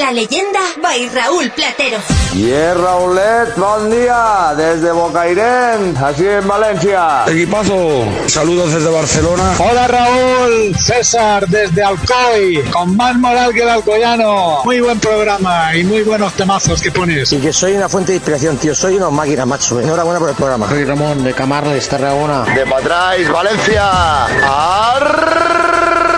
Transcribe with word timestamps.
La 0.00 0.12
leyenda 0.12 0.60
by 0.82 1.10
Raúl 1.10 1.50
Platero. 1.50 1.98
Y 2.34 2.50
es 2.50 2.74
Raulet, 2.74 3.54
buen 3.54 3.90
día, 3.90 4.54
desde 4.56 4.92
Bocairén, 4.92 5.94
así 6.02 6.26
en 6.26 6.48
Valencia. 6.48 7.24
Equipazo, 7.26 8.06
saludos 8.26 8.72
desde 8.72 8.88
Barcelona. 8.88 9.52
Hola 9.58 9.86
Raúl, 9.88 10.74
César 10.74 11.46
desde 11.48 11.82
Alcoy, 11.82 12.64
con 12.72 12.96
más 12.96 13.14
moral 13.16 13.52
que 13.52 13.62
el 13.62 13.68
alcoyano. 13.68 14.62
Muy 14.64 14.80
buen 14.80 14.98
programa 14.98 15.76
y 15.76 15.84
muy 15.84 16.00
buenos 16.02 16.32
temazos 16.32 16.80
que 16.80 16.90
pones. 16.90 17.30
Y 17.34 17.36
que 17.38 17.52
soy 17.52 17.74
una 17.74 17.90
fuente 17.90 18.12
de 18.12 18.16
inspiración, 18.16 18.56
tío, 18.56 18.74
soy 18.74 18.96
una 18.96 19.10
máquina, 19.10 19.44
macho. 19.44 19.80
Enhorabuena 19.80 20.18
por 20.18 20.30
el 20.30 20.34
programa. 20.34 20.66
Soy 20.66 20.86
Ramón 20.86 21.22
de 21.22 21.34
Camarra, 21.34 21.72
de 21.72 21.80
Tarragona. 21.80 22.44
De 22.54 22.64
Patrais, 22.64 23.30
Valencia. 23.30 24.24
¡Arriba! 24.24 26.09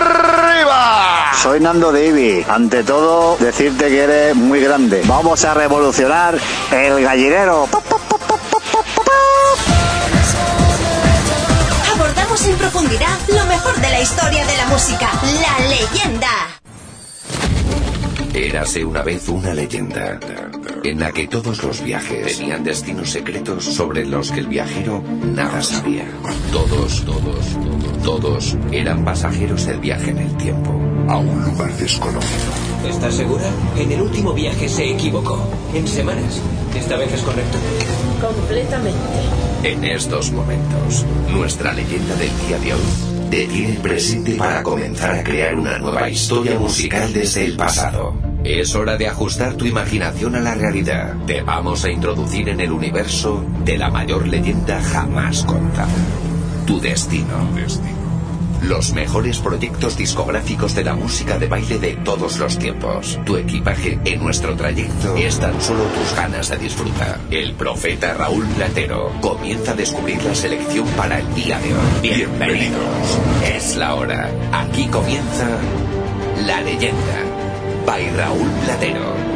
Soy 1.41 1.59
Nando 1.59 1.91
de 1.91 2.07
Ibi. 2.07 2.45
Ante 2.47 2.83
todo, 2.83 3.37
decirte 3.37 3.87
que 3.89 4.03
eres 4.03 4.35
muy 4.35 4.59
grande. 4.61 5.01
Vamos 5.05 5.43
a 5.45 5.53
revolucionar 5.53 6.37
el 6.71 7.01
gallinero. 7.03 7.67
Abordamos 11.93 12.47
en 12.47 12.55
profundidad 12.57 13.17
lo 13.27 13.45
mejor 13.45 13.75
de 13.75 13.89
la 13.89 14.01
historia 14.01 14.45
de 14.45 14.57
la 14.57 14.67
música. 14.67 15.09
La 15.41 15.59
leyenda. 15.67 16.29
Érase 18.33 18.83
una 18.83 19.03
vez 19.03 19.29
una 19.29 19.53
leyenda 19.53 20.19
en 20.83 20.99
la 20.99 21.11
que 21.11 21.27
todos 21.27 21.63
los 21.63 21.81
viajes 21.81 22.37
tenían 22.37 22.63
destinos 22.63 23.09
secretos 23.09 23.63
sobre 23.63 24.05
los 24.05 24.31
que 24.31 24.41
el 24.41 24.47
viajero 24.47 25.03
nada 25.33 25.61
sabía. 25.61 26.05
Todos, 26.51 27.05
todos, 27.05 27.57
todos 28.03 28.57
eran 28.71 29.05
pasajeros 29.05 29.65
del 29.65 29.79
viaje 29.79 30.11
en 30.11 30.17
el 30.17 30.37
tiempo 30.37 30.71
a 31.07 31.17
un 31.17 31.43
lugar 31.45 31.73
desconocido. 31.77 32.63
¿Estás 32.87 33.15
segura? 33.15 33.45
En 33.77 33.91
el 33.91 34.01
último 34.01 34.33
viaje 34.33 34.67
se 34.67 34.89
equivocó. 34.91 35.39
En 35.73 35.87
semanas. 35.87 36.41
¿Esta 36.75 36.97
vez 36.97 37.13
es 37.13 37.21
correcto? 37.21 37.57
Completamente. 38.21 38.99
En 39.63 39.83
estos 39.85 40.31
momentos, 40.31 41.05
nuestra 41.29 41.73
leyenda 41.73 42.15
del 42.15 42.31
día 42.47 42.59
de 42.59 42.73
hoy 42.73 43.29
te 43.29 43.47
tiene 43.47 43.79
presente 43.79 44.35
para 44.35 44.61
comenzar 44.63 45.15
a 45.15 45.23
crear 45.23 45.55
una 45.55 45.79
nueva 45.79 46.09
historia 46.09 46.59
musical 46.59 47.11
desde 47.13 47.45
el 47.45 47.55
pasado. 47.55 48.32
Es 48.43 48.75
hora 48.75 48.97
de 48.97 49.07
ajustar 49.07 49.53
tu 49.53 49.65
imaginación 49.65 50.35
a 50.35 50.41
la 50.41 50.53
realidad. 50.53 51.15
Te 51.25 51.41
vamos 51.41 51.85
a 51.85 51.91
introducir 51.91 52.49
en 52.49 52.59
el 52.59 52.73
universo 52.73 53.45
de 53.63 53.77
la 53.77 53.89
mayor 53.89 54.27
leyenda 54.27 54.81
jamás 54.81 55.45
contada. 55.45 55.87
Tu 56.67 56.81
destino. 56.81 57.47
Los 58.61 58.93
mejores 58.93 59.39
proyectos 59.39 59.97
discográficos 59.97 60.75
de 60.75 60.83
la 60.83 60.93
música 60.93 61.39
de 61.39 61.47
baile 61.47 61.79
de 61.79 61.93
todos 61.95 62.37
los 62.37 62.59
tiempos. 62.59 63.17
Tu 63.25 63.37
equipaje 63.37 63.97
en 64.03 64.21
nuestro 64.21 64.55
trayecto 64.57 65.15
es 65.15 65.39
tan 65.39 65.61
solo 65.61 65.83
tus 65.85 66.13
ganas 66.13 66.49
de 66.49 66.57
disfrutar. 66.57 67.19
El 67.31 67.53
profeta 67.53 68.13
Raúl 68.13 68.45
Platero 68.47 69.09
comienza 69.21 69.71
a 69.71 69.75
descubrir 69.75 70.21
la 70.21 70.35
selección 70.35 70.87
para 70.97 71.19
el 71.19 71.33
día 71.33 71.59
de 71.59 71.73
hoy. 71.73 72.01
Bienvenidos. 72.01 73.19
Es 73.45 73.77
la 73.77 73.95
hora. 73.95 74.29
Aquí 74.51 74.87
comienza 74.87 75.47
La 76.45 76.59
Leyenda. 76.61 77.32
By 77.85 78.07
Raúl 78.15 78.47
Platero. 78.63 79.32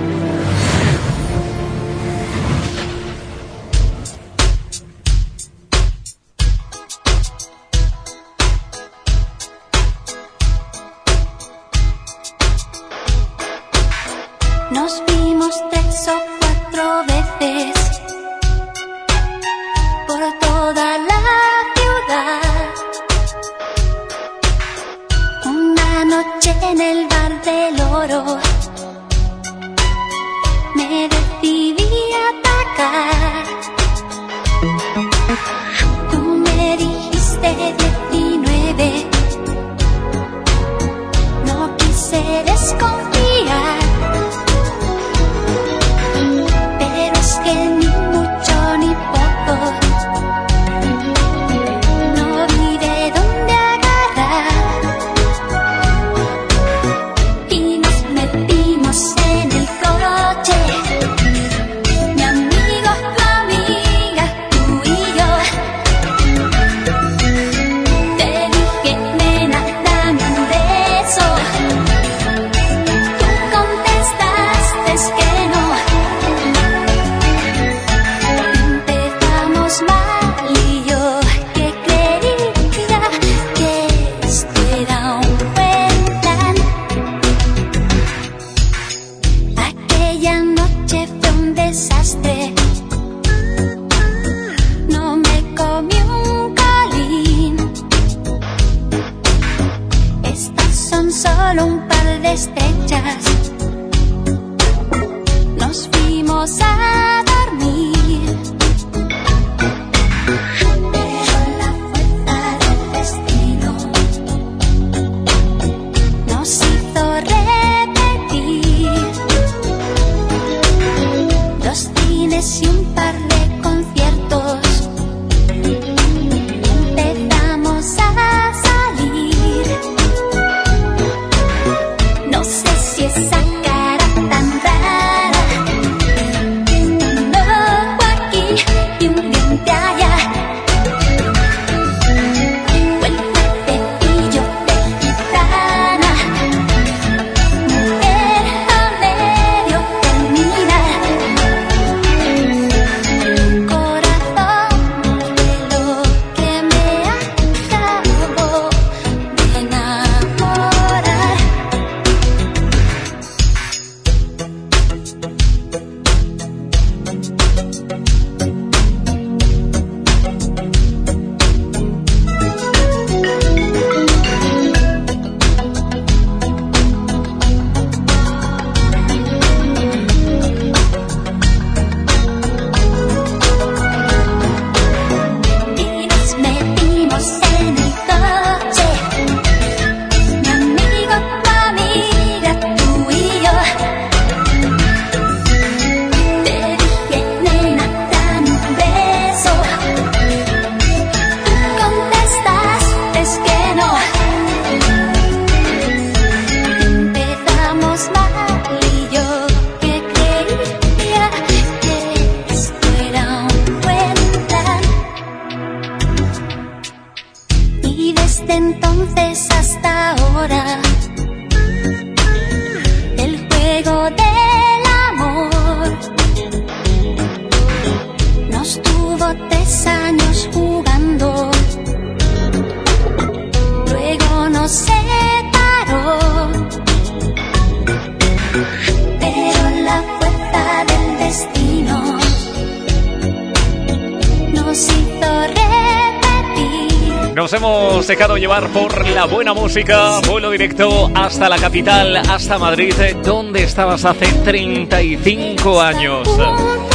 La 249.18 249.26
buena 249.26 249.52
música, 249.52 250.20
vuelo 250.28 250.52
directo 250.52 251.10
hasta 251.16 251.50
la 251.50 251.58
capital, 251.58 252.18
hasta 252.18 252.60
Madrid, 252.60 252.94
donde 253.24 253.64
estabas 253.64 254.06
hace 254.06 254.28
35 254.44 255.82
años. 255.82 256.30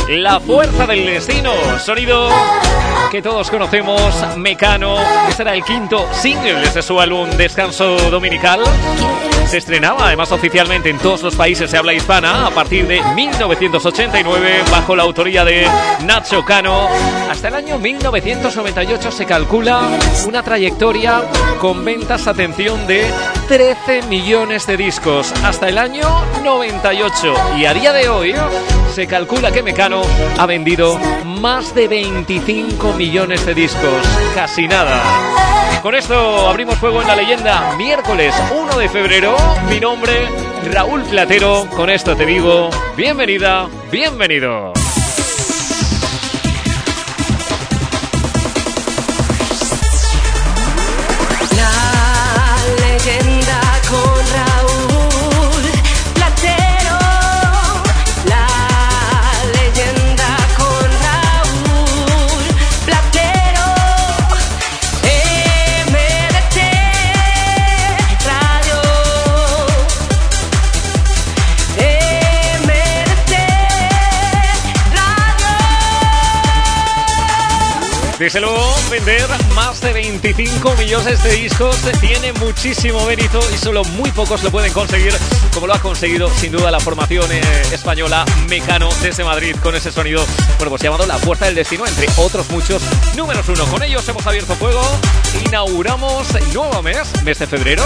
La 0.09 0.39
fuerza 0.39 0.87
del 0.87 1.05
destino, 1.05 1.51
sonido 1.81 2.29
que 3.11 3.23
todos 3.23 3.51
conocemos, 3.51 4.15
Mecano. 4.37 4.99
Este 5.29 5.43
era 5.43 5.53
el 5.53 5.65
quinto 5.65 6.07
single 6.13 6.61
desde 6.61 6.83
su 6.83 7.01
álbum 7.01 7.29
Descanso 7.31 7.97
Dominical. 8.09 8.61
Se 9.53 9.59
estrenaba 9.59 10.07
además 10.07 10.33
oficialmente 10.33 10.89
en 10.89 10.97
todos 10.97 11.23
los 11.23 11.37
países 11.37 11.71
de 11.71 11.77
habla 11.77 11.93
hispana 11.93 12.47
a 12.47 12.51
partir 12.53 12.87
de 12.87 13.03
1989 13.15 14.63
bajo 14.71 14.97
la 14.97 15.03
autoría 15.03 15.45
de 15.45 15.69
Nacho 16.07 16.43
Cano. 16.43 16.89
Hasta 17.31 17.49
el 17.49 17.57
año 17.57 17.79
1998 17.79 19.11
se 19.11 19.27
calcula 19.27 19.91
una 20.27 20.43
trayectoria 20.43 21.25
con 21.61 21.85
ventas, 21.85 22.29
atención, 22.29 22.87
de 22.87 23.05
13 23.49 24.05
millones 24.05 24.67
de 24.67 24.79
discos 24.79 25.31
hasta 25.45 25.69
el 25.69 25.77
año 25.77 26.09
98. 26.43 27.35
Y 27.59 27.67
a 27.67 27.75
día 27.75 27.93
de 27.93 28.09
hoy 28.09 28.35
se 28.95 29.07
calcula 29.07 29.53
que 29.53 29.63
Mecano 29.63 30.01
ha 30.39 30.47
vendido 30.47 30.99
más 31.27 31.75
de 31.75 31.89
25 31.89 32.95
millones 32.95 33.45
de 33.45 33.53
discos. 33.53 34.03
Casi 34.35 34.67
nada. 34.67 35.52
Con 35.83 35.97
esto 35.97 36.49
abrimos 36.49 36.79
fuego 36.79 37.03
en 37.03 37.09
la 37.09 37.17
leyenda. 37.17 37.75
Miércoles 37.77 38.33
1 38.57 38.79
de 38.79 38.89
febrero. 38.89 39.37
Mi 39.69 39.81
nombre, 39.81 40.13
Raúl 40.73 41.03
Platero. 41.03 41.67
Con 41.75 41.91
esto 41.91 42.17
te 42.17 42.25
digo, 42.25 42.71
bienvenida, 42.97 43.69
bienvenido. 43.91 44.73
Desde 78.33 78.47
luego, 78.47 78.75
vender 78.91 79.29
más 79.55 79.83
de 79.83 79.93
25 79.93 80.75
millones 80.77 81.23
de 81.23 81.33
discos 81.33 81.77
tiene 82.01 82.33
muchísimo 82.33 83.05
mérito 83.05 83.39
y 83.53 83.59
solo 83.59 83.85
muy 83.85 84.11
pocos 84.11 84.43
lo 84.43 84.51
pueden 84.51 84.73
conseguir, 84.73 85.13
como 85.53 85.67
lo 85.67 85.75
ha 85.75 85.79
conseguido 85.79 86.31
sin 86.31 86.51
duda 86.51 86.71
la 86.71 86.81
formación 86.81 87.31
eh, 87.31 87.43
española 87.73 88.25
Mecano 88.49 88.89
desde 89.03 89.23
Madrid 89.23 89.55
con 89.63 89.77
ese 89.77 89.93
sonido, 89.93 90.25
bueno, 90.57 90.71
pues 90.71 90.81
llamado 90.81 91.05
La 91.05 91.19
Puerta 91.19 91.45
del 91.45 91.57
Destino, 91.57 91.87
entre 91.87 92.07
otros 92.17 92.49
muchos 92.49 92.83
números 93.19 93.47
uno. 93.51 93.67
Con 93.67 93.83
ellos 93.83 94.09
hemos 94.09 94.27
abierto 94.27 94.55
fuego, 94.55 94.81
inauguramos 95.47 96.27
nuevo 96.55 96.83
mes, 96.83 97.13
mes 97.25 97.39
de 97.39 97.47
febrero. 97.47 97.85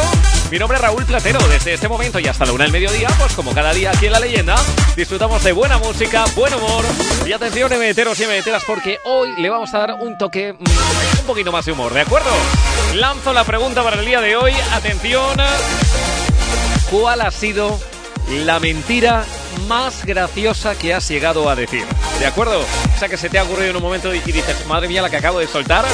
Mi 0.51 0.59
nombre 0.59 0.77
es 0.77 0.83
Raúl 0.83 1.05
Platero, 1.05 1.41
desde 1.49 1.75
este 1.75 1.89
momento 1.89 2.21
y 2.21 2.29
hasta 2.29 2.47
la 2.47 2.53
una 2.53 2.65
del 2.65 2.73
mediodía, 2.73 3.09
pues 3.19 3.35
como 3.35 3.53
cada 3.53 3.73
día 3.73 3.91
aquí 3.91 4.07
en 4.07 4.13
La 4.13 4.21
Leyenda, 4.21 4.55
disfrutamos 4.95 5.43
de 5.43 5.51
buena 5.51 5.79
música, 5.79 6.25
buen 6.37 6.55
humor 6.55 6.85
y 7.27 7.33
atención, 7.33 7.77
meteros 7.77 8.21
y 8.21 8.27
meteras, 8.27 8.63
porque 8.65 8.99
hoy 9.05 9.31
le 9.39 9.51
vamos 9.51 9.75
a 9.75 9.79
dar 9.79 9.95
un 9.95 10.17
toque, 10.17 10.53
mm, 10.53 11.19
un 11.21 11.27
poquito 11.27 11.51
más 11.51 11.67
de 11.67 11.73
humor, 11.73 11.93
¿de 11.93 12.03
acuerdo? 12.03 12.31
Lanzo 12.95 13.33
la 13.33 13.43
pregunta 13.43 13.83
para 13.83 13.99
el 13.99 14.07
día 14.07 14.21
de 14.21 14.37
hoy, 14.37 14.53
atención, 14.73 15.37
¿cuál 16.93 17.23
ha 17.23 17.33
sido 17.33 17.81
la 18.45 18.61
mentira 18.61 19.25
más 19.67 20.05
graciosa 20.05 20.77
que 20.77 20.95
has 20.95 21.09
llegado 21.09 21.51
a 21.51 21.57
decir? 21.57 21.85
¿De 22.21 22.27
acuerdo? 22.27 22.61
O 22.61 22.99
sea, 22.99 23.09
que 23.09 23.17
se 23.17 23.29
te 23.29 23.41
ha 23.41 23.43
ocurrido 23.43 23.71
en 23.71 23.77
un 23.77 23.83
momento 23.83 24.15
y 24.15 24.21
dices, 24.21 24.65
madre 24.67 24.87
mía, 24.87 25.03
la 25.03 25.11
que 25.11 25.17
acabo 25.17 25.41
de 25.41 25.49
soltar, 25.49 25.85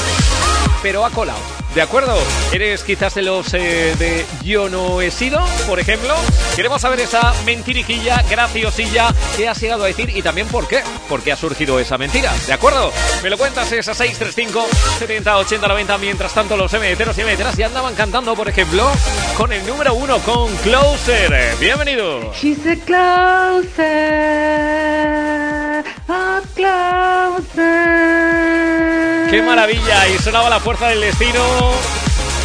pero 0.82 1.05
ha 1.05 1.11
colado. 1.11 1.38
¿De 1.75 1.81
acuerdo? 1.81 2.14
¿Eres 2.53 2.85
quizás 2.85 3.14
de 3.14 3.23
los 3.23 3.55
eh, 3.55 3.94
de 3.99 4.26
yo 4.44 4.69
no 4.69 5.00
he 5.00 5.11
sido, 5.11 5.43
por 5.67 5.81
ejemplo? 5.81 6.14
Queremos 6.55 6.82
saber 6.82 7.00
esa 7.00 7.32
mentiriquilla, 7.47 8.23
graciosilla 8.29 9.09
que 9.38 9.49
has 9.49 9.59
llegado 9.59 9.85
a 9.85 9.87
decir 9.87 10.14
y 10.14 10.20
también 10.20 10.49
por 10.49 10.69
qué. 10.69 10.82
¿Por 11.09 11.23
qué 11.23 11.32
ha 11.32 11.37
surgido 11.37 11.81
esa 11.81 11.97
mentira? 11.97 12.31
¿De 12.47 12.53
acuerdo? 12.53 12.93
Me 13.23 13.31
lo 13.31 13.38
cuentas, 13.38 13.73
es 13.73 13.88
a 13.88 13.94
635 13.94 14.67
70 14.99 15.38
80 15.38 15.67
90. 15.67 15.97
Mientras 15.99 16.35
tanto, 16.35 16.59
los 16.59 16.70
meteros 16.73 17.17
y 17.17 17.25
meteras 17.25 17.56
ya 17.56 17.69
andaban 17.69 17.94
cantando, 17.94 18.35
por 18.35 18.50
ejemplo, 18.50 18.93
con 19.38 19.50
el 19.50 19.67
número 19.67 19.94
uno, 19.94 20.19
con 20.19 20.55
Closer. 20.56 21.56
Bienvenido. 21.59 22.35
She's 22.35 22.67
a 22.67 22.76
closer. 22.85 23.93
¡Qué 29.30 29.40
maravilla! 29.40 30.08
Y 30.08 30.18
sonaba 30.18 30.50
la 30.50 30.60
fuerza 30.60 30.88
del 30.88 31.00
destino 31.00 31.42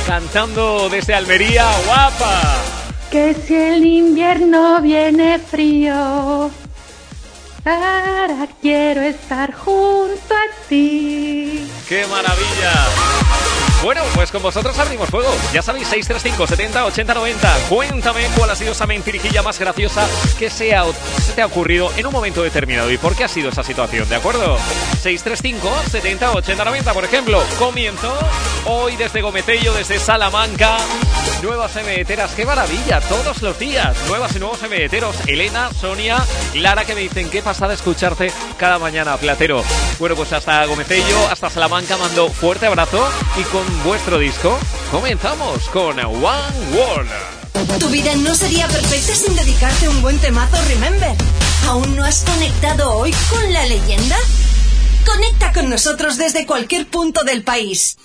cantando 0.05 0.87
desde 0.89 1.13
Almería, 1.13 1.69
guapa. 1.85 2.41
Que 3.11 3.33
si 3.33 3.55
el 3.55 3.85
invierno 3.85 4.79
viene 4.81 5.37
frío, 5.37 6.49
ahora 7.65 8.47
quiero 8.61 9.01
estar 9.01 9.53
junto 9.53 10.33
a 10.33 10.67
ti. 10.69 11.67
¡Qué 11.89 12.05
maravilla! 12.07 13.56
Bueno, 13.83 14.01
pues 14.15 14.31
con 14.31 14.41
vosotros 14.41 14.77
abrimos 14.79 15.07
fuego. 15.09 15.29
Ya 15.53 15.61
sabéis, 15.61 15.87
635 15.87 16.47
70 16.47 16.85
80 16.85 17.13
90. 17.13 17.57
Cuéntame 17.69 18.25
cuál 18.35 18.49
ha 18.49 18.55
sido 18.55 18.71
esa 18.71 18.87
mentirijilla 18.87 19.43
más 19.43 19.59
graciosa 19.59 20.07
que 20.37 20.49
se, 20.49 20.75
ha- 20.75 20.85
se 21.23 21.33
te 21.33 21.41
ha 21.41 21.45
ocurrido 21.45 21.91
en 21.95 22.05
un 22.07 22.11
momento 22.11 22.41
determinado 22.43 22.91
y 22.91 22.97
por 22.97 23.15
qué 23.15 23.23
ha 23.23 23.27
sido 23.27 23.49
esa 23.49 23.63
situación, 23.63 24.09
¿de 24.09 24.15
acuerdo? 24.15 24.57
635 25.01 25.69
70 25.91 26.31
80 26.31 26.65
90, 26.65 26.93
por 26.93 27.05
ejemplo. 27.05 27.43
Comienzo 27.59 28.17
hoy 28.65 28.95
desde 28.95 29.21
Gometello, 29.21 29.73
desde 29.73 29.99
Salamanca. 29.99 30.77
Nuevas 31.41 31.75
emeteras, 31.75 32.31
qué 32.31 32.45
maravilla, 32.45 32.99
todos 33.01 33.43
los 33.43 33.59
días. 33.59 33.95
Nuevas 34.07 34.35
y 34.35 34.39
nuevos 34.39 34.61
emeteros. 34.63 35.15
Elena, 35.27 35.69
Sonia, 35.71 36.17
Lara, 36.55 36.83
que 36.83 36.95
me 36.95 37.01
dicen 37.01 37.29
qué 37.29 37.43
pasada 37.43 37.75
escucharte 37.75 38.31
cada 38.57 38.79
mañana, 38.79 39.17
Platero. 39.17 39.63
Bueno, 39.99 40.15
pues 40.15 40.33
hasta 40.33 40.65
Gometello, 40.65 41.27
hasta 41.29 41.49
Salamanca, 41.51 41.95
mando 41.97 42.29
fuerte 42.29 42.65
abrazo 42.65 43.07
y 43.39 43.43
con 43.43 43.83
vuestro 43.83 44.17
disco 44.17 44.57
comenzamos 44.91 45.69
con 45.69 45.99
One 45.99 46.23
World. 46.73 47.09
Tu 47.79 47.87
vida 47.89 48.15
no 48.15 48.33
sería 48.33 48.67
perfecta 48.67 49.13
sin 49.13 49.35
dedicarte 49.35 49.89
un 49.89 50.01
buen 50.01 50.17
temazo 50.17 50.57
Remember. 50.67 51.15
¿Aún 51.67 51.95
no 51.95 52.03
has 52.03 52.23
conectado 52.23 52.97
hoy 52.97 53.13
con 53.29 53.53
la 53.53 53.65
leyenda? 53.65 54.17
Conecta 55.05 55.53
con 55.53 55.69
nosotros 55.69 56.17
desde 56.17 56.47
cualquier 56.47 56.87
punto 56.87 57.23
del 57.23 57.43
país. 57.43 57.97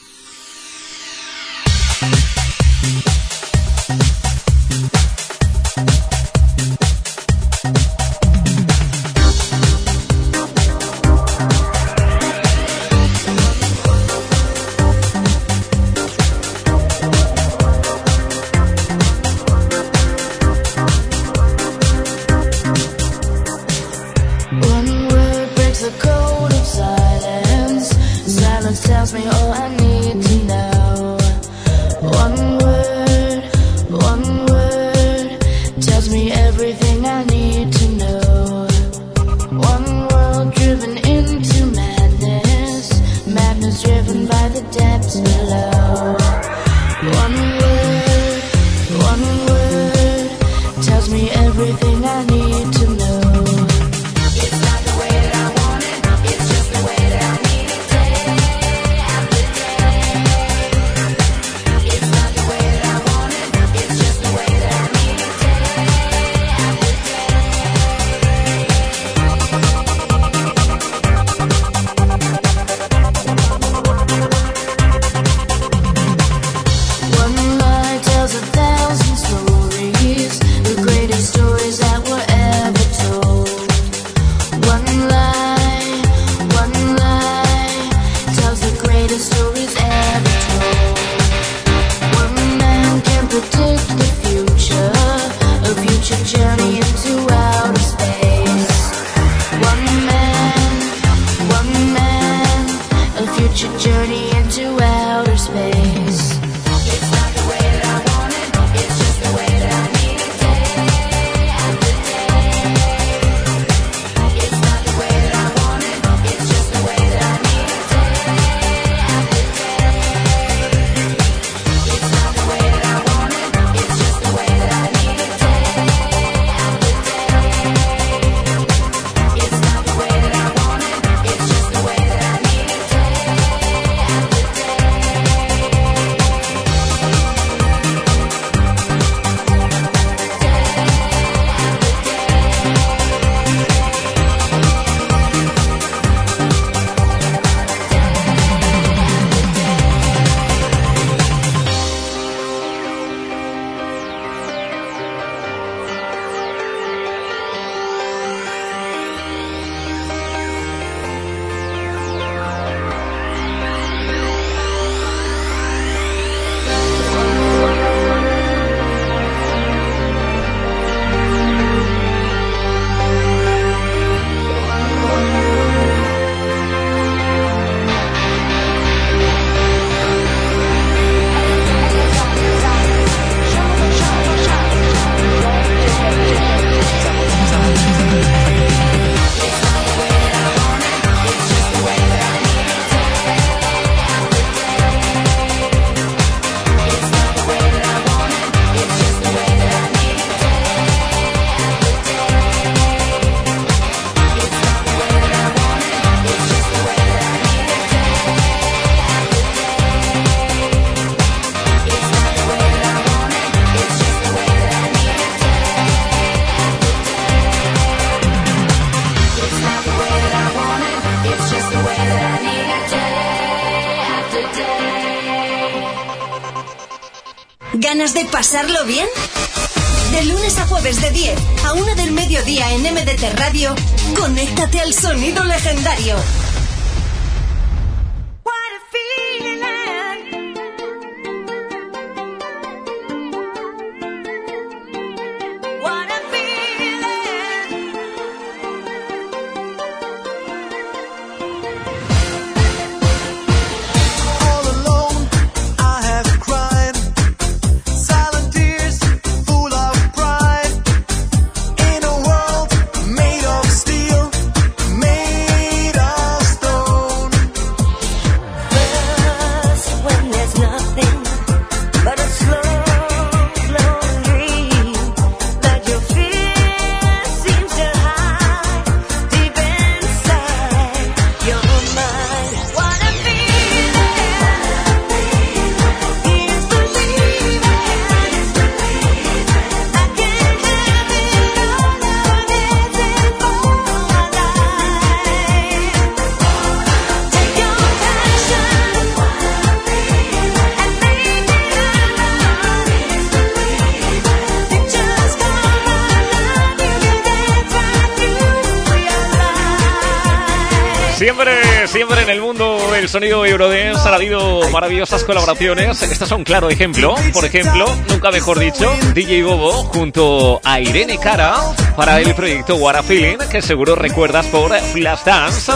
Siempre, 311.23 311.87
siempre 311.87 312.23
en 312.23 312.31
el 312.31 312.41
mundo 312.41 312.91
del 312.91 313.09
sonido 313.09 313.47
Eurodance 313.47 314.09
han 314.09 314.15
habido 314.15 314.69
maravillosas 314.71 315.23
colaboraciones. 315.23 316.03
Estas 316.03 316.29
son 316.29 316.43
claro 316.43 316.69
ejemplo. 316.69 317.15
Por 317.33 317.45
ejemplo, 317.45 317.87
nunca 318.09 318.33
mejor 318.33 318.59
dicho, 318.59 318.93
DJ 319.15 319.45
Bobo 319.45 319.85
junto 319.85 320.61
a 320.65 320.81
Irene 320.81 321.19
Cara 321.19 321.55
para 321.95 322.19
el 322.19 322.35
proyecto 322.35 322.75
What 322.75 322.97
a 322.97 323.05
Feeling, 323.05 323.39
que 323.49 323.63
seguro 323.63 323.95
recuerdas 323.95 324.47
por 324.47 324.77
Flashdance. 324.77 325.71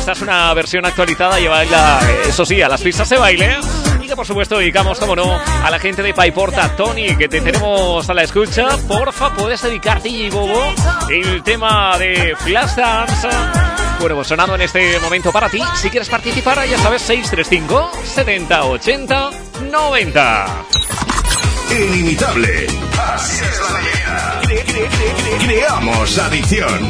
Esta 0.00 0.12
es 0.12 0.20
una 0.20 0.52
versión 0.54 0.84
actualizada, 0.84 1.38
lleva 1.38 1.62
la, 1.62 2.00
eso 2.26 2.44
sí, 2.44 2.60
a 2.60 2.68
las 2.68 2.82
pistas 2.82 3.08
de 3.08 3.18
baile. 3.18 3.56
Y 4.02 4.08
que 4.08 4.16
por 4.16 4.26
supuesto 4.26 4.58
dedicamos, 4.58 4.98
como 4.98 5.14
no, 5.14 5.32
a 5.32 5.70
la 5.70 5.78
gente 5.78 6.02
de 6.02 6.12
Paiporta, 6.12 6.74
Tony, 6.76 7.14
que 7.14 7.28
te 7.28 7.40
tenemos 7.40 8.10
a 8.10 8.14
la 8.14 8.24
escucha. 8.24 8.66
Porfa, 8.88 9.32
puedes 9.32 9.62
dedicar 9.62 10.02
DJ 10.02 10.30
Bobo 10.30 10.60
el 11.08 11.40
tema 11.44 11.96
de 11.98 12.34
Flashdance. 12.36 13.28
Bueno, 14.00 14.22
sonando 14.22 14.54
en 14.54 14.60
este 14.62 14.98
momento 15.00 15.32
para 15.32 15.48
ti. 15.48 15.60
Si 15.76 15.90
quieres 15.90 16.08
participar, 16.08 16.64
ya 16.68 16.78
sabes, 16.78 17.02
635 17.02 17.90
70 18.04 18.64
80 18.66 19.30
90. 19.70 20.46
Inimitable. 21.70 22.66
Así 23.14 23.42
es 23.44 23.60
la 23.60 24.42
cre- 24.42 24.64
cre- 24.64 24.88
cre- 24.88 25.44
Creamos 25.46 26.18
adicción. 26.18 26.88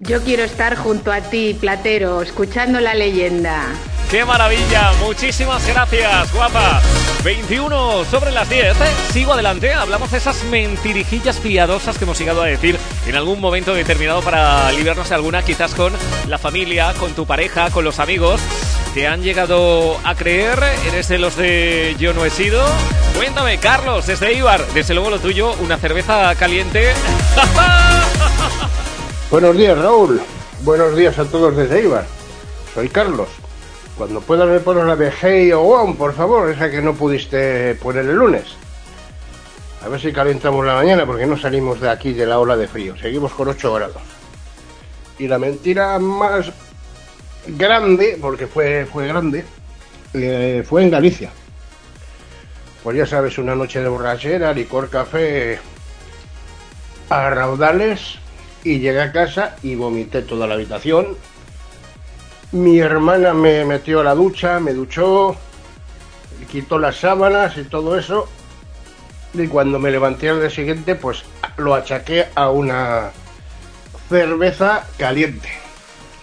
Yo 0.00 0.22
quiero 0.22 0.44
estar 0.44 0.76
junto 0.76 1.10
a 1.10 1.20
ti, 1.22 1.56
Platero, 1.58 2.22
escuchando 2.22 2.78
la 2.80 2.94
leyenda. 2.94 3.64
¡Qué 4.10 4.24
maravilla! 4.24 4.92
Muchísimas 5.00 5.66
gracias, 5.66 6.32
guapa. 6.32 6.80
21 7.22 8.06
sobre 8.06 8.30
las 8.30 8.48
10. 8.48 8.64
¿eh? 8.64 8.74
Sigo 9.12 9.34
adelante. 9.34 9.74
Hablamos 9.74 10.10
de 10.10 10.16
esas 10.16 10.44
mentirijillas 10.44 11.36
piadosas 11.36 11.98
que 11.98 12.04
hemos 12.04 12.18
llegado 12.18 12.40
a 12.40 12.46
decir 12.46 12.78
en 13.06 13.16
algún 13.16 13.38
momento 13.38 13.74
determinado 13.74 14.22
para 14.22 14.72
librarnos 14.72 15.10
de 15.10 15.14
alguna, 15.14 15.42
quizás 15.42 15.74
con 15.74 15.92
la 16.26 16.38
familia, 16.38 16.94
con 16.94 17.12
tu 17.12 17.26
pareja, 17.26 17.70
con 17.70 17.84
los 17.84 17.98
amigos. 17.98 18.40
¿Te 18.94 19.06
han 19.06 19.22
llegado 19.22 19.98
a 20.02 20.14
creer? 20.14 20.58
¿Eres 20.86 21.08
de 21.08 21.18
los 21.18 21.36
de 21.36 21.94
yo 21.98 22.14
no 22.14 22.24
he 22.24 22.30
sido? 22.30 22.64
Cuéntame, 23.14 23.58
Carlos, 23.58 24.06
desde 24.06 24.32
Ibar. 24.32 24.66
Desde 24.68 24.94
luego 24.94 25.10
lo 25.10 25.18
tuyo, 25.18 25.52
una 25.60 25.76
cerveza 25.76 26.34
caliente. 26.36 26.94
Buenos 29.30 29.54
días, 29.54 29.76
Raúl. 29.76 30.18
Buenos 30.62 30.96
días 30.96 31.18
a 31.18 31.26
todos 31.26 31.54
desde 31.54 31.82
Ibar. 31.82 32.06
Soy 32.74 32.88
Carlos. 32.88 33.28
Cuando 33.98 34.20
puedas 34.20 34.48
me 34.48 34.60
pones 34.60 34.84
la 34.84 34.94
de 34.94 35.10
Hey 35.10 35.50
o 35.50 35.60
One, 35.62 35.94
por 35.94 36.14
favor, 36.14 36.48
esa 36.48 36.70
que 36.70 36.80
no 36.80 36.94
pudiste 36.94 37.74
poner 37.74 38.06
el 38.06 38.14
lunes. 38.14 38.44
A 39.84 39.88
ver 39.88 40.00
si 40.00 40.12
calentamos 40.12 40.64
la 40.64 40.74
mañana 40.74 41.04
porque 41.04 41.26
no 41.26 41.36
salimos 41.36 41.80
de 41.80 41.90
aquí 41.90 42.12
de 42.12 42.24
la 42.24 42.38
ola 42.38 42.56
de 42.56 42.68
frío. 42.68 42.96
Seguimos 42.96 43.32
con 43.32 43.48
8 43.48 43.74
grados. 43.74 44.02
Y 45.18 45.26
la 45.26 45.40
mentira 45.40 45.98
más 45.98 46.52
grande, 47.48 48.16
porque 48.20 48.46
fue, 48.46 48.86
fue 48.86 49.08
grande, 49.08 49.44
eh, 50.14 50.64
fue 50.64 50.84
en 50.84 50.90
Galicia. 50.90 51.30
Pues 52.84 52.96
ya 52.96 53.04
sabes, 53.04 53.36
una 53.36 53.56
noche 53.56 53.80
de 53.80 53.88
borrachera, 53.88 54.52
licor, 54.52 54.90
café 54.90 55.58
a 57.10 57.30
raudales 57.30 58.18
y 58.62 58.78
llegué 58.78 59.00
a 59.00 59.10
casa 59.10 59.56
y 59.64 59.74
vomité 59.74 60.22
toda 60.22 60.46
la 60.46 60.54
habitación. 60.54 61.16
Mi 62.52 62.78
hermana 62.78 63.34
me 63.34 63.64
metió 63.64 64.00
a 64.00 64.04
la 64.04 64.14
ducha, 64.14 64.58
me 64.58 64.72
duchó, 64.72 65.36
quitó 66.50 66.78
las 66.78 66.96
sábanas 66.96 67.56
y 67.58 67.64
todo 67.64 67.98
eso. 67.98 68.28
Y 69.34 69.46
cuando 69.46 69.78
me 69.78 69.90
levanté 69.90 70.30
al 70.30 70.40
día 70.40 70.50
siguiente, 70.50 70.94
pues 70.94 71.24
lo 71.58 71.74
achaqué 71.74 72.28
a 72.34 72.50
una 72.50 73.10
cerveza 74.08 74.86
caliente. 74.96 75.48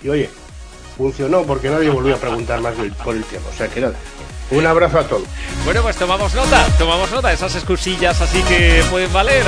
Y 0.02 0.10
oye, 0.10 0.30
funcionó 0.98 1.44
porque 1.44 1.70
nadie 1.70 1.90
volvió 1.90 2.16
a 2.16 2.20
preguntar 2.20 2.60
más 2.62 2.74
por 3.04 3.16
el 3.16 3.24
tema. 3.24 3.46
O 3.50 3.54
sea 3.54 3.68
que 3.68 3.82
nada, 3.82 3.96
un 4.52 4.66
abrazo 4.66 5.00
a 5.00 5.04
todos. 5.04 5.24
Bueno, 5.64 5.82
pues 5.82 5.96
tomamos 5.96 6.34
nota, 6.36 6.66
tomamos 6.78 7.12
nota 7.12 7.34
esas 7.34 7.56
excusillas 7.56 8.22
así 8.22 8.42
que 8.44 8.84
pueden 8.92 9.12
valer. 9.12 9.44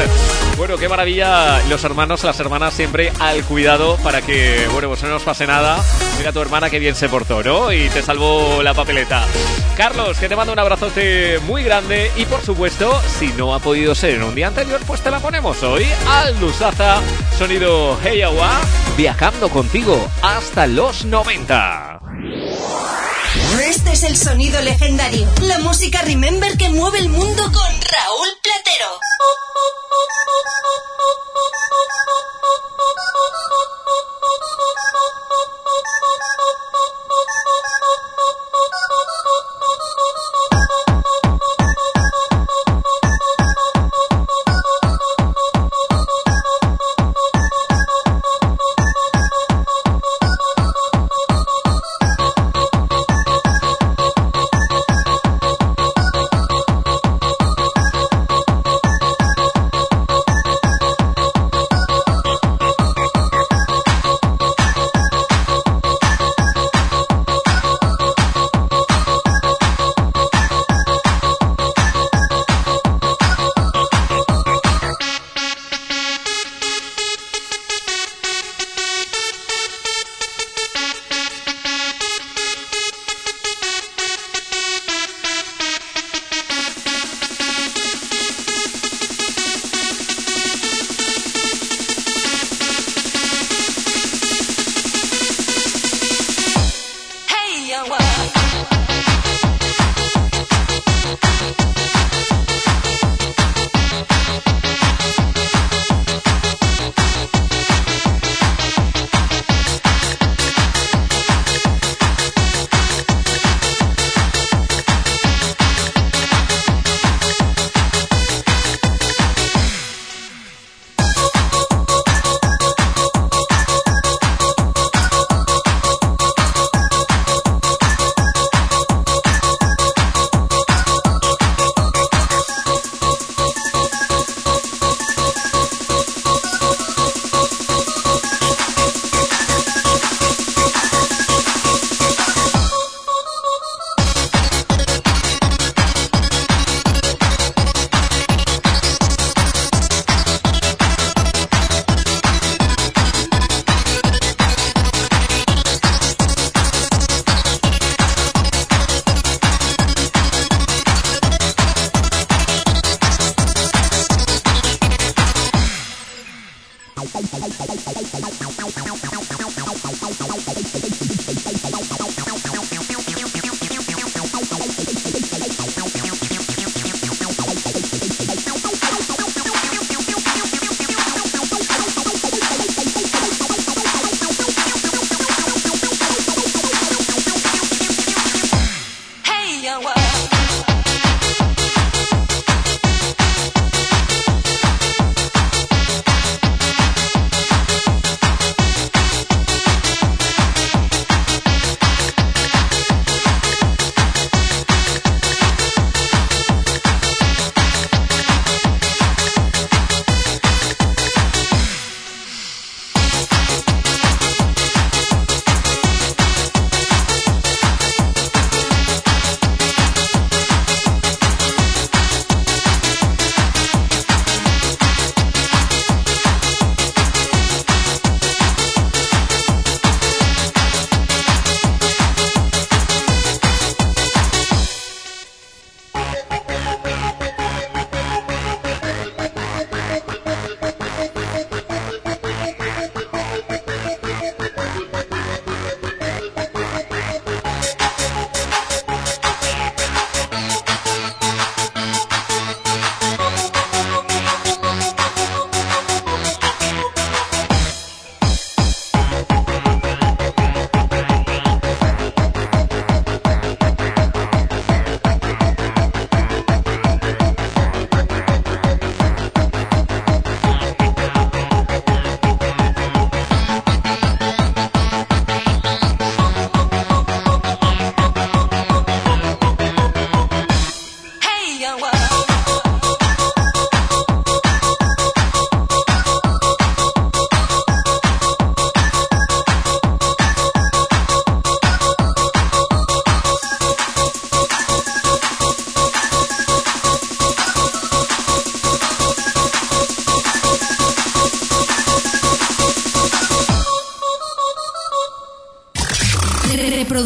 Bueno, 0.57 0.77
qué 0.77 0.89
maravilla, 0.89 1.61
los 1.69 1.83
hermanos, 1.83 2.23
las 2.23 2.39
hermanas 2.39 2.73
siempre 2.73 3.11
al 3.19 3.43
cuidado 3.43 3.97
para 3.97 4.21
que, 4.21 4.67
bueno, 4.73 4.87
pues 4.87 5.03
no 5.03 5.09
nos 5.09 5.21
pase 5.21 5.45
nada. 5.45 5.83
Mira 6.17 6.31
tu 6.31 6.41
hermana 6.41 6.69
que 6.69 6.79
bien 6.79 6.95
se 6.95 7.09
portó, 7.09 7.43
¿no? 7.43 7.71
Y 7.71 7.89
te 7.89 8.01
salvó 8.01 8.63
la 8.63 8.73
papeleta. 8.73 9.23
Carlos, 9.77 10.17
que 10.17 10.27
te 10.27 10.35
mando 10.35 10.53
un 10.53 10.59
abrazote 10.59 11.39
muy 11.45 11.63
grande 11.63 12.11
y 12.15 12.25
por 12.25 12.41
supuesto, 12.41 12.99
si 13.19 13.27
no 13.33 13.53
ha 13.53 13.59
podido 13.59 13.93
ser 13.93 14.15
en 14.15 14.23
un 14.23 14.33
día 14.33 14.47
anterior, 14.47 14.81
pues 14.87 15.01
te 15.01 15.11
la 15.11 15.19
ponemos 15.19 15.61
hoy. 15.61 15.85
Al 16.07 16.39
Lusaza, 16.39 16.99
sonido 17.37 17.97
Hey 18.03 18.23
Agua, 18.23 18.49
viajando 18.97 19.49
contigo 19.49 20.09
hasta 20.23 20.65
los 20.65 21.05
90. 21.05 21.96
Este 23.69 23.91
es 23.91 24.03
el 24.03 24.17
sonido 24.17 24.61
legendario. 24.61 25.27
La 25.41 25.59
música 25.59 26.01
Remember 26.01 26.57
que 26.57 26.69
mueve 26.69 26.99
el 26.99 27.09
mundo 27.09 27.43
con 27.43 27.53
Raúl 27.53 28.27
Platero. 28.41 28.99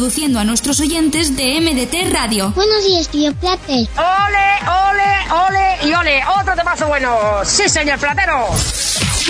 Reproduciendo 0.02 0.40
a 0.40 0.44
nuestros 0.44 0.80
oyentes 0.80 1.36
de 1.36 1.60
MDT 1.60 2.12
Radio. 2.12 2.50
Buenos 2.56 2.84
días, 2.84 3.06
tío 3.06 3.32
Plater. 3.34 3.88
¡Ole, 3.96 4.48
ole, 4.90 5.46
ole 5.46 5.88
y 5.88 5.94
ole! 5.94 6.20
¡Otro 6.40 6.56
temazo 6.56 6.88
bueno! 6.88 7.14
¡Sí, 7.44 7.68
señor 7.68 8.00
platero! 8.00 8.48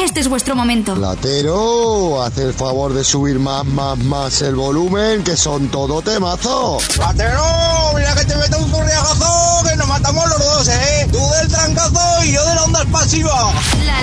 Este 0.02 0.20
es 0.20 0.28
vuestro 0.28 0.56
momento. 0.56 0.94
Platero, 0.94 2.22
haz 2.22 2.38
el 2.38 2.54
favor 2.54 2.94
de 2.94 3.04
subir 3.04 3.38
más, 3.38 3.66
más, 3.66 3.98
más 3.98 4.40
el 4.40 4.54
volumen, 4.54 5.22
que 5.22 5.36
son 5.36 5.68
todo 5.68 6.00
temazo. 6.00 6.78
¡Platero! 6.94 7.44
¡Mira 7.94 8.14
que 8.14 8.24
te 8.24 8.34
meto 8.36 8.56
un 8.56 8.70
correajazo! 8.70 9.68
¡Que 9.68 9.76
nos 9.76 9.86
matamos 9.86 10.26
los 10.26 10.38
dos, 10.38 10.68
eh! 10.68 11.06
¡Tú 11.12 11.18
del 11.38 11.48
trancazo 11.48 12.24
y 12.24 12.32
yo 12.32 12.42
de 12.46 12.54
la 12.54 12.64
onda 12.64 12.80
expansiva! 12.80 13.52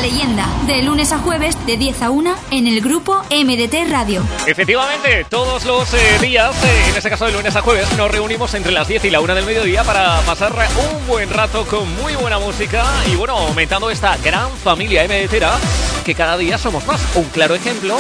Leyenda, 0.02 0.48
de 0.66 0.82
lunes 0.82 1.12
a 1.12 1.20
jueves 1.20 1.56
de 1.66 1.78
10 1.78 2.02
a 2.02 2.10
1 2.10 2.36
en 2.52 2.68
el 2.68 2.82
grupo 2.82 3.22
MDT 3.30 3.90
Radio. 3.90 4.24
Efectivamente, 4.48 5.26
todos 5.30 5.66
los 5.66 5.94
eh, 5.94 5.98
días, 6.22 6.56
eh, 6.64 6.90
en 6.90 6.96
este 6.96 7.10
caso 7.10 7.26
de 7.26 7.34
lunes 7.34 7.56
a 7.56 7.62
jueves, 7.62 7.92
nos 7.98 8.10
reunimos 8.10 8.54
entre 8.54 8.72
las 8.72 8.88
10 8.88 9.06
y 9.06 9.10
la 9.10 9.20
1 9.20 9.36
del 9.36 9.46
mediodía 9.46 9.84
para 9.84 10.22
pasar 10.22 10.54
un 10.54 11.08
buen 11.08 11.30
rato 11.30 11.66
con 11.66 11.94
muy 12.02 12.16
buena 12.16 12.40
música 12.40 12.86
y 13.12 13.16
bueno, 13.16 13.38
aumentando 13.38 13.92
esta 13.92 14.16
gran 14.18 14.50
familia 14.52 15.04
MDTera 15.04 15.58
que 16.06 16.16
cada 16.16 16.38
día 16.38 16.58
somos 16.58 16.86
más. 16.88 17.02
Un 17.16 17.26
claro 17.26 17.56
ejemplo. 17.56 17.98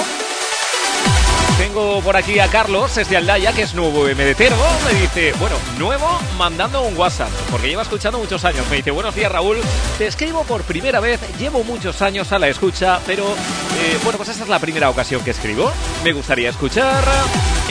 Tengo 1.59 1.99
por 1.99 2.15
aquí 2.15 2.39
a 2.39 2.47
Carlos 2.47 2.95
desde 2.95 3.17
Aldaya, 3.17 3.51
que 3.51 3.63
es 3.63 3.73
nuevo 3.73 4.05
MDTero. 4.05 4.55
Me 4.85 4.97
dice, 5.01 5.33
bueno, 5.39 5.57
nuevo 5.77 6.07
mandando 6.37 6.83
un 6.83 6.97
WhatsApp, 6.97 7.29
porque 7.51 7.67
lleva 7.67 7.81
escuchando 7.81 8.17
muchos 8.17 8.45
años. 8.45 8.65
Me 8.69 8.77
dice, 8.77 8.91
buenos 8.91 9.13
días 9.13 9.29
Raúl, 9.29 9.57
te 9.97 10.07
escribo 10.07 10.45
por 10.45 10.61
primera 10.61 11.01
vez, 11.01 11.19
llevo 11.39 11.63
muchos 11.63 12.01
años 12.01 12.31
a 12.33 12.39
la 12.39 12.49
escucha, 12.49 12.99
pero 13.07 13.23
eh, 13.23 13.97
bueno, 14.03 14.17
pues 14.17 14.29
esta 14.29 14.43
es 14.43 14.49
la 14.49 14.59
primera 14.59 14.89
ocasión 14.89 15.23
que 15.23 15.31
escribo. 15.31 15.71
Me 16.03 16.11
gustaría 16.11 16.49
escuchar 16.49 17.03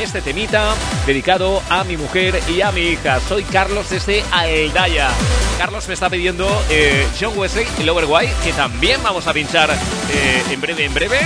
este 0.01 0.23
temita 0.23 0.75
dedicado 1.07 1.63
a 1.69 1.85
mi 1.85 1.97
mujer 1.97 2.41
y 2.49 2.63
a 2.63 2.73
mi 2.73 2.81
hija. 2.81 3.21
Soy 3.21 3.45
Carlos 3.45 3.91
desde 3.91 4.25
Aldaya. 4.33 5.11
Carlos 5.59 5.87
me 5.87 5.95
está 5.95 6.09
pidiendo 6.09 6.49
eh, 6.71 7.07
John 7.21 7.37
Wesley 7.37 7.67
y 7.79 7.83
Lower 7.83 8.07
White, 8.09 8.33
que 8.43 8.53
también 8.53 9.03
vamos 9.03 9.27
a 9.27 9.33
pinchar 9.35 9.71
eh, 9.71 10.43
en 10.51 10.61
breve, 10.61 10.87
en 10.87 10.95
breve. 10.95 11.19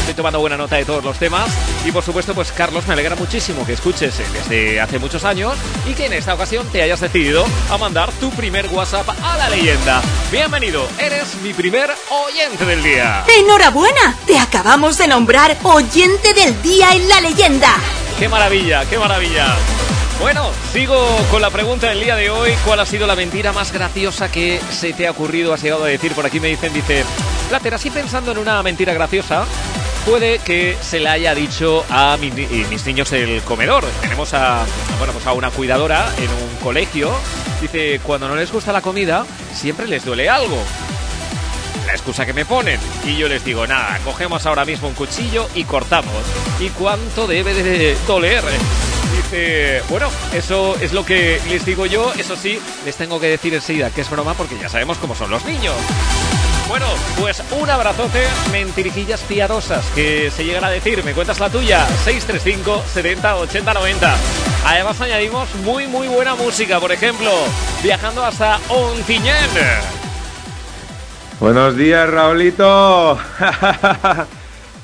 Estoy 0.00 0.14
tomando 0.14 0.40
buena 0.40 0.56
nota 0.56 0.76
de 0.76 0.84
todos 0.84 1.02
los 1.02 1.18
temas. 1.18 1.48
Y 1.86 1.92
por 1.92 2.04
supuesto, 2.04 2.34
pues 2.34 2.52
Carlos, 2.52 2.86
me 2.86 2.92
alegra 2.92 3.16
muchísimo 3.16 3.64
que 3.64 3.72
escuches 3.72 4.20
desde 4.34 4.80
hace 4.80 4.98
muchos 4.98 5.24
años 5.24 5.54
y 5.88 5.94
que 5.94 6.06
en 6.06 6.12
esta 6.12 6.34
ocasión 6.34 6.66
te 6.70 6.82
hayas 6.82 7.00
decidido 7.00 7.46
a 7.70 7.78
mandar 7.78 8.12
tu 8.12 8.30
primer 8.32 8.66
WhatsApp 8.68 9.08
a 9.22 9.38
la 9.38 9.48
leyenda. 9.48 10.02
Bienvenido, 10.30 10.86
eres 10.96 11.34
mi 11.42 11.52
primer 11.52 11.90
oyente 12.08 12.64
del 12.64 12.84
día. 12.84 13.24
¡Enhorabuena! 13.40 14.14
Te 14.28 14.38
acabamos 14.38 14.96
de 14.96 15.08
nombrar 15.08 15.56
oyente 15.64 16.32
del 16.34 16.62
día 16.62 16.92
en 16.92 17.08
la 17.08 17.20
leyenda. 17.20 17.74
¡Qué 18.16 18.28
maravilla, 18.28 18.84
qué 18.88 18.96
maravilla! 18.96 19.56
Bueno, 20.20 20.52
sigo 20.72 21.04
con 21.32 21.42
la 21.42 21.50
pregunta 21.50 21.88
del 21.88 22.04
día 22.04 22.14
de 22.14 22.30
hoy. 22.30 22.52
¿Cuál 22.64 22.78
ha 22.78 22.86
sido 22.86 23.08
la 23.08 23.16
mentira 23.16 23.52
más 23.52 23.72
graciosa 23.72 24.30
que 24.30 24.60
se 24.70 24.92
te 24.92 25.08
ha 25.08 25.10
ocurrido? 25.10 25.52
Has 25.52 25.62
llegado 25.62 25.82
a 25.82 25.88
decir, 25.88 26.12
por 26.12 26.24
aquí 26.24 26.38
me 26.38 26.46
dicen, 26.46 26.72
dice, 26.72 27.04
Plater, 27.48 27.74
así 27.74 27.90
pensando 27.90 28.30
en 28.30 28.38
una 28.38 28.62
mentira 28.62 28.94
graciosa, 28.94 29.46
puede 30.06 30.38
que 30.38 30.76
se 30.80 31.00
la 31.00 31.12
haya 31.12 31.34
dicho 31.34 31.84
a 31.90 32.16
mi 32.18 32.28
y 32.28 32.66
mis 32.70 32.86
niños 32.86 33.10
del 33.10 33.42
comedor. 33.42 33.84
Tenemos 34.00 34.32
a, 34.34 34.64
bueno, 34.98 35.12
pues 35.12 35.26
a 35.26 35.32
una 35.32 35.50
cuidadora 35.50 36.14
en 36.18 36.30
un 36.30 36.56
colegio. 36.62 37.12
Dice, 37.60 38.00
cuando 38.04 38.28
no 38.28 38.36
les 38.36 38.52
gusta 38.52 38.72
la 38.72 38.80
comida, 38.80 39.26
siempre 39.60 39.86
les 39.86 40.04
duele 40.06 40.28
algo. 40.30 40.56
La 41.86 41.92
excusa 41.92 42.24
que 42.24 42.32
me 42.32 42.46
ponen. 42.46 42.80
Y 43.04 43.16
yo 43.16 43.28
les 43.28 43.44
digo, 43.44 43.66
nada, 43.66 43.98
cogemos 44.04 44.46
ahora 44.46 44.64
mismo 44.64 44.88
un 44.88 44.94
cuchillo 44.94 45.48
y 45.54 45.64
cortamos. 45.64 46.14
¿Y 46.58 46.70
cuánto 46.70 47.26
debe 47.26 47.52
de 47.52 47.94
doler? 48.06 48.42
Dice, 49.16 49.82
bueno, 49.90 50.08
eso 50.32 50.76
es 50.80 50.92
lo 50.92 51.04
que 51.04 51.38
les 51.50 51.66
digo 51.66 51.84
yo. 51.84 52.10
Eso 52.14 52.36
sí, 52.36 52.58
les 52.86 52.96
tengo 52.96 53.20
que 53.20 53.26
decir 53.26 53.52
enseguida 53.52 53.90
que 53.90 54.00
es 54.00 54.08
broma 54.08 54.32
porque 54.32 54.58
ya 54.58 54.70
sabemos 54.70 54.96
cómo 54.96 55.14
son 55.14 55.30
los 55.30 55.44
niños. 55.44 55.74
Bueno, 56.70 56.86
pues 57.18 57.42
un 57.50 57.68
abrazote, 57.68 58.24
mentirijillas 58.52 59.20
piadosas 59.22 59.84
que 59.94 60.30
se 60.30 60.44
llegan 60.44 60.64
a 60.64 60.70
decir. 60.70 61.04
Me 61.04 61.12
cuentas 61.12 61.38
la 61.38 61.50
tuya, 61.50 61.84
635 62.04 62.84
70 62.94 63.36
80 63.36 63.74
90. 63.74 64.16
Además 64.64 65.00
añadimos 65.00 65.52
muy 65.64 65.86
muy 65.86 66.06
buena 66.06 66.34
música, 66.36 66.78
por 66.78 66.92
ejemplo, 66.92 67.30
viajando 67.82 68.24
hasta 68.24 68.58
Ontinyent. 68.68 69.52
Buenos 71.40 71.76
días, 71.76 72.08
Raulito. 72.10 73.18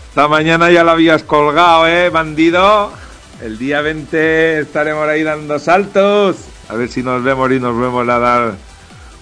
Esta 0.09 0.29
mañana 0.29 0.71
ya 0.71 0.83
la 0.83 0.93
habías 0.93 1.23
colgado, 1.23 1.87
¿eh, 1.87 2.09
bandido? 2.09 2.91
El 3.43 3.59
día 3.59 3.83
20 3.83 4.61
estaremos 4.61 5.07
ahí 5.09 5.23
dando 5.23 5.59
saltos. 5.59 6.37
A 6.69 6.75
ver 6.75 6.89
si 6.89 7.03
nos 7.03 7.23
vemos 7.23 7.51
y 7.53 7.61
nos 7.61 7.79
vemos 7.79 8.09
a 8.09 8.19
dar 8.19 8.55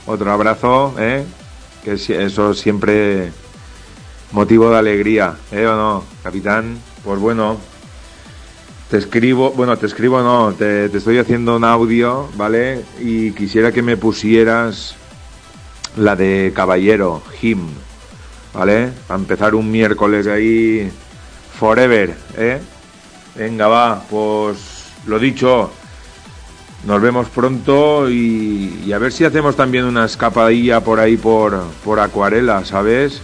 otro 0.06 0.30
abrazo, 0.32 0.94
¿eh? 0.98 1.24
Que 1.84 1.94
eso 1.94 2.54
siempre 2.54 3.32
motivo 4.30 4.70
de 4.70 4.78
alegría, 4.78 5.34
¿eh 5.50 5.66
o 5.66 5.76
no, 5.76 6.04
capitán? 6.22 6.78
Pues 7.04 7.18
bueno, 7.18 7.58
te 8.90 8.98
escribo, 8.98 9.50
bueno, 9.52 9.76
te 9.76 9.86
escribo 9.86 10.22
no, 10.22 10.52
te, 10.52 10.88
te 10.88 10.98
estoy 10.98 11.18
haciendo 11.18 11.56
un 11.56 11.64
audio, 11.64 12.28
¿vale? 12.36 12.84
Y 13.00 13.32
quisiera 13.32 13.72
que 13.72 13.82
me 13.82 13.96
pusieras 13.96 14.96
la 15.96 16.16
de 16.16 16.52
Caballero, 16.54 17.22
Him, 17.40 17.66
¿vale? 18.52 18.90
Para 19.06 19.20
empezar 19.20 19.54
un 19.54 19.70
miércoles 19.70 20.26
ahí, 20.26 20.90
forever, 21.58 22.14
¿eh? 22.36 22.60
Venga, 23.36 23.68
va, 23.68 24.02
pues 24.08 24.84
lo 25.06 25.18
dicho, 25.18 25.70
nos 26.86 27.00
vemos 27.00 27.28
pronto 27.28 28.08
y, 28.10 28.82
y 28.86 28.92
a 28.92 28.98
ver 28.98 29.12
si 29.12 29.24
hacemos 29.24 29.56
también 29.56 29.84
una 29.84 30.04
escapadilla 30.04 30.80
por 30.80 31.00
ahí 31.00 31.16
por, 31.16 31.62
por 31.82 31.98
Acuarela, 31.98 32.64
¿sabes? 32.64 33.22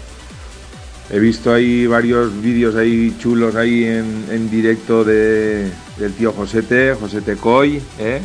He 1.13 1.19
visto 1.19 1.53
ahí 1.53 1.87
varios 1.89 2.41
vídeos 2.41 2.77
ahí 2.77 3.17
chulos 3.19 3.57
ahí 3.57 3.85
en, 3.85 4.27
en 4.31 4.49
directo 4.49 5.03
de, 5.03 5.69
del 5.97 6.13
tío 6.15 6.33
Josete, 6.33 6.95
Josete 6.95 7.37
Coy, 7.37 7.83
¿eh? 7.99 8.23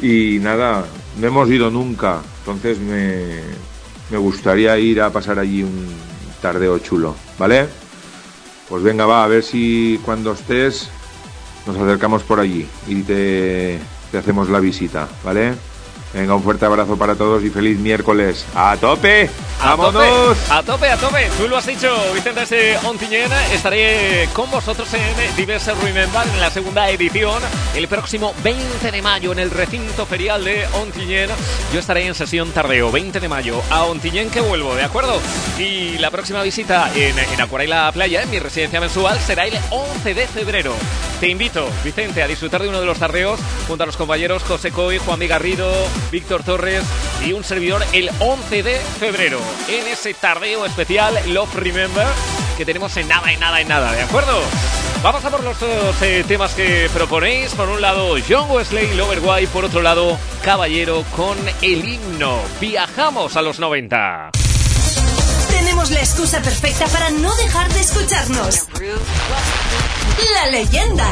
Y 0.00 0.38
nada, 0.40 0.84
no 1.18 1.26
hemos 1.26 1.50
ido 1.50 1.68
nunca, 1.68 2.20
entonces 2.38 2.78
me, 2.78 3.40
me 4.10 4.18
gustaría 4.18 4.78
ir 4.78 5.02
a 5.02 5.10
pasar 5.10 5.40
allí 5.40 5.64
un 5.64 5.88
tardeo 6.40 6.78
chulo, 6.78 7.16
¿vale? 7.38 7.66
Pues 8.68 8.84
venga, 8.84 9.04
va, 9.04 9.24
a 9.24 9.28
ver 9.28 9.42
si 9.42 9.98
cuando 10.04 10.32
estés 10.32 10.88
nos 11.66 11.76
acercamos 11.76 12.22
por 12.22 12.38
allí 12.38 12.66
y 12.86 13.02
te, 13.02 13.78
te 14.12 14.18
hacemos 14.18 14.48
la 14.48 14.60
visita, 14.60 15.08
¿vale? 15.24 15.54
Venga, 16.12 16.34
un 16.34 16.42
fuerte 16.42 16.66
abrazo 16.66 16.96
para 16.96 17.14
todos 17.14 17.44
y 17.44 17.50
feliz 17.50 17.78
miércoles. 17.78 18.44
¡A 18.54 18.76
tope! 18.76 19.30
A 19.62 19.76
¡Vámonos! 19.76 20.36
a 20.50 20.62
tope, 20.62 20.90
a 20.90 20.96
tope. 20.96 21.28
Tú 21.38 21.46
lo 21.46 21.56
has 21.56 21.66
dicho, 21.66 21.94
Vicente 22.12 22.44
de 22.46 22.78
Ontiñén. 22.78 23.30
Estaré 23.52 24.28
con 24.32 24.50
vosotros 24.50 24.88
en 24.94 25.36
Diverse 25.36 25.72
Remember 25.74 26.26
en 26.26 26.40
la 26.40 26.50
segunda 26.50 26.90
edición 26.90 27.40
el 27.76 27.86
próximo 27.86 28.34
20 28.42 28.90
de 28.90 29.02
mayo 29.02 29.30
en 29.30 29.38
el 29.38 29.50
recinto 29.50 30.04
ferial 30.04 30.44
de 30.44 30.66
Ontiñén. 30.72 31.30
Yo 31.72 31.78
estaré 31.78 32.06
en 32.06 32.14
sesión 32.14 32.50
tardeo, 32.50 32.90
20 32.90 33.20
de 33.20 33.28
mayo, 33.28 33.62
a 33.70 33.84
Ontiñén 33.84 34.30
que 34.30 34.40
vuelvo, 34.40 34.74
¿de 34.74 34.82
acuerdo? 34.82 35.20
Y 35.58 35.98
la 35.98 36.10
próxima 36.10 36.42
visita 36.42 36.90
en, 36.96 37.16
en 37.18 37.40
Acuarela 37.40 37.90
Playa, 37.92 38.22
en 38.22 38.30
mi 38.30 38.40
residencia 38.40 38.80
mensual, 38.80 39.20
será 39.20 39.46
el 39.46 39.56
11 39.70 40.14
de 40.14 40.26
febrero. 40.26 40.74
Te 41.20 41.28
invito, 41.28 41.68
Vicente, 41.84 42.22
a 42.22 42.26
disfrutar 42.26 42.62
de 42.62 42.68
uno 42.68 42.80
de 42.80 42.86
los 42.86 42.98
tardeos 42.98 43.38
junto 43.68 43.84
a 43.84 43.86
los 43.86 43.96
compañeros 43.96 44.42
José 44.42 44.72
Coy, 44.72 44.98
Juan 44.98 45.18
Miguel 45.18 45.30
Garrido, 45.30 45.70
Víctor 46.10 46.42
Torres 46.42 46.84
y 47.24 47.32
un 47.32 47.44
servidor 47.44 47.84
el 47.92 48.10
11 48.20 48.62
de 48.62 48.76
febrero 48.98 49.38
en 49.68 49.86
ese 49.86 50.14
tardeo 50.14 50.66
especial 50.66 51.18
Love 51.28 51.54
Remember 51.56 52.06
que 52.56 52.64
tenemos 52.64 52.96
en 52.96 53.08
nada, 53.08 53.32
en 53.32 53.40
nada, 53.40 53.60
en 53.60 53.68
nada, 53.68 53.92
¿de 53.92 54.02
acuerdo? 54.02 54.38
Vamos 55.02 55.24
a 55.24 55.30
por 55.30 55.42
los 55.42 55.58
dos 55.58 56.02
eh, 56.02 56.24
temas 56.28 56.52
que 56.52 56.90
proponéis. 56.92 57.54
Por 57.54 57.70
un 57.70 57.80
lado, 57.80 58.16
John 58.28 58.50
Wesley, 58.50 58.94
Loverwhite. 58.94 59.48
Por 59.48 59.64
otro 59.64 59.80
lado, 59.80 60.18
Caballero 60.44 61.04
con 61.16 61.38
el 61.62 61.88
himno. 61.88 62.38
Viajamos 62.60 63.34
a 63.36 63.42
los 63.42 63.58
90. 63.58 64.30
Tenemos 65.48 65.90
la 65.90 66.00
excusa 66.00 66.42
perfecta 66.42 66.86
para 66.88 67.10
no 67.10 67.34
dejar 67.36 67.72
de 67.72 67.80
escucharnos. 67.80 68.66
La 70.34 70.50
leyenda. 70.50 71.06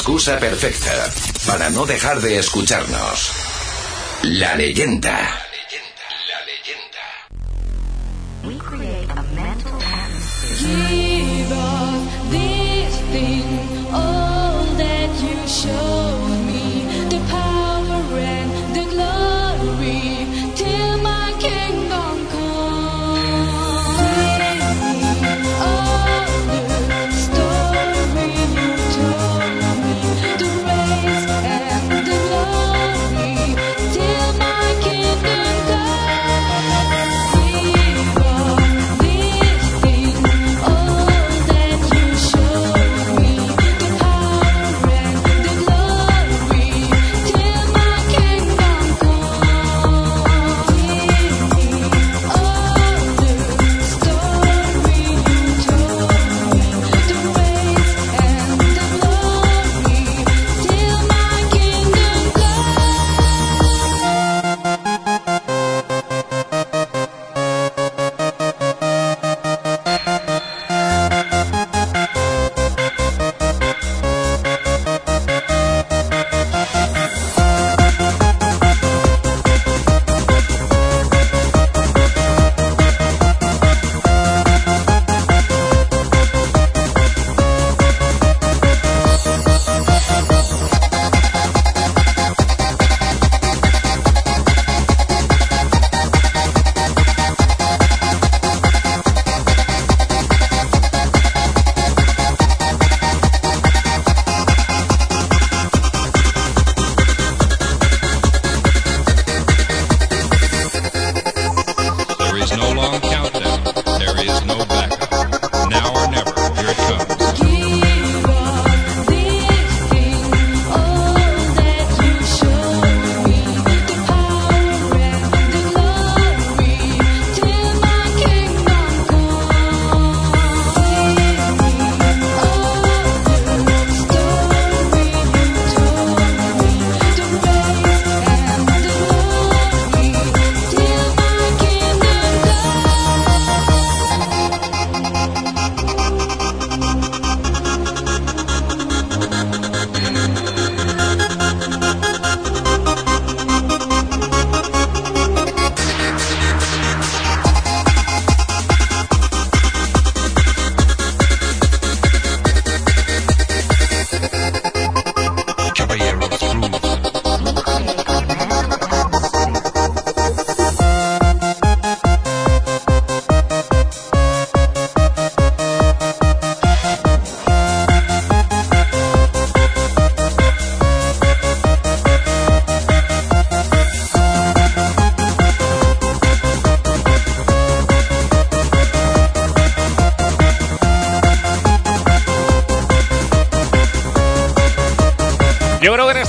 Excusa 0.00 0.38
perfecta 0.38 1.12
para 1.46 1.68
no 1.68 1.84
dejar 1.84 2.22
de 2.22 2.38
escucharnos. 2.38 3.32
La 4.22 4.54
leyenda. 4.54 5.49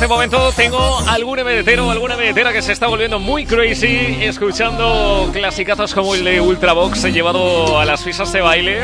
Este 0.02 0.12
momento 0.12 0.52
tengo 0.54 0.98
algún 1.08 1.40
MDTero 1.42 1.86
o 1.86 1.92
alguna 1.92 2.18
MDTera 2.18 2.52
que 2.52 2.64
se 2.64 2.72
está 2.72 2.88
volviendo 2.88 3.20
muy 3.20 3.46
crazy 3.46 4.18
escuchando 4.22 5.30
clasicazos 5.32 5.94
como 5.94 6.16
el 6.16 6.24
de 6.24 6.42
Ultravox 6.42 7.04
llevado 7.14 7.80
a 7.80 7.86
las 7.86 8.04
fiestas 8.04 8.34
de 8.34 8.42
baile. 8.42 8.82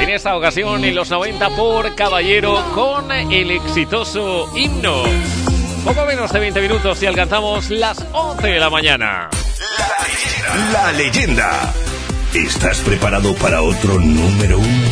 En 0.00 0.08
esta 0.08 0.36
ocasión, 0.36 0.84
en 0.84 0.96
los 0.96 1.10
90 1.10 1.50
por 1.50 1.94
Caballero, 1.94 2.60
con 2.74 3.12
el 3.12 3.52
exitoso 3.52 4.50
himno. 4.56 5.04
Poco 5.84 6.04
menos 6.06 6.32
de 6.32 6.40
20 6.40 6.60
minutos 6.60 7.00
y 7.04 7.06
alcanzamos 7.06 7.70
las 7.70 8.04
11 8.10 8.48
de 8.48 8.58
la 8.58 8.68
mañana. 8.68 9.30
La 10.72 10.90
leyenda. 10.90 11.72
¿Estás 12.34 12.78
preparado 12.82 13.34
para 13.34 13.60
otro 13.60 13.98
número 13.98 14.60
uno? 14.60 14.88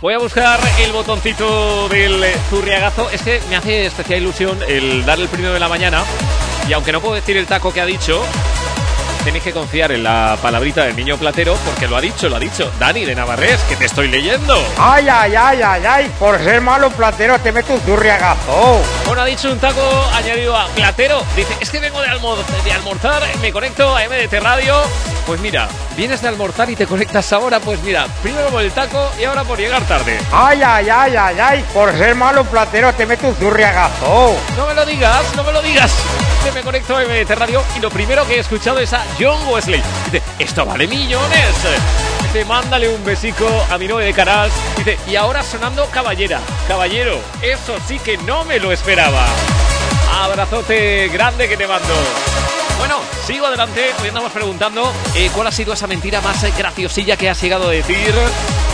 Voy 0.00 0.14
a 0.14 0.18
buscar 0.18 0.58
el 0.80 0.90
botoncito 0.90 1.86
del 1.90 2.24
zurriagazo. 2.48 3.10
Es 3.10 3.20
que 3.20 3.40
me 3.50 3.56
hace 3.56 3.84
especial 3.86 4.22
ilusión 4.22 4.58
el 4.66 5.04
dar 5.04 5.20
el 5.20 5.28
primero 5.28 5.52
de 5.52 5.60
la 5.60 5.68
mañana. 5.68 6.02
Y 6.66 6.72
aunque 6.72 6.92
no 6.92 7.02
puedo 7.02 7.14
decir 7.14 7.36
el 7.36 7.44
taco 7.46 7.74
que 7.74 7.82
ha 7.82 7.86
dicho, 7.86 8.22
tenéis 9.24 9.42
que 9.44 9.52
confiar 9.52 9.92
en 9.92 10.02
la 10.04 10.36
palabrita 10.42 10.84
del 10.84 10.94
niño 10.96 11.16
platero 11.16 11.56
porque 11.64 11.88
lo 11.88 11.96
ha 11.96 12.00
dicho, 12.00 12.28
lo 12.28 12.36
ha 12.36 12.38
dicho. 12.40 12.70
Dani 12.78 13.04
de 13.04 13.14
Navarrés, 13.14 13.60
que 13.68 13.76
te 13.76 13.86
estoy 13.86 14.08
leyendo. 14.08 14.56
Ay, 14.78 15.08
ay, 15.08 15.34
ay, 15.34 15.62
ay, 15.62 15.82
ay, 15.86 16.12
por 16.18 16.38
ser 16.38 16.60
malo 16.60 16.90
platero 16.90 17.38
te 17.38 17.50
meto 17.52 17.72
un 17.74 17.80
zurriagazo. 17.80 18.80
Bueno, 19.06 19.22
ha 19.22 19.26
dicho 19.26 19.50
un 19.50 19.58
taco 19.58 19.80
añadido 20.14 20.56
a 20.56 20.66
platero. 20.68 21.22
Dice, 21.36 21.56
es 21.60 21.70
que 21.70 21.78
vengo 21.80 22.00
de, 22.00 22.08
almo- 22.08 22.36
de 22.64 22.72
almorzar, 22.72 23.22
me 23.40 23.52
conecto 23.52 23.96
a 23.96 24.00
MDT 24.04 24.34
Radio. 24.42 24.74
Pues 25.26 25.40
mira, 25.40 25.68
vienes 25.96 26.20
de 26.20 26.28
almorzar 26.28 26.68
y 26.68 26.76
te 26.76 26.86
conectas 26.86 27.32
ahora. 27.32 27.58
Pues 27.58 27.82
mira, 27.82 28.06
primero 28.22 28.48
por 28.48 28.60
el 28.62 28.70
taco 28.72 29.10
y 29.18 29.24
ahora 29.24 29.42
por 29.44 29.58
llegar 29.58 29.80
tarde. 29.82 30.18
Ay, 30.30 30.60
ay, 30.62 30.88
ay, 30.90 31.16
ay, 31.16 31.36
ay, 31.40 31.64
por 31.72 31.96
ser 31.96 32.14
malo 32.14 32.44
platero 32.44 32.92
te 32.92 33.06
meto 33.06 33.28
un 33.28 33.34
zurriagazo. 33.36 34.36
No 34.56 34.66
me 34.66 34.74
lo 34.74 34.84
digas, 34.84 35.24
no 35.34 35.42
me 35.44 35.52
lo 35.52 35.62
digas. 35.62 35.92
Me 36.54 36.60
conecto 36.60 36.96
a 36.96 37.00
MDT 37.02 37.30
Radio 37.30 37.64
y 37.74 37.80
lo 37.80 37.90
primero 37.90 38.26
que 38.28 38.36
he 38.36 38.38
escuchado 38.38 38.78
es 38.78 38.92
a 38.92 39.02
John 39.18 39.40
Wesley. 39.48 39.82
Dice, 40.06 40.22
esto 40.38 40.64
vale 40.64 40.86
millones. 40.86 41.54
Dice, 42.22 42.44
mándale 42.44 42.88
un 42.88 43.04
besico 43.04 43.46
a 43.70 43.78
mi 43.78 43.86
novia 43.86 44.06
de 44.06 44.12
canal. 44.12 44.50
Dice, 44.76 44.98
y 45.06 45.16
ahora 45.16 45.42
sonando 45.42 45.86
caballera. 45.86 46.40
Caballero, 46.66 47.18
eso 47.42 47.76
sí 47.86 47.98
que 47.98 48.16
no 48.18 48.44
me 48.44 48.58
lo 48.58 48.72
esperaba. 48.72 49.26
Abrazote 50.12 51.08
grande 51.08 51.48
que 51.48 51.56
te 51.56 51.66
mando. 51.66 51.94
Bueno, 52.78 52.98
sigo 53.26 53.46
adelante. 53.46 53.92
Hoy 54.02 54.08
andamos 54.08 54.32
preguntando 54.32 54.92
eh, 55.14 55.30
cuál 55.32 55.46
ha 55.46 55.52
sido 55.52 55.72
esa 55.72 55.86
mentira 55.86 56.20
más 56.20 56.42
eh, 56.44 56.52
graciosilla 56.56 57.16
que 57.16 57.30
has 57.30 57.40
llegado 57.40 57.68
a 57.68 57.70
decir. 57.70 57.96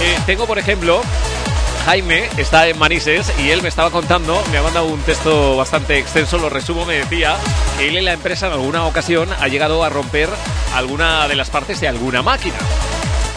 Eh, 0.00 0.18
tengo, 0.26 0.46
por 0.46 0.58
ejemplo, 0.58 1.02
Jaime 1.84 2.28
está 2.36 2.68
en 2.68 2.78
Manises 2.78 3.32
y 3.38 3.50
él 3.50 3.62
me 3.62 3.68
estaba 3.68 3.90
contando, 3.90 4.42
me 4.52 4.58
ha 4.58 4.62
mandado 4.62 4.86
un 4.86 5.00
texto 5.00 5.56
bastante 5.56 5.98
extenso, 5.98 6.38
lo 6.38 6.48
resumo, 6.48 6.84
me 6.84 6.94
decía 6.94 7.36
que 7.78 7.88
él 7.88 7.96
en 7.96 8.04
la 8.04 8.12
empresa 8.12 8.46
en 8.46 8.52
alguna 8.52 8.86
ocasión 8.86 9.28
ha 9.40 9.48
llegado 9.48 9.82
a 9.82 9.88
romper 9.88 10.28
alguna 10.74 11.26
de 11.26 11.36
las 11.36 11.50
partes 11.50 11.80
de 11.80 11.88
alguna 11.88 12.22
máquina. 12.22 12.56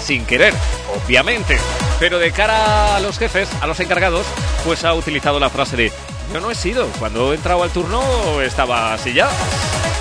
Sin 0.04 0.26
querer, 0.26 0.54
obviamente. 0.94 1.58
Pero 2.00 2.20
de 2.20 2.32
cara 2.32 2.98
a 2.98 3.00
los 3.00 3.18
jefes, 3.18 3.48
a 3.62 3.68
los 3.68 3.80
encargados, 3.80 4.26
pues 4.66 4.84
ha 4.84 4.94
utilizado 4.94 5.40
la 5.40 5.50
frase 5.50 5.78
de 5.78 5.92
yo 6.34 6.40
no 6.40 6.50
he 6.50 6.56
sido, 6.56 6.88
cuando 6.98 7.32
he 7.32 7.36
entrado 7.36 7.62
al 7.62 7.70
turno 7.70 8.42
estaba 8.42 8.96
así 8.96 9.14
ya. 9.14 9.30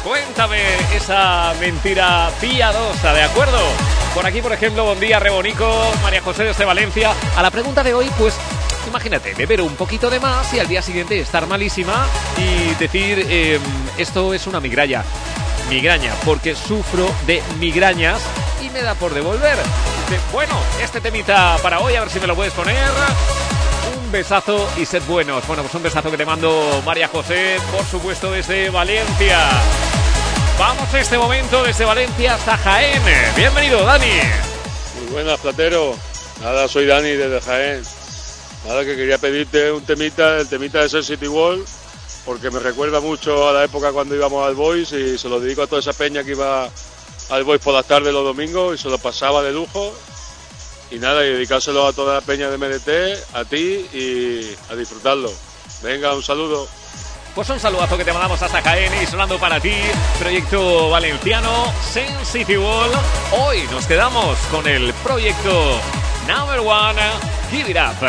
Cuéntame 0.03 0.61
esa 0.97 1.53
mentira 1.61 2.31
piadosa, 2.41 3.13
¿de 3.13 3.23
acuerdo? 3.23 3.59
Por 4.15 4.25
aquí, 4.25 4.41
por 4.41 4.53
ejemplo, 4.53 4.85
buen 4.87 4.99
día, 4.99 5.21
Rebonico, 5.21 5.93
María 6.03 6.23
José 6.23 6.45
desde 6.45 6.65
Valencia. 6.65 7.13
A 7.37 7.43
la 7.43 7.51
pregunta 7.51 7.83
de 7.83 7.93
hoy, 7.93 8.11
pues 8.19 8.35
imagínate, 8.89 9.35
beber 9.35 9.61
un 9.61 9.75
poquito 9.77 10.09
de 10.09 10.21
más 10.21 10.53
y 10.55 10.59
al 10.59 10.69
día 10.69 10.81
siguiente 10.81 11.21
estar 11.21 11.47
malísima 11.47 12.07
y 12.39 12.75
decir, 12.77 13.27
eh, 13.29 13.61
esto 13.99 14.33
es 14.33 14.47
una 14.47 14.59
migraña. 14.59 15.05
Migraña, 15.69 16.15
porque 16.25 16.57
sufro 16.57 17.15
de 17.27 17.43
migrañas 17.61 18.23
y 18.63 18.71
me 18.71 18.81
da 18.81 18.95
por 18.95 19.13
devolver. 19.13 19.59
Bueno, 20.33 20.55
este 20.83 21.03
temita 21.03 21.59
para 21.63 21.81
hoy, 21.81 21.95
a 21.95 22.01
ver 22.01 22.11
si 22.11 22.21
me 22.21 22.27
lo 22.27 22.35
puedes 22.35 22.55
poner. 22.55 22.91
Besazo 24.13 24.69
y 24.77 24.85
sed 24.85 25.03
buenos. 25.09 25.47
Bueno, 25.47 25.63
pues 25.63 25.75
un 25.75 25.83
besazo 25.83 26.11
que 26.11 26.19
te 26.19 26.27
mando 26.27 26.83
María 26.85 27.09
José, 27.09 27.57
por 27.75 27.83
supuesto, 27.87 28.31
desde 28.31 28.69
Valencia. 28.69 29.39
Vamos 30.59 30.93
a 30.93 31.01
este 31.01 31.17
momento 31.17 31.63
desde 31.63 31.87
Valencia 31.87 32.35
hasta 32.35 32.59
Jaén. 32.59 33.03
Bienvenido, 33.35 33.83
Dani. 33.83 34.21
Muy 35.01 35.13
buenas, 35.13 35.41
Platero. 35.41 35.97
Nada, 36.43 36.69
soy 36.69 36.85
Dani 36.85 37.09
desde 37.09 37.41
Jaén. 37.41 37.83
Nada, 38.67 38.85
que 38.85 38.97
quería 38.97 39.17
pedirte 39.17 39.73
un 39.73 39.83
temita, 39.83 40.41
el 40.41 40.49
temita 40.49 40.83
de 40.83 40.91
Ser 40.91 41.05
City 41.05 41.27
Wall, 41.27 41.65
porque 42.27 42.51
me 42.51 42.59
recuerda 42.59 43.01
mucho 43.01 43.49
a 43.49 43.53
la 43.55 43.65
época 43.65 43.93
cuando 43.93 44.15
íbamos 44.15 44.47
al 44.47 44.55
Boys 44.55 44.93
y 44.93 45.17
se 45.17 45.29
lo 45.31 45.41
dedico 45.41 45.63
a 45.63 45.67
toda 45.67 45.81
esa 45.81 45.95
peña 45.95 46.23
que 46.23 46.33
iba 46.33 46.69
al 47.31 47.45
Boys 47.45 47.63
por 47.63 47.73
las 47.73 47.87
tardes 47.87 48.13
los 48.13 48.25
domingos 48.25 48.79
y 48.79 48.83
se 48.83 48.91
lo 48.91 48.99
pasaba 48.99 49.43
de 49.43 49.53
lujo. 49.53 49.95
Y 50.93 50.99
nada, 50.99 51.25
y 51.25 51.33
dedicárselo 51.33 51.87
a 51.87 51.95
toda 51.95 52.15
la 52.15 52.21
peña 52.21 52.51
de 52.51 52.59
MDT, 52.59 53.35
a 53.35 53.47
ti 53.47 53.87
y 53.95 54.55
a 54.71 54.77
disfrutarlo. 54.77 55.33
Venga, 55.83 56.15
un 56.15 56.23
saludo. 56.23 56.69
Pues 57.35 57.49
un 57.49 57.59
saludazo 57.59 57.97
que 57.97 58.05
te 58.05 58.13
mandamos 58.13 58.43
hasta 58.43 58.61
Jaén 58.61 58.93
y 59.03 59.07
sonando 59.07 59.39
para 59.39 59.59
ti, 59.59 59.73
proyecto 60.19 60.91
valenciano 60.91 61.73
Sensitive 61.91 62.59
Wall. 62.59 62.91
Hoy 63.41 63.63
nos 63.71 63.87
quedamos 63.87 64.37
con 64.51 64.69
el 64.69 64.93
proyecto 65.03 65.81
Number 66.29 66.61
One, 66.61 67.01
Give 67.51 67.71
It 67.71 67.77
Up. 67.79 68.07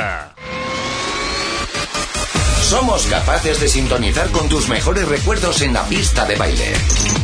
Somos 2.64 3.06
capaces 3.06 3.62
de 3.62 3.70
sintonizar 3.70 4.30
con 4.32 4.50
tus 4.50 4.68
mejores 4.68 5.08
recuerdos 5.08 5.62
en 5.62 5.74
la 5.74 5.84
pista 5.84 6.26
de 6.26 6.36
baile. 6.36 6.74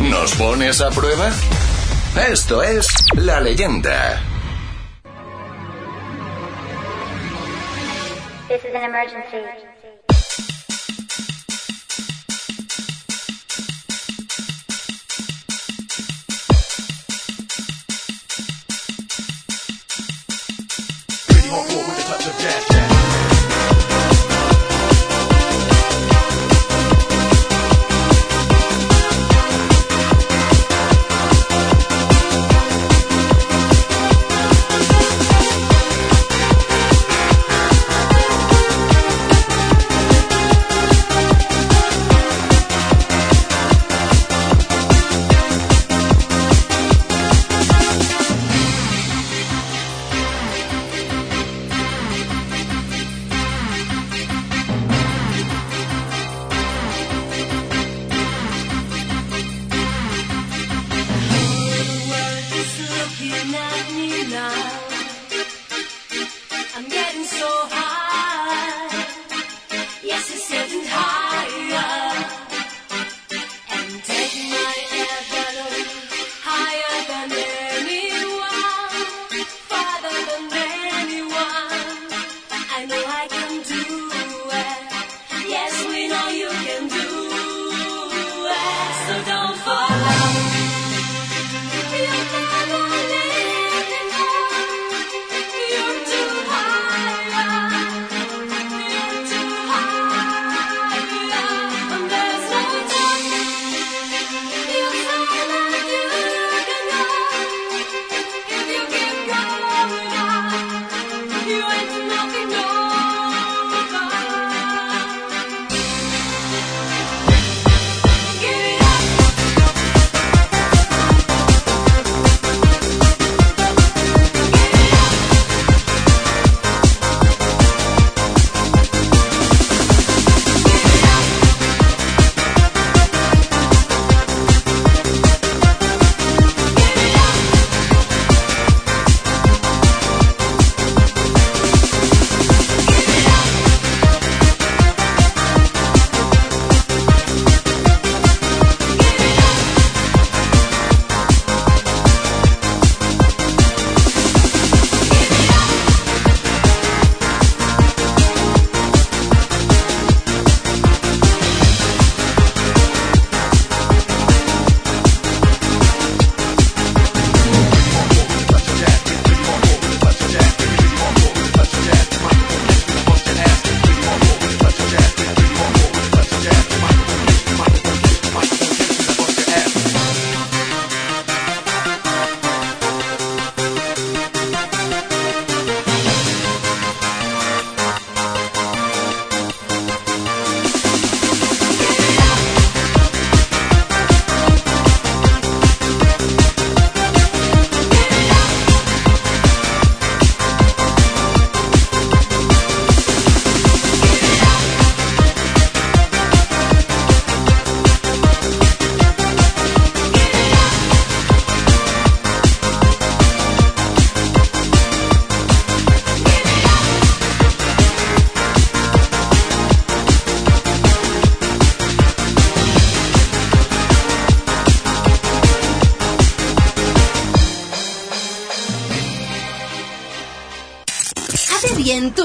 ¿Nos 0.04 0.32
pones 0.36 0.80
a 0.80 0.90
prueba? 0.90 1.30
Esto 2.30 2.64
es 2.64 2.88
La 3.16 3.42
Leyenda. 3.42 4.24
This 8.50 8.66
is 8.66 8.74
an 8.74 8.82
emergency. 8.82 9.46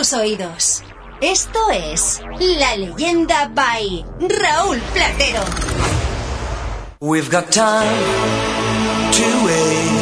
Tus 0.05 0.13
oídos. 0.13 0.83
Esto 1.23 1.71
es 1.71 2.21
La 2.39 2.77
Leyenda 2.77 3.49
by 3.49 4.05
Raúl 4.21 4.79
Platero. 4.93 5.43
We've 7.01 7.31
got 7.31 7.51
time 7.51 8.05
to 9.13 9.27
wait 9.47 9.93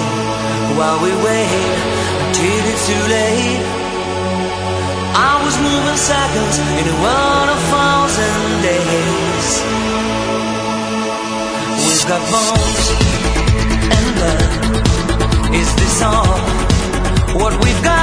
while 0.76 0.98
we 1.04 1.10
wait 1.22 1.78
until 2.26 2.62
it's 2.72 2.86
too 2.88 3.04
late. 3.14 3.62
I 5.14 5.40
was 5.44 5.54
moving 5.60 5.96
seconds 5.96 6.58
in 6.80 6.84
a 6.88 6.96
world 7.04 7.48
of 7.54 7.60
thousand 7.70 8.62
days. 8.70 9.48
We've 11.86 12.06
got 12.08 12.22
bones 12.34 12.84
and 13.94 14.06
blood. 14.16 15.54
Is 15.54 15.70
this 15.76 16.02
all 16.02 16.38
what 17.38 17.52
we've 17.62 17.82
got? 17.84 18.01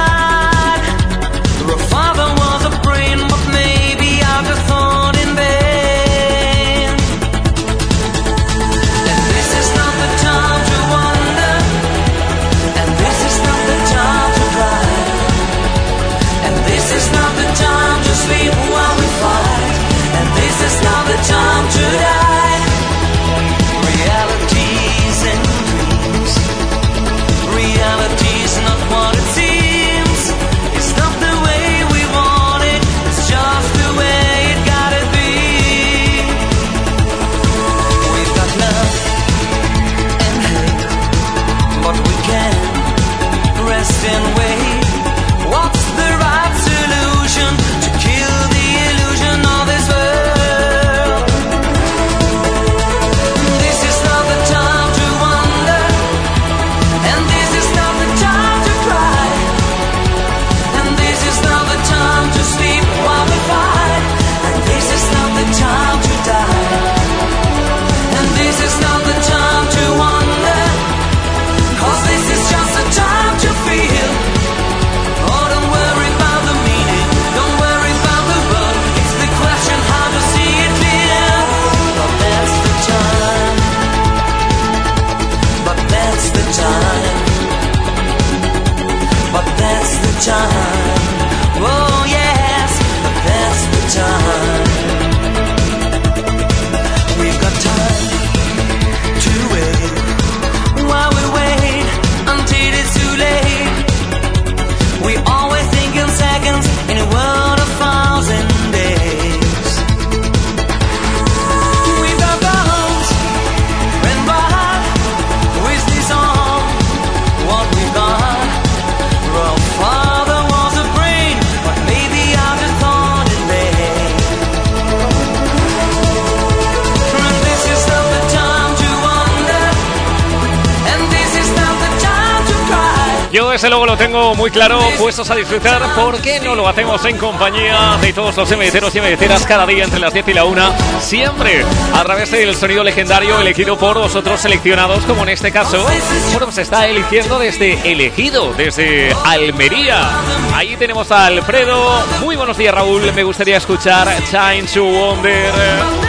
Desde 133.60 133.68
luego 133.68 133.84
lo 133.84 133.96
tengo 133.98 134.34
muy 134.34 134.50
claro, 134.50 134.80
puestos 134.96 135.30
a 135.30 135.34
disfrutar, 135.34 135.82
¿por 135.94 136.18
qué 136.22 136.40
no 136.40 136.54
lo 136.54 136.66
hacemos 136.66 137.04
en 137.04 137.18
compañía 137.18 137.98
de 138.00 138.10
todos 138.14 138.34
los 138.34 138.50
MDteros 138.50 138.94
y 138.94 139.02
MDteras 139.02 139.44
cada 139.44 139.66
día 139.66 139.84
entre 139.84 140.00
las 140.00 140.14
10 140.14 140.28
y 140.28 140.32
la 140.32 140.44
1? 140.44 140.74
Siempre 141.02 141.62
a 141.92 142.02
través 142.02 142.30
del 142.30 142.56
sonido 142.56 142.82
legendario 142.82 143.38
elegido 143.38 143.76
por 143.76 143.98
vosotros 143.98 144.40
seleccionados, 144.40 145.04
como 145.04 145.24
en 145.24 145.28
este 145.28 145.52
caso, 145.52 145.84
bueno, 146.30 146.46
pues 146.46 146.56
está 146.56 146.86
eligiendo 146.86 147.38
desde 147.38 147.74
elegido, 147.92 148.54
desde 148.54 149.14
Almería. 149.26 150.08
Ahí 150.54 150.76
tenemos 150.78 151.12
a 151.12 151.26
Alfredo. 151.26 152.02
Muy 152.22 152.36
buenos 152.36 152.56
días, 152.56 152.74
Raúl. 152.74 153.12
Me 153.12 153.24
gustaría 153.24 153.58
escuchar 153.58 154.08
Time 154.30 154.62
to 154.72 154.84
Wonder. 154.84 155.99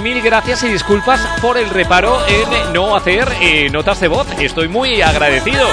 Mil 0.00 0.22
gracias 0.22 0.62
y 0.62 0.68
disculpas 0.68 1.20
por 1.42 1.58
el 1.58 1.68
reparo 1.68 2.18
en 2.26 2.72
no 2.72 2.96
hacer 2.96 3.28
eh, 3.42 3.68
notas 3.70 4.00
de 4.00 4.08
voz. 4.08 4.26
Estoy 4.40 4.66
muy 4.66 5.02
agradecido. 5.02 5.68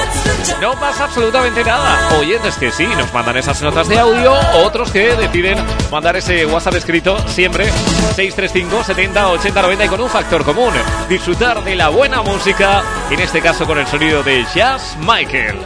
No 0.60 0.74
pasa 0.74 1.06
absolutamente 1.06 1.64
nada. 1.64 2.18
Oyentes 2.20 2.56
que 2.56 2.70
sí, 2.70 2.86
nos 2.86 3.14
mandan 3.14 3.38
esas 3.38 3.62
notas 3.62 3.88
de 3.88 3.98
audio, 3.98 4.34
otros 4.66 4.92
que 4.92 5.16
deciden 5.16 5.58
mandar 5.90 6.18
ese 6.18 6.46
WhatsApp 6.46 6.76
escrito 6.76 7.18
siempre 7.30 7.72
635 8.16 8.84
70 8.84 9.30
80 9.30 9.62
90 9.62 9.86
y 9.86 9.88
con 9.88 10.02
un 10.02 10.10
factor 10.10 10.44
común, 10.44 10.74
disfrutar 11.08 11.64
de 11.64 11.76
la 11.78 11.88
buena 11.88 12.22
música, 12.22 12.84
en 13.10 13.22
este 13.22 13.42
caso 13.42 13.66
con 13.66 13.80
el 13.80 13.88
sonido 13.88 14.22
de 14.22 14.46
Jazz 14.54 14.98
Michael. 15.00 15.60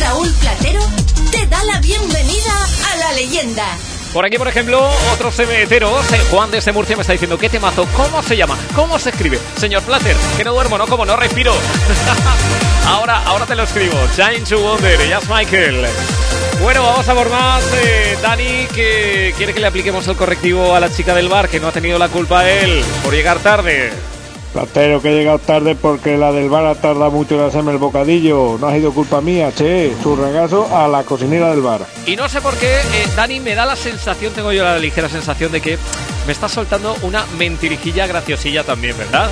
Raúl 0.00 0.32
Platero 0.40 0.82
te 1.30 1.46
da 1.46 1.62
la 1.64 1.78
bienvenida 1.80 2.52
a 2.92 2.96
la 2.96 3.12
leyenda. 3.12 3.64
Por 4.18 4.26
aquí, 4.26 4.36
por 4.36 4.48
ejemplo, 4.48 4.90
otros 5.12 5.36
cementeros. 5.36 6.04
Juan 6.28 6.50
desde 6.50 6.72
Murcia 6.72 6.96
me 6.96 7.02
está 7.02 7.12
diciendo, 7.12 7.38
¿qué 7.38 7.48
temazo? 7.48 7.86
¿Cómo 7.96 8.20
se 8.20 8.36
llama? 8.36 8.58
¿Cómo 8.74 8.98
se 8.98 9.10
escribe? 9.10 9.38
Señor 9.56 9.84
Placer, 9.84 10.16
que 10.36 10.42
no 10.42 10.52
duermo, 10.54 10.76
¿no? 10.76 10.88
Como 10.88 11.06
no 11.06 11.14
respiro. 11.14 11.54
ahora, 12.88 13.22
ahora 13.26 13.46
te 13.46 13.54
lo 13.54 13.62
escribo. 13.62 13.94
Time 14.16 14.40
to 14.40 14.58
Wonder, 14.58 15.08
Jazz 15.08 15.28
Michael. 15.28 15.86
Bueno, 16.60 16.82
vamos 16.82 17.08
a 17.08 17.14
por 17.14 17.30
más. 17.30 17.62
eh, 17.74 18.18
Dani, 18.20 18.66
que 18.74 19.34
quiere 19.36 19.54
que 19.54 19.60
le 19.60 19.68
apliquemos 19.68 20.08
el 20.08 20.16
correctivo 20.16 20.74
a 20.74 20.80
la 20.80 20.90
chica 20.90 21.14
del 21.14 21.28
bar, 21.28 21.48
que 21.48 21.60
no 21.60 21.68
ha 21.68 21.72
tenido 21.72 21.96
la 21.96 22.08
culpa 22.08 22.50
él 22.50 22.82
por 23.04 23.14
llegar 23.14 23.38
tarde. 23.38 23.92
Platero, 24.52 25.00
que 25.02 25.10
he 25.10 25.14
llegado 25.14 25.38
tarde 25.38 25.74
porque 25.74 26.16
la 26.16 26.32
del 26.32 26.48
bar 26.48 26.66
ha 26.66 26.74
tardado 26.74 27.10
mucho 27.10 27.34
en 27.34 27.42
hacerme 27.42 27.72
el 27.72 27.78
bocadillo. 27.78 28.56
No 28.58 28.68
ha 28.68 28.74
sido 28.74 28.92
culpa 28.92 29.20
mía, 29.20 29.52
che. 29.54 29.92
Su 30.02 30.16
regazo 30.16 30.68
a 30.74 30.88
la 30.88 31.04
cocinera 31.04 31.50
del 31.50 31.60
bar. 31.60 31.82
Y 32.06 32.16
no 32.16 32.28
sé 32.28 32.40
por 32.40 32.56
qué, 32.56 32.76
eh, 32.76 33.06
Dani, 33.14 33.40
me 33.40 33.54
da 33.54 33.66
la 33.66 33.76
sensación, 33.76 34.32
tengo 34.32 34.52
yo 34.52 34.64
la 34.64 34.78
ligera 34.78 35.08
sensación 35.08 35.52
de 35.52 35.60
que 35.60 35.78
me 36.26 36.32
está 36.32 36.48
soltando 36.48 36.96
una 37.02 37.24
mentirijilla 37.38 38.06
graciosilla 38.06 38.64
también, 38.64 38.96
¿verdad? 38.96 39.30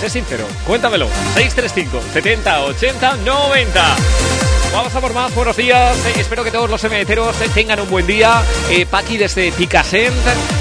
Sé 0.00 0.10
sincero, 0.10 0.44
cuéntamelo. 0.66 1.06
635 1.34 2.00
70 2.12 2.64
80 2.64 3.16
90. 3.24 4.43
Vamos 4.74 4.92
a 4.92 5.00
por 5.00 5.14
más, 5.14 5.32
buenos 5.36 5.56
días. 5.56 5.96
Eh, 6.04 6.14
espero 6.16 6.42
que 6.42 6.50
todos 6.50 6.68
los 6.68 6.82
emeteros 6.82 7.36
tengan 7.54 7.78
un 7.78 7.88
buen 7.88 8.08
día. 8.08 8.42
Eh, 8.68 8.84
Paqui 8.84 9.16
desde 9.16 9.52
Picassent. 9.52 10.12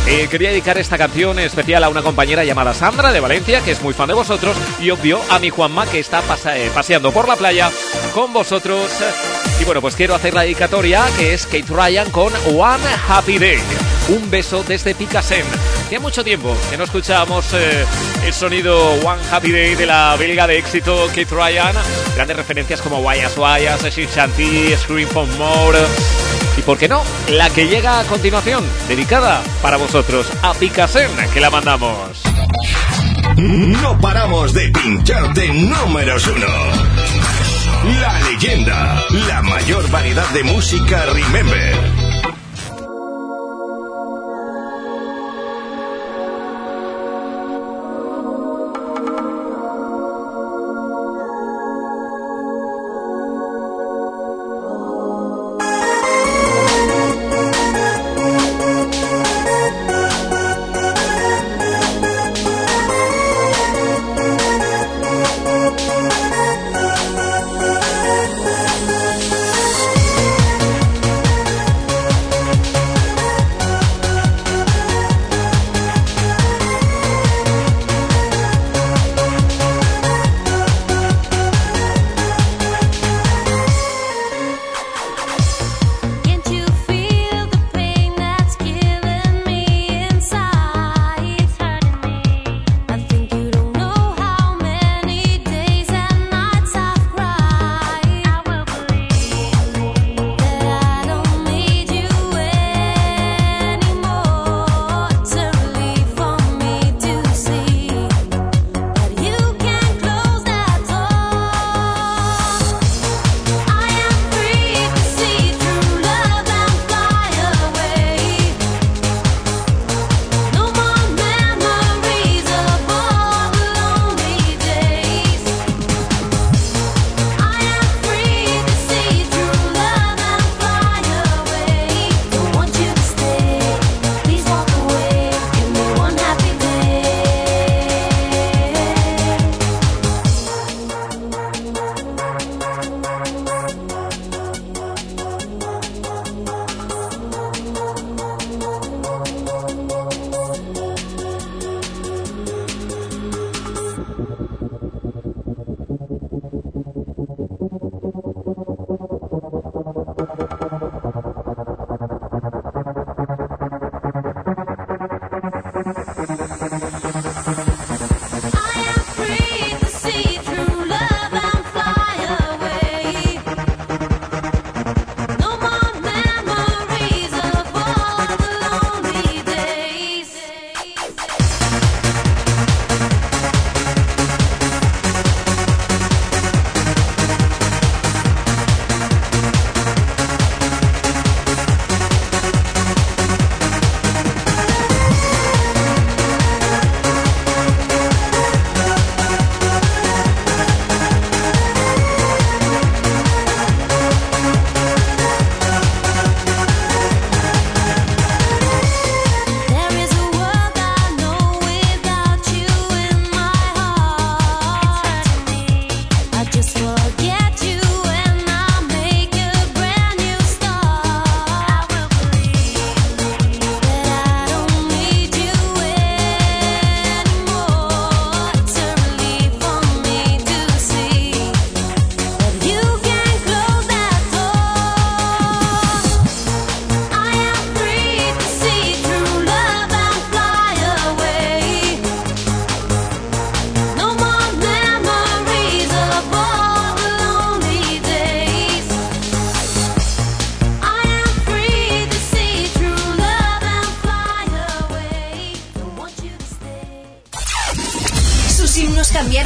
Eh, 0.08 0.28
quería 0.30 0.50
dedicar 0.50 0.78
esta 0.78 1.00
canción 1.00 1.40
especial 1.40 1.84
a 1.84 1.90
una 1.90 2.04
compañera 2.04 2.44
llamada 2.44 2.76
Sandra 2.76 3.12
de 3.12 3.20
Valencia, 3.20 3.62
que 3.62 3.72
es 3.72 3.82
muy 3.82 3.96
fan 3.96 4.10
de 4.10 4.14
vosotros. 4.14 4.56
Y 4.80 4.92
obvio 4.92 5.20
a 5.32 5.40
mi 5.40 5.50
Juanma, 5.50 5.88
que 5.88 5.98
está 5.98 6.22
eh, 6.54 6.70
paseando 6.76 7.12
por 7.12 7.28
la 7.28 7.36
playa 7.36 7.72
con 8.14 8.32
vosotros. 8.34 8.92
Y 9.64 9.66
bueno, 9.66 9.80
pues 9.80 9.96
quiero 9.96 10.14
hacer 10.14 10.34
la 10.34 10.42
dedicatoria, 10.42 11.06
que 11.18 11.34
es 11.34 11.46
Kate 11.46 11.64
Ryan 11.70 12.12
con 12.12 12.34
One 12.54 12.84
Happy 13.08 13.40
Day. 13.40 13.60
Un 14.10 14.30
beso 14.30 14.62
desde 14.62 14.94
Picassent. 14.94 15.48
Hacía 15.86 16.02
mucho 16.02 16.22
tiempo 16.22 16.54
que 16.70 16.76
no 16.78 16.84
escuchábamos 16.84 17.46
eh, 17.54 17.86
el 18.26 18.34
sonido 18.34 18.92
One 18.96 19.22
Happy 19.32 19.54
Day 19.54 19.76
de 19.76 19.86
la 19.86 20.18
belga 20.20 20.48
de 20.48 20.58
éxito 20.58 21.08
Kate 21.16 21.34
Ryan. 21.34 21.74
Grandes 22.14 22.36
referencias 22.36 22.82
como 22.82 23.00
Guayas 23.00 23.38
Guayas, 23.38 23.82
Shin 23.86 24.10
Shanty, 24.10 24.76
Scream 24.76 25.08
for 25.08 25.26
More. 25.38 25.80
Y 26.58 26.62
por 26.64 26.78
qué 26.78 26.90
no, 26.90 27.02
la 27.30 27.50
que 27.50 27.66
llega 27.66 28.02
a 28.02 28.04
continuación, 28.04 28.66
dedicada 28.90 29.42
para 29.62 29.78
vosotros 29.78 30.28
a 30.42 30.54
Picassent, 30.56 31.32
que 31.32 31.40
la 31.40 31.50
mandamos. 31.50 32.22
No 33.38 33.98
paramos 34.02 34.54
de 34.54 34.68
pincharte 34.72 35.48
números 35.54 36.28
uno. 36.28 37.33
La 37.84 38.20
leyenda, 38.22 39.04
la 39.28 39.42
mayor 39.42 39.90
variedad 39.92 40.30
de 40.30 40.44
música 40.44 41.06
Remember. 41.06 42.03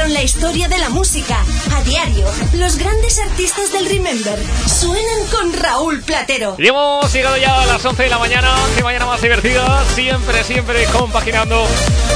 Cambiaron 0.08 0.14
la 0.14 0.24
historia 0.24 0.68
de 0.68 0.78
la 0.78 0.89
música. 0.89 1.43
A 1.74 1.84
diario, 1.84 2.26
los 2.53 2.78
grandes 2.78 3.20
artistas 3.20 3.72
del 3.72 3.88
Remember 3.88 4.39
suenan 4.66 5.28
con 5.32 5.53
Raúl 5.53 6.01
Platero. 6.01 6.55
Y 6.58 6.68
hemos 6.68 7.12
llegado 7.12 7.38
ya 7.38 7.62
a 7.62 7.66
las 7.66 7.84
11 7.84 8.03
de 8.03 8.10
la 8.10 8.18
mañana, 8.18 8.53
qué 8.76 8.84
mañana 8.84 9.05
más 9.05 9.22
divertida, 9.22 9.84
siempre, 9.95 10.43
siempre 10.43 10.86
compaginando 10.86 11.66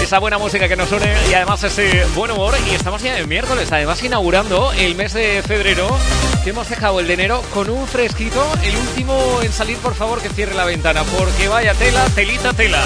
esa 0.02 0.20
buena 0.20 0.38
música 0.38 0.68
que 0.68 0.76
nos 0.76 0.92
une 0.92 1.14
y 1.30 1.34
además 1.34 1.64
ese 1.64 2.06
buen 2.16 2.32
humor. 2.32 2.56
Y 2.70 2.76
estamos 2.76 3.02
ya 3.02 3.18
en 3.18 3.28
miércoles, 3.28 3.72
además 3.72 4.04
inaugurando 4.04 4.72
el 4.74 4.96
mes 4.96 5.14
de 5.14 5.42
febrero, 5.46 5.88
que 6.44 6.52
hemos 6.52 6.70
dejado 6.70 7.00
el 7.00 7.08
de 7.08 7.14
enero 7.14 7.42
con 7.54 7.70
un 7.70 7.88
fresquito, 7.88 8.46
el 8.64 8.76
último 8.76 9.40
en 9.42 9.52
salir, 9.52 9.78
por 9.78 9.96
favor, 9.96 10.22
que 10.22 10.30
cierre 10.30 10.56
la 10.56 10.66
ventana, 10.66 11.04
porque 11.04 11.48
vaya 11.48 11.74
tela, 11.74 12.06
telita, 12.16 12.54
tela. 12.54 12.84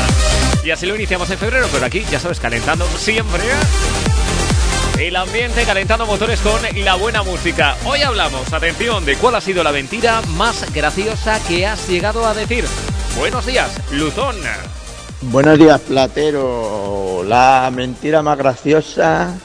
Y 0.63 0.71
así 0.71 0.85
lo 0.85 0.95
iniciamos 0.95 1.29
en 1.29 1.37
febrero, 1.37 1.67
pero 1.71 1.85
aquí, 1.85 2.05
ya 2.09 2.19
sabes, 2.19 2.39
calentando 2.39 2.87
siempre. 2.97 3.43
El 4.99 5.17
ambiente 5.17 5.65
calentando 5.65 6.05
motores 6.05 6.39
con 6.39 6.61
la 6.83 6.95
buena 6.95 7.21
música. 7.21 7.75
Hoy 7.85 8.01
hablamos, 8.01 8.53
atención, 8.53 9.03
de 9.03 9.17
cuál 9.17 9.35
ha 9.35 9.41
sido 9.41 9.61
la 9.61 9.73
mentira 9.73 10.21
más 10.37 10.73
graciosa 10.73 11.37
que 11.45 11.67
has 11.67 11.89
llegado 11.89 12.25
a 12.25 12.33
decir. 12.33 12.63
Buenos 13.17 13.45
días, 13.45 13.77
Luzón. 13.91 14.37
Buenos 15.23 15.59
días, 15.59 15.81
Platero. 15.81 17.23
La 17.27 17.69
mentira 17.75 18.21
más 18.21 18.37
graciosa 18.37 19.37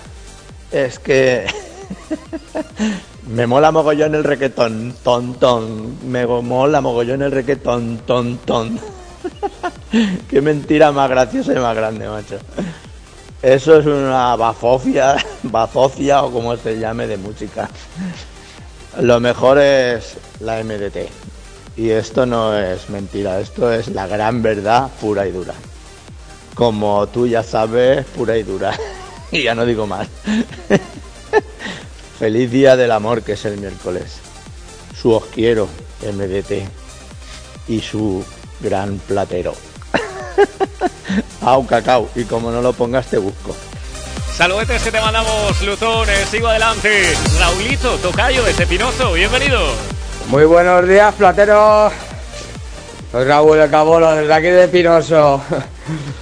es 0.70 1.00
que 1.00 1.46
me 3.28 3.48
mola 3.48 3.72
mogollón 3.72 4.14
el 4.14 4.22
requetón, 4.22 4.94
ton, 5.02 5.34
ton. 5.34 6.08
Me 6.08 6.26
mola 6.26 6.80
mogollón 6.80 7.22
el 7.22 7.32
requetón, 7.32 7.98
ton, 8.06 8.38
ton. 8.38 8.78
Qué 10.30 10.40
mentira 10.40 10.92
más 10.92 11.10
graciosa 11.10 11.52
y 11.52 11.56
más 11.56 11.74
grande, 11.74 12.08
macho. 12.08 12.38
Eso 13.42 13.78
es 13.78 13.86
una 13.86 14.36
bafofia, 14.36 15.16
bazofia 15.44 16.22
o 16.22 16.30
como 16.30 16.56
se 16.56 16.78
llame 16.78 17.06
de 17.06 17.16
música. 17.16 17.70
Lo 19.00 19.18
mejor 19.18 19.58
es 19.58 20.16
la 20.40 20.62
MDT. 20.62 21.08
Y 21.76 21.90
esto 21.90 22.26
no 22.26 22.54
es 22.54 22.90
mentira, 22.90 23.40
esto 23.40 23.72
es 23.72 23.88
la 23.88 24.06
gran 24.06 24.42
verdad 24.42 24.90
pura 25.00 25.26
y 25.26 25.30
dura. 25.30 25.54
Como 26.54 27.06
tú 27.06 27.26
ya 27.26 27.42
sabes, 27.42 28.04
pura 28.06 28.36
y 28.36 28.42
dura. 28.42 28.74
Y 29.32 29.44
ya 29.44 29.54
no 29.54 29.64
digo 29.64 29.86
más. 29.86 30.08
Feliz 32.18 32.50
día 32.50 32.74
del 32.74 32.90
amor, 32.90 33.22
que 33.22 33.34
es 33.34 33.44
el 33.44 33.58
miércoles. 33.58 34.16
Su 35.00 35.12
os 35.12 35.24
quiero, 35.26 35.68
MDT. 36.02 36.68
Y 37.68 37.78
su 37.78 38.24
gran 38.60 38.98
platero. 38.98 39.54
Au, 41.42 41.66
cacao. 41.66 42.08
Y 42.14 42.24
como 42.24 42.50
no 42.50 42.60
lo 42.60 42.72
pongas, 42.72 43.06
te 43.06 43.18
busco. 43.18 43.54
Saludetes 44.36 44.82
que 44.82 44.90
te 44.90 45.00
mandamos, 45.00 45.60
Luzones, 45.62 46.28
sigo 46.30 46.48
adelante. 46.48 47.14
Raulito, 47.38 47.96
tocayo 47.96 48.42
de 48.42 48.66
Pinozo, 48.66 49.12
bienvenido. 49.12 49.60
Muy 50.28 50.44
buenos 50.44 50.88
días, 50.88 51.14
plateros. 51.14 51.92
Soy 53.12 53.24
Raúl 53.24 53.58
el 53.58 53.70
Cabolo, 53.70 54.14
desde 54.14 54.32
aquí 54.32 54.46
de 54.46 54.68
Pinoso. 54.68 55.42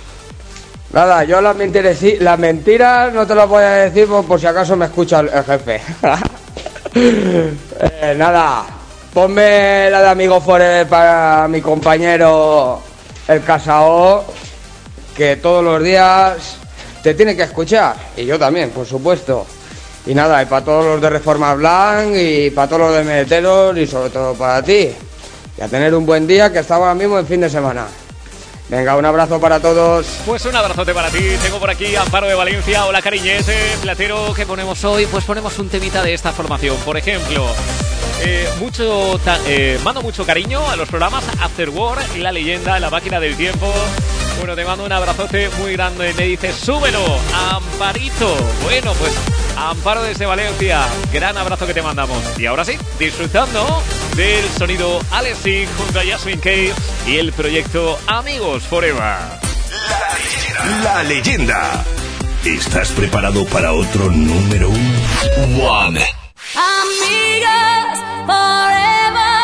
Nada, 0.93 1.23
yo 1.25 1.41
las 1.41 1.55
mentiras, 1.55 1.99
las 2.19 2.39
mentiras 2.39 3.13
no 3.13 3.27
te 3.27 3.35
las 3.35 3.49
voy 3.49 3.63
a 3.63 3.71
decir 3.71 4.09
por, 4.09 4.25
por 4.25 4.41
si 4.41 4.47
acaso 4.47 4.75
me 4.75 4.87
escucha 4.87 5.21
el, 5.21 5.29
el 5.29 5.45
jefe. 5.45 5.81
Eh, 6.95 8.15
nada, 8.17 8.65
ponme 9.15 9.89
la 9.91 10.01
de 10.01 10.09
Amigo 10.09 10.41
Forever 10.41 10.89
para 10.89 11.47
mi 11.47 11.61
compañero 11.61 12.83
el 13.29 13.45
Casao, 13.45 14.25
que 15.17 15.37
todos 15.37 15.63
los 15.63 15.83
días 15.83 16.57
te 17.03 17.15
tiene 17.15 17.37
que 17.37 17.43
escuchar. 17.43 17.95
Y 18.17 18.25
yo 18.25 18.39
también, 18.39 18.71
por 18.71 18.87
supuesto. 18.87 19.47
Y 20.07 20.15
nada, 20.15 20.43
y 20.43 20.47
para 20.47 20.65
todos 20.65 20.85
los 20.85 21.01
de 21.01 21.11
Reforma 21.11 21.55
Blanc 21.55 22.15
y 22.17 22.51
para 22.51 22.69
todos 22.69 22.83
los 22.83 22.97
de 22.97 23.05
Meteros 23.05 23.77
y 23.77 23.87
sobre 23.87 24.11
todo 24.11 24.35
para 24.35 24.63
ti. 24.63 24.91
Y 25.59 25.61
a 25.61 25.69
tener 25.69 25.95
un 25.95 26.07
buen 26.07 26.27
día 26.27 26.51
que 26.53 26.61
estaba 26.61 26.89
ahora 26.89 26.99
mismo 26.99 27.19
en 27.19 27.27
fin 27.27 27.41
de 27.41 27.51
semana. 27.51 27.87
Venga, 28.69 28.97
un 28.97 29.05
abrazo 29.05 29.41
para 29.41 29.61
todos. 29.61 30.07
Pues 30.27 30.45
un 30.45 30.55
abrazote 30.55 30.93
para 30.95 31.11
ti. 31.11 31.21
Tengo 31.43 31.59
por 31.59 31.71
aquí 31.71 31.97
Amparo 31.97 32.27
de 32.27 32.35
Valencia. 32.35 32.87
Hola, 32.87 33.01
cariñete. 33.01 33.57
Platero, 33.81 34.33
¿qué 34.35 34.45
ponemos 34.47 34.85
hoy? 34.85 35.07
Pues 35.07 35.25
ponemos 35.25 35.59
un 35.59 35.69
temita 35.69 36.03
de 36.03 36.15
esta 36.15 36.33
formación. 36.33 36.77
Por 36.85 36.97
ejemplo, 36.97 37.47
eh, 38.21 38.49
mucho 38.59 39.21
eh, 39.47 39.79
mando 39.85 40.03
mucho 40.03 40.25
cariño 40.25 40.67
a 40.69 40.77
los 40.77 40.89
programas 40.89 41.25
After 41.41 41.71
War, 41.71 41.99
La 42.19 42.33
Leyenda, 42.33 42.79
La 42.79 42.91
Máquina 42.91 43.21
del 43.21 43.37
Tiempo. 43.37 43.73
Bueno, 44.39 44.55
te 44.55 44.65
mando 44.65 44.85
un 44.85 44.93
abrazote 44.93 45.49
muy 45.59 45.73
grande. 45.73 46.15
Me 46.15 46.25
dices, 46.25 46.55
súbelo, 46.55 47.05
Amparito. 47.51 48.37
Bueno, 48.63 48.93
pues 48.95 49.13
Amparo 49.57 50.03
desde 50.03 50.27
Valencia. 50.27 50.87
Gran 51.13 51.37
abrazo 51.37 51.67
que 51.67 51.75
te 51.75 51.83
mandamos. 51.83 52.23
Y 52.39 52.47
ahora 52.47 52.65
sí, 52.65 52.79
disfrutando 52.99 53.83
del 54.17 54.49
sonido 54.57 55.01
Alexi 55.11 55.67
junto 55.77 55.99
a 56.01 56.05
Jasmine 56.05 56.41
Cave 56.41 56.73
y 57.07 57.17
el 57.17 57.33
proyecto 57.33 57.99
Amigos 58.07 58.63
Forever. 58.65 59.17
La 60.85 61.03
leyenda. 61.03 61.85
¿Estás 62.45 62.91
preparado 62.93 63.45
para 63.47 63.73
otro 63.73 64.11
número 64.11 64.71
uno? 64.71 65.69
One. 65.69 66.05
Amigas 66.55 68.08
forever 68.29 69.38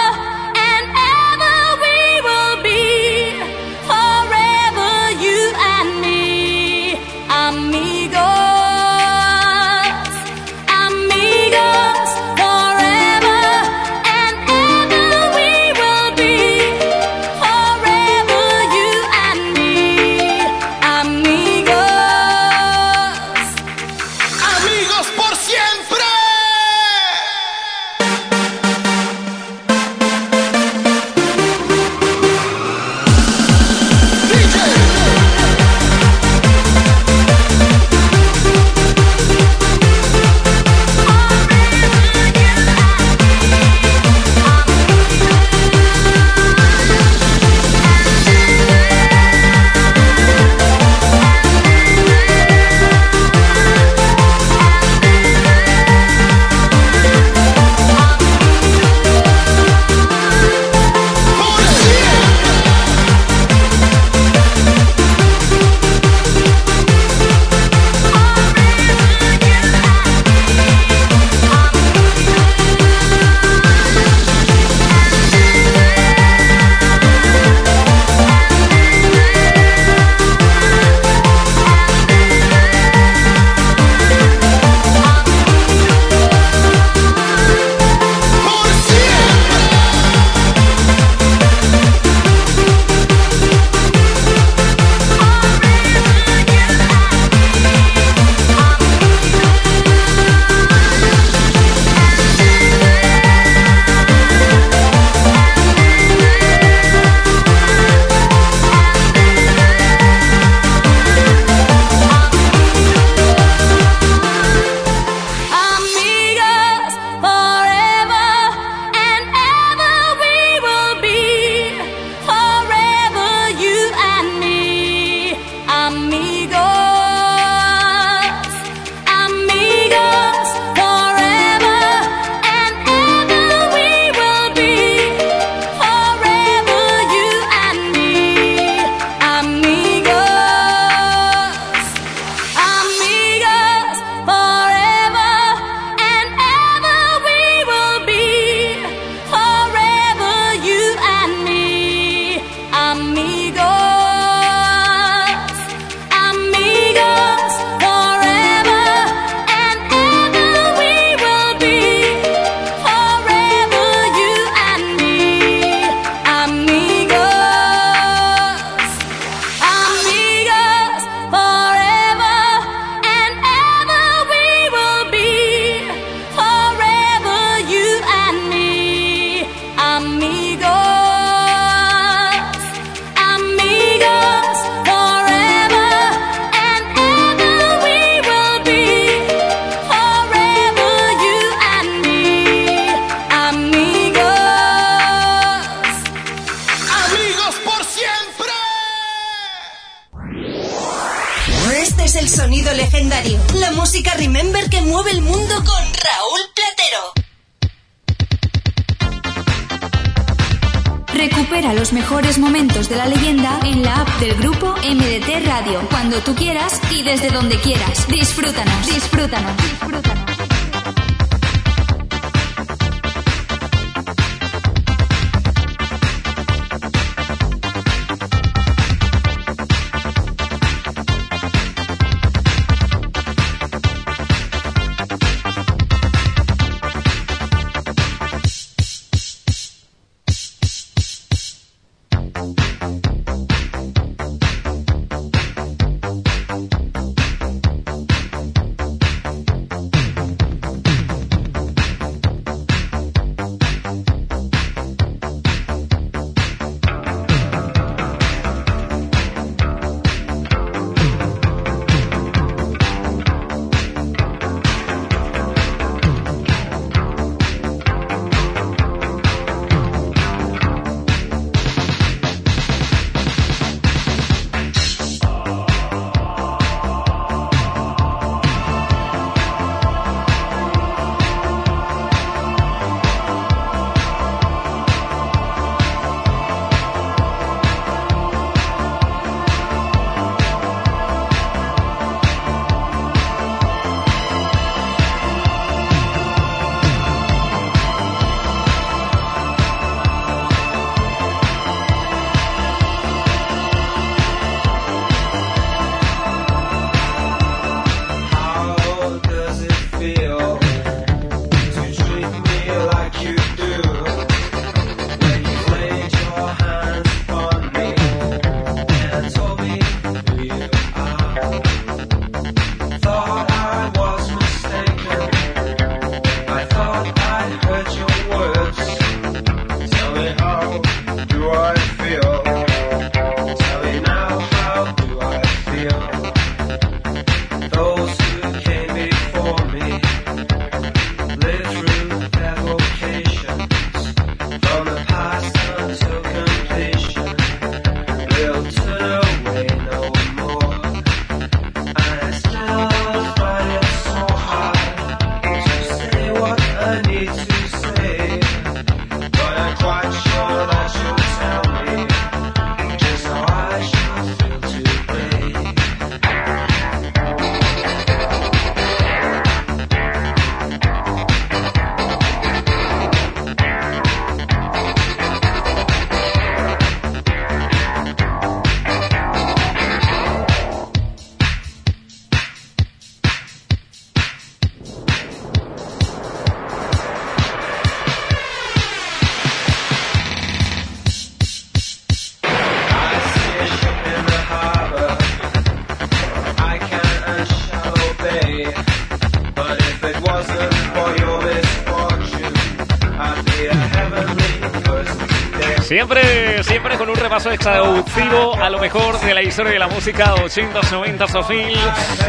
Siempre, 405.85 406.65
siempre 406.65 406.97
con 406.97 407.11
un 407.11 407.17
repaso 407.17 407.51
exhaustivo 407.51 408.55
a 408.55 408.71
lo 408.71 408.79
mejor 408.79 409.21
de 409.21 409.35
la 409.35 409.43
historia 409.43 409.73
de 409.73 409.79
la 409.79 409.87
música 409.87 410.35
80s, 410.35 410.81
90s, 410.91 411.31
2000. 411.31 411.79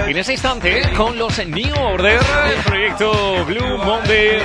Y 0.08 0.12
en 0.12 0.18
ese 0.18 0.34
instante, 0.34 0.82
con 0.98 1.18
los 1.18 1.38
New 1.48 1.74
Order, 1.82 2.20
el 2.54 2.64
proyecto 2.64 3.46
Blue 3.46 3.78
Monday. 3.78 4.42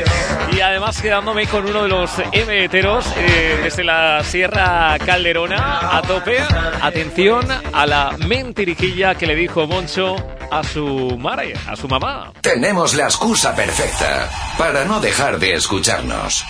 Y 0.53 0.61
además 0.61 1.03
quedándome 1.03 1.49
con 1.49 1.69
uno 1.69 1.83
de 1.83 1.89
los 1.89 2.11
emeteros 2.31 3.05
eh, 3.17 3.59
desde 3.65 3.83
la 3.83 4.23
Sierra 4.23 4.97
Calderona 5.05 5.97
a 5.97 6.03
tope. 6.03 6.39
Atención 6.81 7.49
a 7.73 7.87
la 7.87 8.17
mentirijilla 8.17 9.17
que 9.17 9.27
le 9.27 9.35
dijo 9.35 9.67
Moncho 9.67 10.15
a 10.53 10.63
su 10.63 11.19
madre, 11.19 11.55
a 11.67 11.75
su 11.75 11.89
mamá. 11.89 12.33
Tenemos 12.41 12.95
la 12.95 13.05
excusa 13.05 13.57
perfecta 13.57 14.31
para 14.57 14.85
no 14.85 15.01
dejar 15.01 15.41
de 15.41 15.55
escucharnos. 15.55 16.45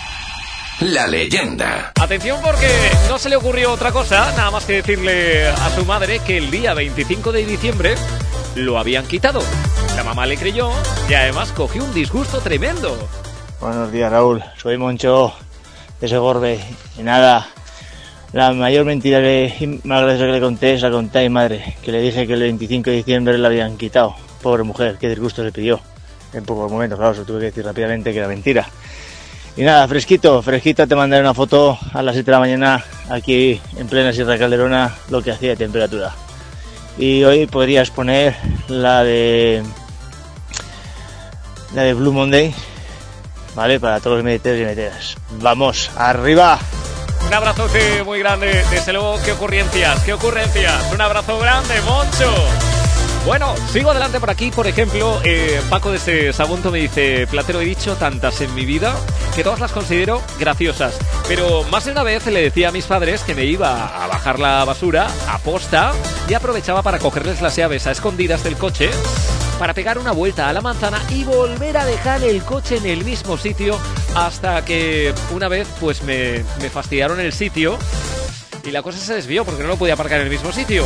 La 0.81 1.05
leyenda. 1.05 1.91
Atención 2.01 2.39
porque 2.41 2.67
no 3.07 3.19
se 3.19 3.29
le 3.29 3.35
ocurrió 3.35 3.71
otra 3.71 3.91
cosa, 3.91 4.31
nada 4.35 4.49
más 4.49 4.65
que 4.65 4.73
decirle 4.73 5.47
a 5.47 5.69
su 5.75 5.85
madre 5.85 6.17
que 6.25 6.37
el 6.37 6.49
día 6.49 6.73
25 6.73 7.31
de 7.31 7.45
diciembre 7.45 7.93
lo 8.55 8.79
habían 8.79 9.05
quitado. 9.05 9.43
La 9.95 10.03
mamá 10.03 10.25
le 10.25 10.37
creyó 10.37 10.71
y 11.07 11.13
además 11.13 11.51
cogió 11.51 11.83
un 11.83 11.93
disgusto 11.93 12.39
tremendo. 12.39 12.97
Buenos 13.59 13.91
días, 13.91 14.11
Raúl. 14.11 14.43
Soy 14.57 14.79
Moncho 14.79 15.33
de 15.99 16.07
Segorbe. 16.07 16.59
Y 16.97 17.03
nada, 17.03 17.47
la 18.33 18.51
mayor 18.51 18.83
mentira 18.83 19.21
que, 19.21 19.55
y 19.59 19.67
más 19.87 20.01
graciosa 20.01 20.25
que 20.25 20.31
le 20.31 20.41
conté 20.41 20.73
es 20.73 20.81
la 20.81 20.89
conté 20.89 21.19
a 21.19 21.21
mi 21.21 21.29
madre, 21.29 21.75
que 21.83 21.91
le 21.91 22.01
dije 22.01 22.25
que 22.25 22.33
el 22.33 22.39
25 22.39 22.89
de 22.89 22.95
diciembre 22.95 23.37
la 23.37 23.49
habían 23.49 23.77
quitado. 23.77 24.15
Pobre 24.41 24.63
mujer, 24.63 24.97
qué 24.99 25.09
disgusto 25.09 25.43
se 25.43 25.51
pidió. 25.51 25.79
En 26.33 26.43
pocos 26.43 26.71
momentos, 26.71 26.97
claro, 26.97 27.13
se 27.13 27.23
tuve 27.23 27.39
que 27.39 27.45
decir 27.45 27.65
rápidamente 27.65 28.11
que 28.11 28.17
era 28.17 28.27
mentira. 28.27 28.67
Y 29.57 29.63
nada, 29.63 29.87
fresquito, 29.87 30.41
fresquito, 30.41 30.87
te 30.87 30.95
mandaré 30.95 31.21
una 31.21 31.33
foto 31.33 31.77
a 31.93 32.01
las 32.01 32.15
7 32.15 32.25
de 32.25 32.31
la 32.31 32.39
mañana 32.39 32.85
aquí 33.09 33.59
en 33.77 33.87
plena 33.87 34.13
Sierra 34.13 34.37
Calderona, 34.37 34.95
lo 35.09 35.21
que 35.21 35.31
hacía 35.31 35.49
de 35.49 35.55
temperatura. 35.57 36.13
Y 36.97 37.23
hoy 37.23 37.47
podrías 37.47 37.89
poner 37.89 38.35
la 38.69 39.03
de 39.03 39.61
la 41.73 41.83
de 41.83 41.93
Blue 41.93 42.13
Monday, 42.13 42.53
¿vale? 43.55 43.79
Para 43.79 43.99
todos 43.99 44.17
los 44.17 44.25
meteros 44.25 44.61
y 44.61 44.65
meteras. 44.65 45.17
¡Vamos, 45.39 45.89
arriba! 45.95 46.57
Un 47.27 47.33
abrazote 47.33 48.03
muy 48.03 48.19
grande, 48.19 48.63
desde 48.71 48.93
luego, 48.93 49.19
qué 49.23 49.33
ocurrencias, 49.33 50.01
qué 50.03 50.13
ocurrencias. 50.13 50.91
Un 50.93 51.01
abrazo 51.01 51.37
grande, 51.39 51.79
Moncho. 51.81 52.70
Bueno, 53.25 53.53
sigo 53.71 53.91
adelante 53.91 54.19
por 54.19 54.31
aquí, 54.31 54.49
por 54.49 54.65
ejemplo, 54.65 55.21
eh, 55.23 55.61
Paco 55.69 55.91
desde 55.91 56.33
Sagunto 56.33 56.71
me 56.71 56.79
dice, 56.79 57.27
Platero, 57.27 57.61
he 57.61 57.65
dicho 57.65 57.95
tantas 57.95 58.41
en 58.41 58.53
mi 58.55 58.65
vida 58.65 58.95
que 59.35 59.43
todas 59.43 59.59
las 59.59 59.71
considero 59.71 60.23
graciosas, 60.39 60.97
pero 61.27 61.63
más 61.65 61.85
de 61.85 61.91
una 61.91 62.01
vez 62.01 62.25
le 62.25 62.41
decía 62.41 62.69
a 62.69 62.71
mis 62.71 62.85
padres 62.85 63.21
que 63.23 63.35
me 63.35 63.45
iba 63.45 64.03
a 64.03 64.07
bajar 64.07 64.39
la 64.39 64.65
basura 64.65 65.07
a 65.29 65.37
posta 65.37 65.93
y 66.27 66.33
aprovechaba 66.33 66.81
para 66.81 66.97
cogerles 66.97 67.43
las 67.43 67.55
llaves 67.55 67.85
a 67.85 67.91
escondidas 67.91 68.43
del 68.43 68.57
coche 68.57 68.89
para 69.59 69.75
pegar 69.75 69.99
una 69.99 70.13
vuelta 70.13 70.49
a 70.49 70.53
la 70.53 70.61
manzana 70.61 70.99
y 71.09 71.23
volver 71.23 71.77
a 71.77 71.85
dejar 71.85 72.23
el 72.23 72.41
coche 72.41 72.77
en 72.77 72.87
el 72.87 73.05
mismo 73.05 73.37
sitio 73.37 73.77
Hasta 74.15 74.65
que 74.65 75.13
una 75.29 75.47
vez 75.47 75.67
pues 75.79 76.01
me, 76.01 76.43
me 76.59 76.71
fastidiaron 76.71 77.19
el 77.19 77.31
sitio 77.31 77.77
y 78.63 78.71
la 78.71 78.81
cosa 78.81 78.97
se 78.97 79.13
desvió 79.13 79.45
porque 79.45 79.61
no 79.61 79.69
lo 79.69 79.77
podía 79.77 79.93
aparcar 79.93 80.19
en 80.19 80.25
el 80.25 80.31
mismo 80.31 80.51
sitio. 80.51 80.83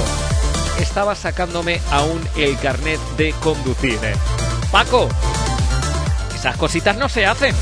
Estaba 0.96 1.14
sacándome 1.14 1.82
aún 1.92 2.26
el 2.38 2.58
carnet 2.58 3.02
de 3.18 3.34
conducir. 3.42 4.00
¿eh? 4.02 4.14
Paco, 4.72 5.10
esas 6.34 6.56
cositas 6.56 6.96
no 6.96 7.10
se 7.10 7.26
hacen. 7.26 7.54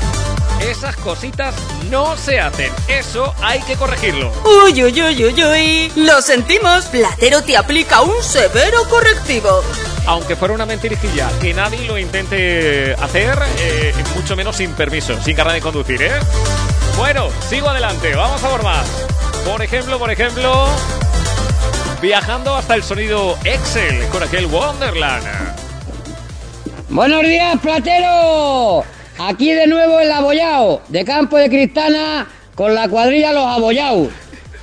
Esas 0.60 0.94
cositas 0.94 1.52
no 1.90 2.16
se 2.16 2.38
hacen. 2.38 2.72
Eso 2.86 3.34
hay 3.42 3.60
que 3.62 3.74
corregirlo. 3.74 4.32
Uy, 4.44 4.84
uy, 4.84 5.02
uy, 5.02 5.24
uy, 5.24 5.44
uy. 5.44 5.92
Lo 5.96 6.22
sentimos. 6.22 6.84
Platero 6.84 7.42
te 7.42 7.56
aplica 7.56 8.02
un 8.02 8.22
severo 8.22 8.88
correctivo. 8.88 9.64
Aunque 10.06 10.36
fuera 10.36 10.54
una 10.54 10.64
mentirijilla, 10.64 11.28
que 11.40 11.52
nadie 11.54 11.88
lo 11.88 11.98
intente 11.98 12.94
hacer, 12.94 13.36
eh, 13.58 13.92
mucho 14.14 14.36
menos 14.36 14.54
sin 14.54 14.74
permiso, 14.74 15.20
sin 15.20 15.34
carnet 15.34 15.56
de 15.56 15.60
conducir, 15.60 16.00
¿eh? 16.02 16.12
Bueno, 16.96 17.30
sigo 17.50 17.68
adelante, 17.68 18.14
vamos 18.14 18.40
a 18.44 18.48
por 18.48 18.62
más. 18.62 18.86
Por 19.44 19.60
ejemplo, 19.60 19.98
por 19.98 20.12
ejemplo, 20.12 20.68
viajando 22.04 22.54
hasta 22.54 22.74
el 22.74 22.82
sonido 22.82 23.34
Excel 23.44 24.06
con 24.08 24.22
aquel 24.22 24.44
Wonderland. 24.44 25.24
Buenos 26.90 27.22
días, 27.22 27.58
platero. 27.62 28.84
Aquí 29.18 29.50
de 29.50 29.66
nuevo 29.66 29.98
el 30.00 30.12
abollao, 30.12 30.82
de 30.88 31.02
Campo 31.02 31.38
de 31.38 31.48
Cristana, 31.48 32.28
con 32.54 32.74
la 32.74 32.88
cuadrilla 32.88 33.32
Los 33.32 33.46
Abollaos. 33.46 34.08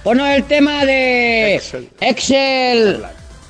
Ponos 0.04 0.30
el 0.30 0.44
tema 0.44 0.86
de 0.86 1.60
Excel, 2.00 3.04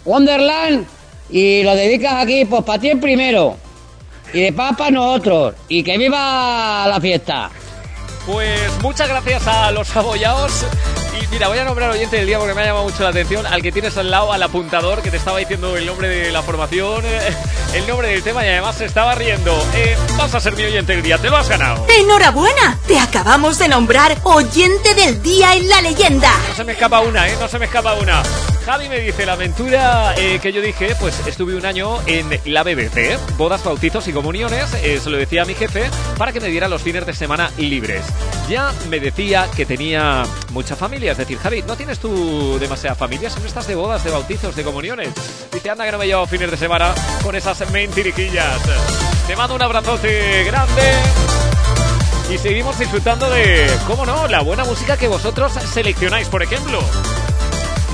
Wonderland 0.06 0.88
y 1.30 1.64
lo 1.64 1.76
dedicas 1.76 2.14
aquí, 2.14 2.46
pues 2.46 2.64
para 2.64 2.80
ti 2.80 2.92
el 2.92 3.00
primero. 3.02 3.58
Y 4.34 4.40
de 4.40 4.54
paz 4.54 4.74
para 4.78 4.92
nosotros. 4.92 5.56
Y 5.68 5.84
que 5.84 5.98
viva 5.98 6.86
la 6.88 7.02
fiesta. 7.02 7.50
Pues 8.26 8.72
muchas 8.82 9.10
gracias 9.10 9.46
a 9.48 9.70
los 9.72 9.94
abollados. 9.98 10.66
Y 11.14 11.28
mira, 11.28 11.50
voy 11.50 11.58
a 11.58 11.66
nombrar 11.66 11.90
oyente 11.90 12.16
del 12.16 12.26
día 12.26 12.40
porque 12.40 12.54
me 12.54 12.62
ha 12.62 12.66
llamado 12.66 12.86
mucho 12.86 13.04
la 13.04 13.10
atención 13.10 13.46
al 13.46 13.62
que 13.62 13.72
tienes 13.72 13.98
al 13.98 14.10
lado, 14.10 14.32
al 14.32 14.42
apuntador, 14.42 15.02
que 15.02 15.12
te 15.12 15.18
estaba 15.18 15.40
diciendo 15.40 15.76
el 15.76 15.86
nombre 15.86 16.08
de 16.08 16.32
la 16.32 16.42
formación, 16.42 17.04
eh, 17.06 17.36
el 17.74 17.86
nombre 17.88 18.10
del 18.10 18.24
tema 18.24 18.46
y 18.46 18.50
además 18.50 18.78
se 18.78 18.86
estaba 18.86 19.14
riendo. 19.16 19.52
Eh, 19.76 19.98
vas 20.18 20.34
a 20.34 20.40
ser 20.40 20.56
mi 20.56 20.64
oyente 20.64 20.94
del 20.94 21.04
día, 21.04 21.18
te 21.18 21.30
lo 21.30 21.38
has 21.38 21.50
ganado. 21.50 21.86
¡Enhorabuena! 22.00 22.80
Te 22.88 23.00
acabamos 23.00 23.60
de 23.60 23.68
nombrar 23.68 24.18
oyente 24.24 24.94
del 24.94 25.22
día 25.22 25.54
en 25.56 25.68
la 25.68 25.82
leyenda. 25.82 26.32
No 26.50 26.56
se 26.56 26.64
me 26.64 26.72
escapa 26.74 27.02
una, 27.02 27.28
¿eh? 27.28 27.36
No 27.40 27.48
se 27.48 27.60
me 27.60 27.66
escapa 27.66 27.94
una. 27.96 28.24
Javi 28.66 28.90
me 28.90 29.00
dice, 29.00 29.26
la 29.26 29.34
aventura 29.34 30.14
eh, 30.18 30.38
que 30.40 30.54
yo 30.54 30.62
dije, 30.62 30.96
pues 31.00 31.20
estuve 31.26 31.56
un 31.56 31.66
año 31.66 31.98
en 32.06 32.30
la 32.46 32.62
BBC, 32.62 33.18
bodas, 33.36 33.64
bautizos 33.64 34.08
y 34.08 34.14
comuniones, 34.14 34.72
eh, 34.84 35.00
se 35.02 35.10
lo 35.10 35.18
decía 35.18 35.42
a 35.42 35.46
mi 35.46 35.56
jefe, 35.56 35.90
para 36.16 36.32
que 36.32 36.40
me 36.40 36.48
diera 36.48 36.68
los 36.68 36.84
fines 36.84 37.04
de 37.08 37.14
semana 37.14 37.50
libres. 37.58 38.04
Ya 38.48 38.72
me 38.88 39.00
decía 39.00 39.50
que 39.56 39.66
tenía 39.66 40.24
mucha 40.52 40.76
familia, 40.76 41.01
es 41.10 41.18
decir, 41.18 41.38
Javi, 41.40 41.64
¿no 41.64 41.76
tienes 41.76 42.00
tú 42.00 42.58
demasiada 42.60 42.96
familia? 42.96 43.30
Son 43.30 43.46
estas 43.46 43.66
de 43.68 43.76
bodas, 43.76 44.04
de 44.04 44.12
bautizos, 44.12 44.56
de 44.56 44.64
comuniones. 44.64 45.10
Dice, 45.52 45.70
anda 45.70 45.86
que 45.86 45.92
no 45.92 45.98
me 45.98 46.06
llevo 46.06 46.28
fines 46.28 46.52
de 46.52 46.58
semana 46.58 46.94
con 47.24 47.36
esas 47.36 47.70
mentirijillas. 47.72 48.62
Te 49.26 49.36
mando 49.36 49.56
un 49.56 49.62
abrazote 49.62 50.44
grande. 50.44 50.94
Y 52.32 52.38
seguimos 52.38 52.78
disfrutando 52.78 53.30
de, 53.30 53.70
cómo 53.88 54.06
no, 54.06 54.28
la 54.28 54.42
buena 54.42 54.64
música 54.64 54.96
que 54.96 55.08
vosotros 55.08 55.54
seleccionáis, 55.54 56.28
por 56.28 56.44
ejemplo. 56.44 56.80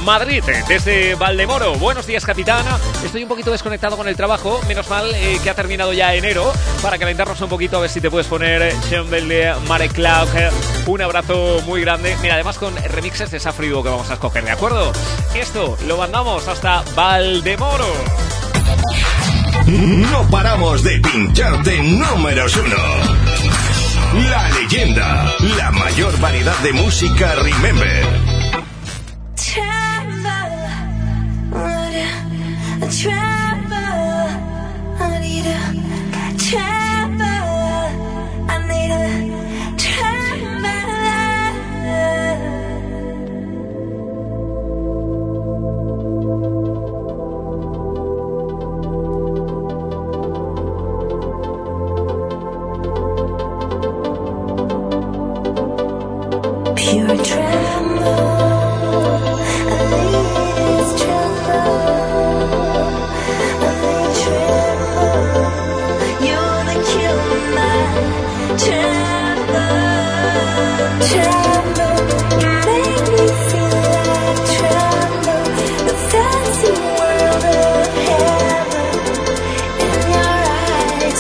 Madrid, 0.08 0.42
eh, 0.48 0.64
desde 0.70 1.16
Valdemoro. 1.16 1.74
Buenos 1.76 2.08
días, 2.08 2.26
capitana. 2.26 2.80
Estoy 3.04 3.24
un 3.24 3.28
poquito 3.28 3.52
desconectado 3.52 3.98
con 3.98 4.08
el 4.08 4.16
trabajo. 4.16 4.62
Menos 4.66 4.90
mal 4.90 5.14
eh, 5.14 5.38
que 5.44 5.50
ha 5.50 5.54
terminado 5.54 5.92
ya 5.92 6.14
enero. 6.16 6.54
Para 6.82 6.98
calentarnos 6.98 7.42
un 7.42 7.50
poquito, 7.50 7.76
a 7.76 7.82
ver 7.82 7.90
si 7.90 8.00
te 8.00 8.10
puedes 8.10 8.26
poner 8.26 8.62
eh, 8.62 8.76
Sean 8.88 9.10
de 9.10 9.54
Marek 9.68 9.92
Clark. 9.92 10.30
Eh, 10.34 10.50
Un 10.86 11.02
abrazo 11.02 11.62
muy 11.66 11.82
grande. 11.82 12.16
Mira, 12.22 12.36
además 12.36 12.58
con 12.58 12.74
remixes 12.78 13.32
de 13.32 13.40
Safrido 13.42 13.84
que 13.84 13.90
vamos 13.90 14.10
a 14.10 14.14
escoger, 14.14 14.46
¿de 14.46 14.52
acuerdo? 14.52 14.94
Esto 15.36 15.78
lo 15.86 15.98
mandamos 15.98 16.48
hasta 16.48 16.86
Valdemoro. 16.96 17.94
No 19.66 20.30
paramos 20.32 20.84
de 20.84 21.02
pincharte 21.02 21.84
números 21.84 22.56
uno. 22.56 22.78
La 24.30 24.50
leyenda, 24.52 25.34
la 25.58 25.72
mayor 25.72 26.18
variedad 26.22 26.58
de 26.60 26.72
música 26.72 27.36
Remember. 27.36 28.06
a 32.82 32.90
trapper. 32.90 33.76
I 35.00 35.20
need 35.22 35.46
a 35.46 36.38
trapper. 36.38 36.77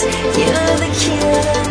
You're 0.07 0.77
the 0.77 0.89
killer. 0.97 1.66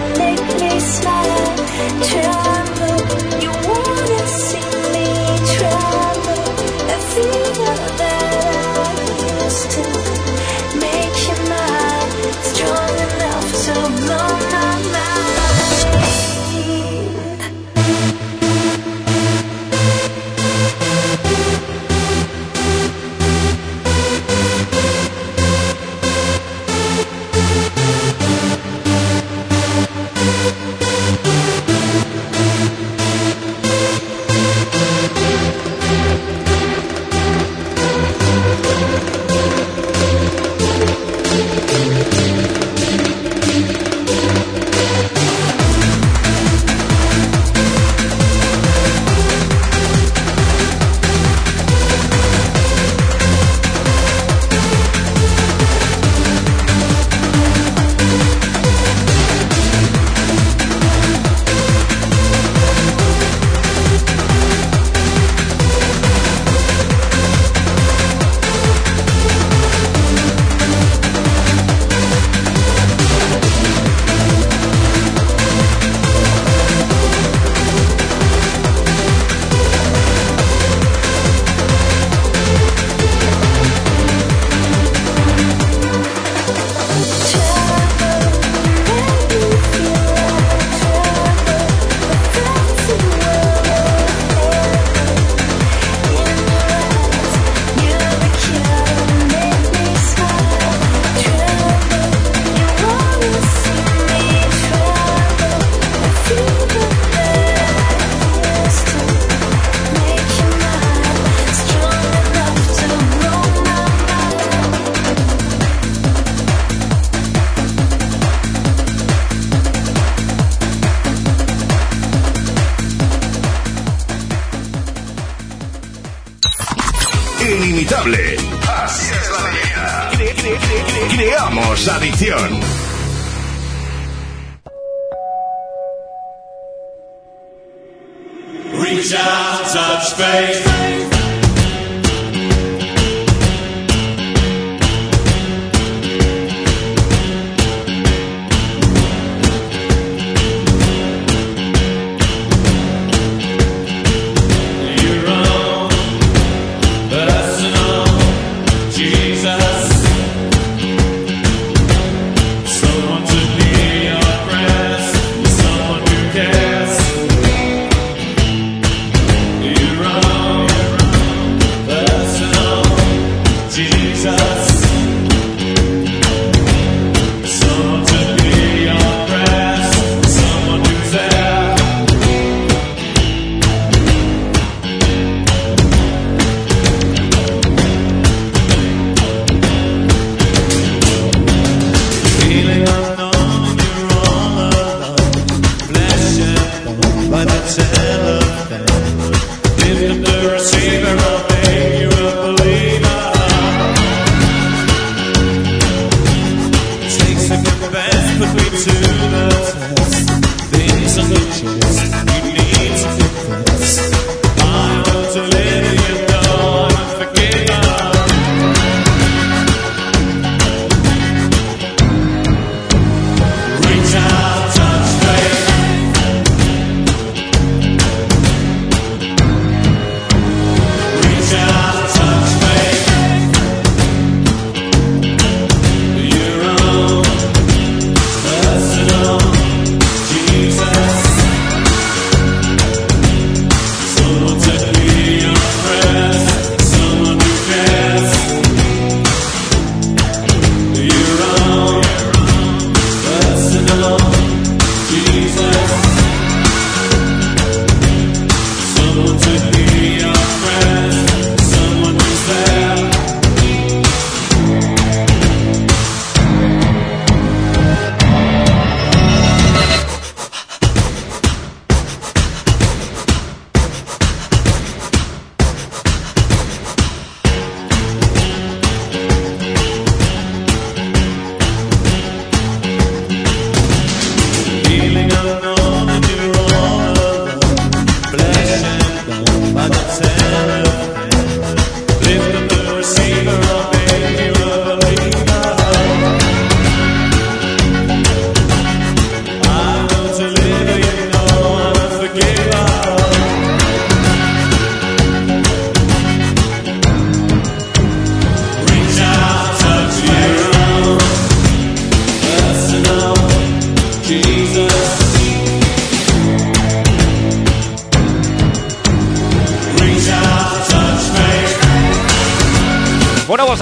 Santa 290.05 291.06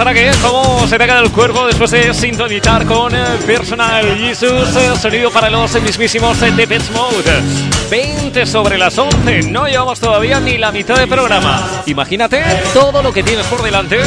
ahora 0.05 0.21
que 0.21 0.31
cómo 0.39 0.87
se 0.87 0.97
te 0.97 1.03
ha 1.03 1.07
quedado 1.07 1.25
el 1.25 1.31
cuerpo 1.31 1.65
después 1.65 1.89
de 1.89 2.13
sintonizar 2.13 2.85
con 2.85 3.11
Personal 3.47 4.15
Jesus, 4.17 4.75
eh, 4.75 4.91
sonido 5.01 5.31
para 5.31 5.49
los 5.49 5.81
mismísimos 5.81 6.39
eh, 6.43 6.51
de 6.51 6.57
Depeche 6.57 6.91
Mode. 6.91 7.41
20 7.89 8.45
sobre 8.45 8.77
las 8.77 8.95
11, 8.97 9.49
no 9.49 9.67
llevamos 9.67 9.99
todavía 9.99 10.39
ni 10.39 10.59
la 10.59 10.71
mitad 10.71 10.97
de 10.97 11.07
programa. 11.07 11.83
Imagínate 11.87 12.43
todo 12.73 13.01
lo 13.01 13.11
que 13.11 13.23
tienes 13.23 13.47
por 13.47 13.63
delante 13.63 13.99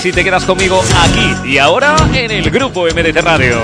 si 0.00 0.10
te 0.10 0.24
quedas 0.24 0.44
conmigo 0.44 0.82
aquí 1.02 1.50
y 1.50 1.58
ahora 1.58 1.96
en 2.14 2.30
el 2.30 2.50
grupo 2.50 2.86
MDT 2.86 3.18
Radio. 3.18 3.60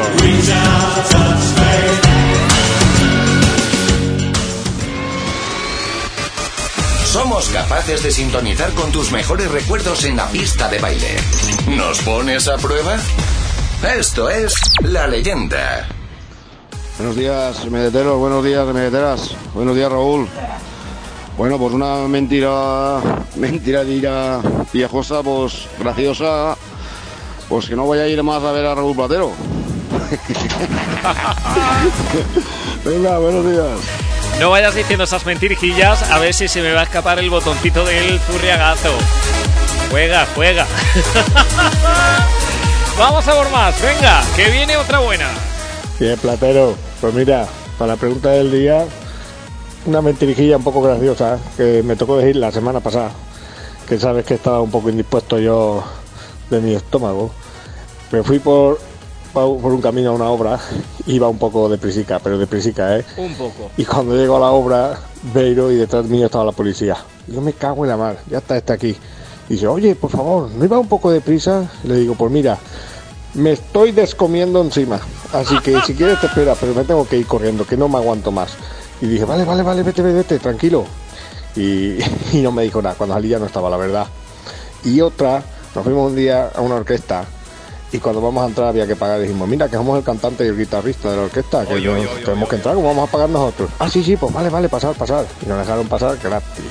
Somos 7.13 7.49
capaces 7.49 8.03
de 8.03 8.11
sintonizar 8.11 8.75
con 8.75 8.93
tus 8.93 9.11
mejores 9.11 9.51
recuerdos 9.51 10.05
en 10.05 10.19
la 10.19 10.29
pista 10.29 10.69
de 10.69 10.79
baile. 10.79 11.17
¿Nos 11.75 12.03
pones 12.03 12.47
a 12.49 12.59
prueba? 12.59 12.99
Esto 13.97 14.29
es 14.29 14.55
La 14.83 15.07
Leyenda. 15.07 15.89
Buenos 16.99 17.17
días, 17.17 17.65
medeteros, 17.71 18.19
buenos 18.19 18.45
días, 18.45 18.67
medeteras. 18.75 19.35
Buenos 19.55 19.75
días, 19.75 19.91
Raúl. 19.91 20.29
Bueno, 21.39 21.57
pues 21.57 21.73
una 21.73 22.07
mentira, 22.07 23.01
mentiradilla 23.37 24.41
viejosa, 24.71 25.23
pues 25.23 25.67
graciosa, 25.79 26.59
pues 27.49 27.69
que 27.69 27.75
no 27.75 27.85
voy 27.85 28.01
a 28.01 28.07
ir 28.07 28.23
más 28.23 28.43
a 28.43 28.53
ver 28.53 28.67
a 28.67 28.75
Raúl 28.75 28.95
Platero. 28.95 29.33
Venga, 32.85 33.19
buenos 33.19 33.51
días. 33.51 34.08
No 34.41 34.51
vayas 34.51 34.75
diciendo 34.75 35.05
esas 35.05 35.27
mentirijillas 35.27 36.11
a 36.11 36.19
ver 36.19 36.33
si 36.33 36.47
se 36.47 36.63
me 36.63 36.73
va 36.73 36.81
a 36.81 36.85
escapar 36.85 37.19
el 37.19 37.29
botoncito 37.29 37.85
del 37.85 38.21
furriagazo. 38.21 38.91
Juega, 39.91 40.27
juega. 40.35 40.67
Vamos 42.99 43.27
a 43.27 43.33
por 43.33 43.51
más, 43.51 43.81
venga, 43.83 44.23
que 44.37 44.51
viene 44.51 44.77
otra 44.77 45.01
buena. 45.01 45.27
Bien, 45.99 46.17
Platero. 46.19 46.77
Pues 47.01 47.15
mira, 47.15 47.47
para 47.79 47.95
la 47.95 47.97
pregunta 47.97 48.31
del 48.31 48.53
día, 48.53 48.85
una 49.87 50.03
mentirijilla 50.03 50.57
un 50.57 50.65
poco 50.65 50.83
graciosa 50.83 51.39
que 51.57 51.83
me 51.83 51.97
tocó 51.97 52.17
decir 52.17 52.37
la 52.37 52.53
semana 52.53 52.79
pasada. 52.79 53.11
Que 53.89 53.99
sabes 53.99 54.25
que 54.25 54.35
estaba 54.35 54.61
un 54.61 54.71
poco 54.71 54.89
indispuesto 54.89 55.41
yo 55.41 55.83
de 56.51 56.61
mi 56.61 56.75
estómago. 56.75 57.33
Me 58.13 58.23
fui 58.23 58.39
por, 58.39 58.79
por 59.33 59.73
un 59.73 59.81
camino 59.81 60.11
a 60.11 60.15
una 60.15 60.29
obra, 60.29 60.59
iba 61.07 61.29
un 61.29 61.39
poco 61.39 61.69
deprisica, 61.69 62.19
pero 62.19 62.39
deprisica, 62.39 62.99
¿eh? 62.99 63.05
Un 63.17 63.35
poco. 63.35 63.71
Y 63.77 63.85
cuando 63.85 64.17
llego 64.17 64.37
a 64.37 64.41
la 64.41 64.51
obra, 64.51 64.99
Beiro 65.35 65.71
y 65.71 65.77
detrás 65.77 66.07
mío 66.07 66.27
estaba 66.27 66.45
la 66.45 66.53
policía. 66.53 66.97
Yo 67.27 67.41
me 67.41 67.53
cago 67.53 67.85
en 67.85 67.91
la 67.91 67.97
mar, 67.97 68.19
ya 68.31 68.39
está, 68.39 68.57
está 68.57 68.75
aquí. 68.75 68.97
Y 69.49 69.55
dice, 69.55 69.67
oye, 69.67 69.95
por 69.95 70.11
favor, 70.11 70.51
¿no 70.51 70.65
iba 70.65 70.79
un 70.79 70.89
poco 70.89 71.11
deprisa? 71.11 71.71
Le 71.85 71.97
digo, 71.97 72.15
pues 72.15 72.31
mira, 72.31 72.59
me 73.35 73.53
estoy 73.53 73.93
descomiendo 73.93 74.61
encima. 74.61 75.01
Así 75.33 75.59
que 75.61 75.81
si 75.83 75.95
quieres 75.95 76.21
te 76.21 76.27
espera, 76.27 76.55
pero 76.59 76.75
me 76.75 76.85
tengo 76.85 77.07
que 77.07 77.19
ir 77.19 77.27
corriendo, 77.27 77.67
que 77.67 77.77
no 77.77 77.89
me 77.89 77.99
aguanto 77.99 78.31
más. 78.31 78.53
Y 79.01 79.07
dije, 79.07 79.25
vale, 79.25 79.45
vale, 79.45 79.63
vale, 79.63 79.83
vete, 79.83 80.03
vete, 80.03 80.17
vete, 80.17 80.39
tranquilo. 80.39 80.85
Y, 81.57 81.99
y 82.33 82.41
no 82.43 82.53
me 82.53 82.63
dijo 82.63 82.83
nada, 82.83 82.95
cuando 82.95 83.15
salí 83.15 83.29
ya 83.29 83.39
no 83.39 83.47
estaba, 83.47 83.71
la 83.71 83.77
verdad. 83.77 84.07
Y 84.85 85.01
otra, 85.01 85.43
Nos 85.75 85.85
fuimos 85.85 86.11
un 86.11 86.17
día 86.17 86.51
a 86.55 86.61
una 86.61 86.77
orquesta 86.77 87.25
y 87.93 87.99
cuando 87.99 88.21
vamos 88.21 88.43
a 88.45 88.47
entrar 88.47 88.69
había 88.69 88.87
que 88.87 88.97
pagar. 88.97 89.21
Dijimos, 89.21 89.49
mira, 89.49 89.69
que 89.69 89.77
somos 89.77 89.97
el 89.99 90.05
cantante 90.05 90.45
y 90.45 90.49
el 90.49 90.57
guitarrista 90.59 91.11
de 91.11 91.17
la 91.17 91.23
orquesta, 91.23 91.65
que 91.67 91.75
Oy, 91.75 91.89
oy, 91.89 92.03
no- 92.03 92.11
oy, 92.11 92.23
tenemos 92.25 92.45
oy, 92.45 92.51
que 92.51 92.57
entrar, 92.57 92.75
¿cómo 92.75 92.89
vamos 92.89 93.09
a 93.09 93.13
pagar 93.13 93.29
nosotros? 93.31 93.71
Ah, 93.79 93.89
sí, 93.89 94.03
sí, 94.05 94.17
pues 94.17 94.33
vale, 94.33 94.51
vale, 94.51 94.69
pasar, 94.69 94.95
pasar. 94.95 95.27
Y 95.45 95.49
nos 95.49 95.59
dejaron 95.59 95.87
pasar 95.89 96.17
gratis. 96.23 96.65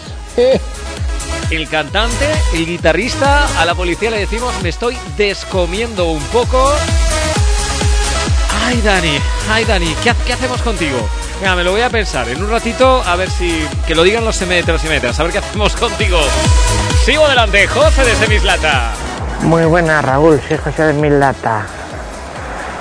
El 1.50 1.68
cantante, 1.70 2.26
el 2.54 2.66
guitarrista, 2.66 3.48
a 3.60 3.66
la 3.66 3.74
policía 3.74 4.12
le 4.12 4.20
decimos 4.20 4.54
me 4.62 4.70
estoy 4.70 4.98
descomiendo 5.18 6.06
un 6.12 6.22
poco. 6.26 6.72
Ay, 8.66 8.82
Dani, 8.82 9.18
ay, 9.50 9.64
Dani, 9.64 9.96
¿qué, 10.04 10.14
qué 10.26 10.34
hacemos 10.34 10.62
contigo? 10.62 10.98
Venga, 11.40 11.56
me 11.56 11.64
lo 11.64 11.72
voy 11.72 11.82
a 11.82 11.90
pensar 11.90 12.28
en 12.28 12.44
un 12.44 12.50
ratito, 12.50 13.02
a 13.06 13.16
ver 13.16 13.30
si... 13.30 13.64
Que 13.86 13.96
lo 13.96 14.04
digan 14.04 14.26
los 14.26 14.36
seméteros 14.36 14.84
y 14.84 14.88
metras, 14.88 15.20
a 15.20 15.24
ver 15.24 15.32
qué 15.32 15.38
hacemos 15.38 15.74
contigo. 15.76 16.20
Sigo 17.06 17.26
adelante, 17.26 17.66
José 17.68 18.04
de 18.04 18.16
Semislata. 18.16 18.94
Muy 19.44 19.66
buena, 19.66 20.02
Raúl. 20.02 20.42
Soy 20.48 20.58
José 20.58 20.84
de 20.84 20.94
Milata. 20.94 21.62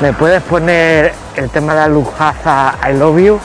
¿Me 0.00 0.12
puedes 0.12 0.42
poner 0.42 1.12
el 1.36 1.50
tema 1.50 1.74
de 1.74 1.80
la 1.80 1.88
lujaza 1.88 2.74
I 2.88 2.94
Love 2.94 3.18
You? 3.18 3.40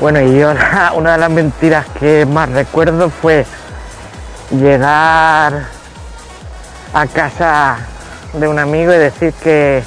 Bueno, 0.00 0.20
y 0.20 0.38
yo 0.38 0.52
una 0.94 1.12
de 1.12 1.18
las 1.18 1.30
mentiras 1.30 1.86
que 1.98 2.26
más 2.26 2.48
recuerdo 2.50 3.10
fue 3.10 3.44
llegar 4.50 5.64
a 6.94 7.06
casa 7.08 7.76
de 8.32 8.48
un 8.48 8.58
amigo 8.58 8.92
y 8.94 8.98
decir 8.98 9.32
que, 9.34 9.82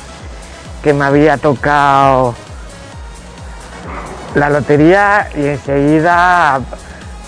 que 0.84 0.94
me 0.94 1.06
había 1.06 1.38
tocado 1.38 2.36
la 4.36 4.50
lotería 4.50 5.30
y 5.36 5.46
enseguida 5.48 6.60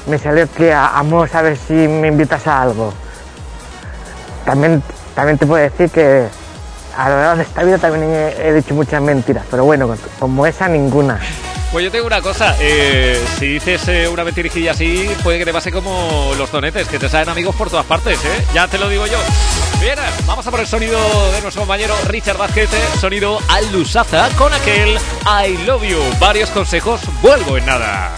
me 0.08 0.18
salió 0.18 0.52
que 0.52 0.74
"Ah, 0.74 0.92
vamos 0.96 1.34
a 1.34 1.42
ver 1.42 1.58
si 1.58 1.74
me 1.74 2.08
invitas 2.08 2.46
a 2.48 2.62
algo. 2.62 2.94
También, 4.46 4.82
también 5.16 5.38
te 5.38 5.46
puedo 5.46 5.62
decir 5.62 5.90
que 5.90 6.28
a 6.98 7.10
lo 7.10 7.16
largo 7.18 7.36
de 7.38 7.44
esta 7.44 7.64
vida 7.64 7.78
también 7.78 8.34
he, 8.38 8.54
dicho 8.54 8.74
muchas 8.74 9.02
mentiras, 9.02 9.46
pero 9.50 9.66
bueno, 9.66 9.96
como 10.20 10.46
esa 10.46 10.68
ninguna. 10.68 11.20
Pues 11.72 11.86
yo 11.86 11.92
tengo 11.92 12.06
una 12.06 12.22
cosa, 12.22 12.58
eh, 12.60 13.24
si 13.40 13.48
dices 13.48 13.88
eh, 13.88 14.08
una 14.10 14.26
mentirijilla 14.26 14.72
así, 14.72 15.10
puede 15.24 15.40
que 15.40 15.46
te 15.46 15.54
pase 15.54 15.72
como 15.72 16.34
los 16.38 16.52
donetes, 16.52 16.86
que 16.88 17.00
te 17.00 17.08
salen 17.08 17.30
amigos 17.30 17.56
por 17.56 17.70
todas 17.70 17.86
partes, 17.86 18.20
¿eh? 18.26 18.46
Ya 18.54 18.68
te 18.68 18.78
lo 18.78 18.90
digo 18.90 19.08
yo. 19.08 19.18
Bien, 19.80 19.98
vamos 20.26 20.46
a 20.46 20.52
por 20.52 20.60
el 20.60 20.68
sonido 20.68 21.00
de 21.32 21.42
nuestro 21.42 21.62
compañero 21.62 21.96
Richard 22.08 22.38
Vázquez, 22.38 22.70
eh, 22.74 23.00
sonido 23.00 23.40
al 23.48 23.72
Lusaza 23.72 24.30
con 24.38 24.54
aquel 24.54 24.98
I 25.26 25.66
Love 25.66 25.84
You. 25.84 26.00
Varios 26.20 26.50
consejos, 26.50 27.02
vuelvo 27.22 27.58
en 27.58 27.66
nada. 27.66 28.18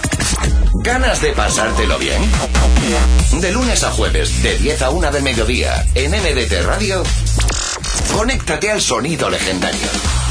¿Ganas 0.76 1.22
de 1.22 1.34
pasártelo 1.34 1.98
bien? 2.00 2.22
De 3.40 3.52
lunes 3.52 3.84
a 3.84 3.92
jueves, 3.92 4.42
de 4.42 4.58
10 4.58 4.82
a 4.82 4.90
1 4.90 5.12
del 5.12 5.24
mediodía, 5.24 5.86
en 5.94 6.12
MDT 6.12 6.66
Radio, 6.66 7.04
conéctate 8.16 8.72
al 8.72 8.82
sonido 8.82 9.30
legendario. 9.30 10.23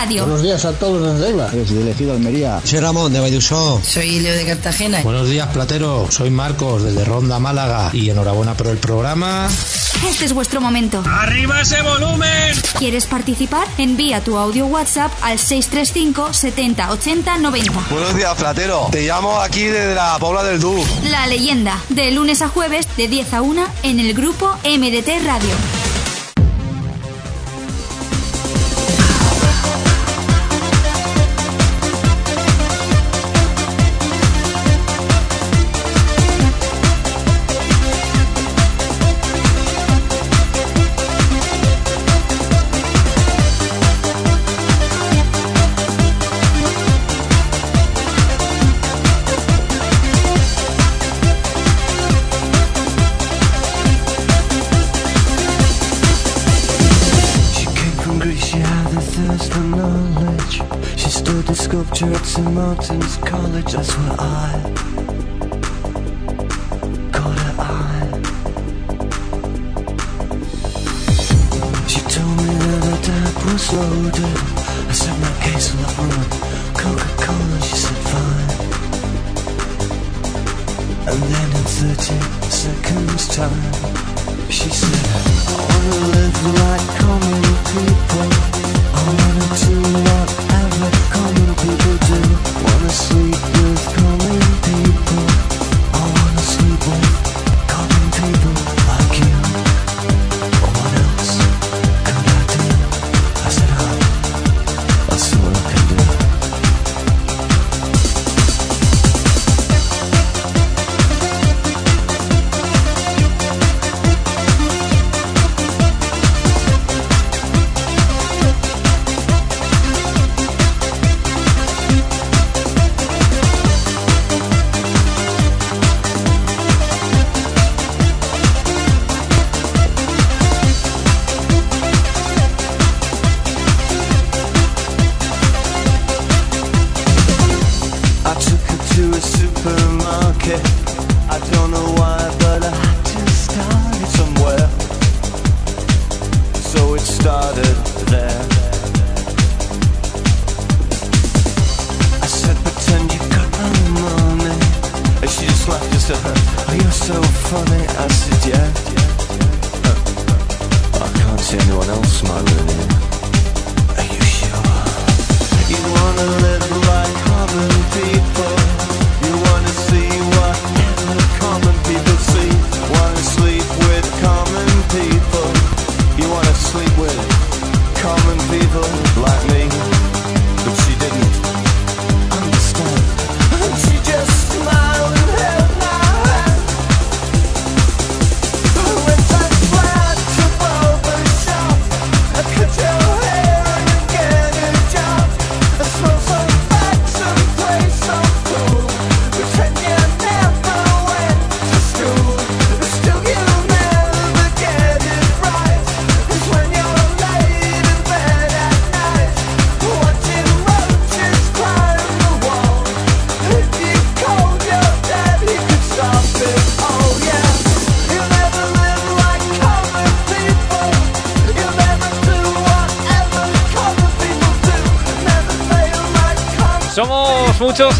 Radio. 0.00 0.22
Buenos 0.22 0.42
días 0.42 0.64
a 0.64 0.72
todos 0.74 1.14
desde 1.14 1.30
Eibar. 1.30 1.50
Desde 1.50 1.80
el 1.80 1.88
Ejido 1.88 2.12
Almería. 2.12 2.60
Soy 2.62 2.78
Ramón 2.78 3.12
de 3.12 3.18
Vallusó. 3.18 3.80
Soy 3.82 4.20
Leo 4.20 4.32
de 4.32 4.46
Cartagena. 4.46 5.00
Buenos 5.02 5.28
días, 5.28 5.48
Platero. 5.48 6.06
Soy 6.08 6.30
Marcos 6.30 6.84
desde 6.84 7.04
Ronda 7.04 7.40
Málaga. 7.40 7.90
Y 7.92 8.08
enhorabuena 8.08 8.54
por 8.54 8.68
el 8.68 8.76
programa. 8.76 9.48
Este 10.08 10.24
es 10.26 10.32
vuestro 10.32 10.60
momento. 10.60 11.02
¡Arriba 11.04 11.60
ese 11.60 11.82
volumen! 11.82 12.54
¿Quieres 12.78 13.06
participar? 13.06 13.66
Envía 13.76 14.22
tu 14.22 14.38
audio 14.38 14.66
WhatsApp 14.66 15.10
al 15.20 15.40
635 15.40 16.32
70 16.32 16.92
80 16.92 17.38
90. 17.38 17.72
Buenos 17.90 18.14
días, 18.14 18.34
Platero. 18.36 18.86
Te 18.92 19.02
llamo 19.02 19.40
aquí 19.40 19.64
desde 19.64 19.96
la 19.96 20.16
Pobla 20.20 20.44
del 20.44 20.60
Du. 20.60 20.80
La 21.10 21.26
leyenda, 21.26 21.82
de 21.88 22.12
lunes 22.12 22.40
a 22.40 22.48
jueves 22.48 22.86
de 22.96 23.08
10 23.08 23.34
a 23.34 23.42
1 23.42 23.66
en 23.82 23.98
el 23.98 24.14
grupo 24.14 24.48
MDT 24.62 25.24
Radio. 25.26 25.50
mountains, 62.78 63.16
college, 63.18 63.72
that's 63.72 63.96
where 63.98 64.16
I 64.20 64.47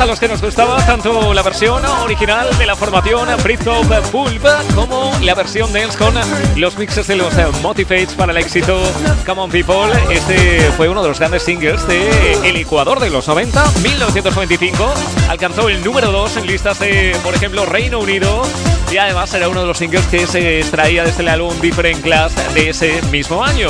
los 0.08 0.20
que 0.20 0.28
nos 0.28 0.40
gustaba 0.40 0.78
tanto 0.86 1.34
la 1.34 1.42
versión 1.42 1.84
original 1.84 2.48
de 2.56 2.64
la 2.64 2.74
formación 2.74 3.28
Britpop 3.42 3.84
Pulp 4.10 4.42
como 4.74 5.12
la 5.20 5.34
versión 5.34 5.70
dance 5.70 5.98
con 5.98 6.14
los 6.56 6.78
mixes 6.78 7.06
de 7.08 7.16
los 7.16 7.36
eh, 7.36 7.46
Motivates 7.60 8.14
para 8.14 8.32
el 8.32 8.38
éxito 8.38 8.80
Come 9.26 9.42
On 9.42 9.50
People. 9.50 9.92
Este 10.10 10.70
fue 10.78 10.88
uno 10.88 11.02
de 11.02 11.08
los 11.08 11.18
grandes 11.18 11.42
singles 11.42 11.86
de 11.86 12.32
El 12.48 12.56
Ecuador 12.56 13.00
de 13.00 13.10
los 13.10 13.28
90, 13.28 13.62
1995. 13.82 14.94
Alcanzó 15.28 15.68
el 15.68 15.84
número 15.84 16.10
2 16.10 16.38
en 16.38 16.46
listas 16.46 16.78
de, 16.78 17.14
por 17.22 17.34
ejemplo, 17.34 17.66
Reino 17.66 17.98
Unido. 17.98 18.42
Y 18.90 18.96
además 18.96 19.34
era 19.34 19.50
uno 19.50 19.60
de 19.60 19.66
los 19.66 19.76
singles 19.76 20.06
que 20.06 20.26
se 20.26 20.60
extraía 20.60 21.04
desde 21.04 21.20
el 21.20 21.28
álbum 21.28 21.52
Different 21.60 22.02
Class 22.02 22.34
de 22.54 22.70
ese 22.70 23.02
mismo 23.10 23.44
año. 23.44 23.68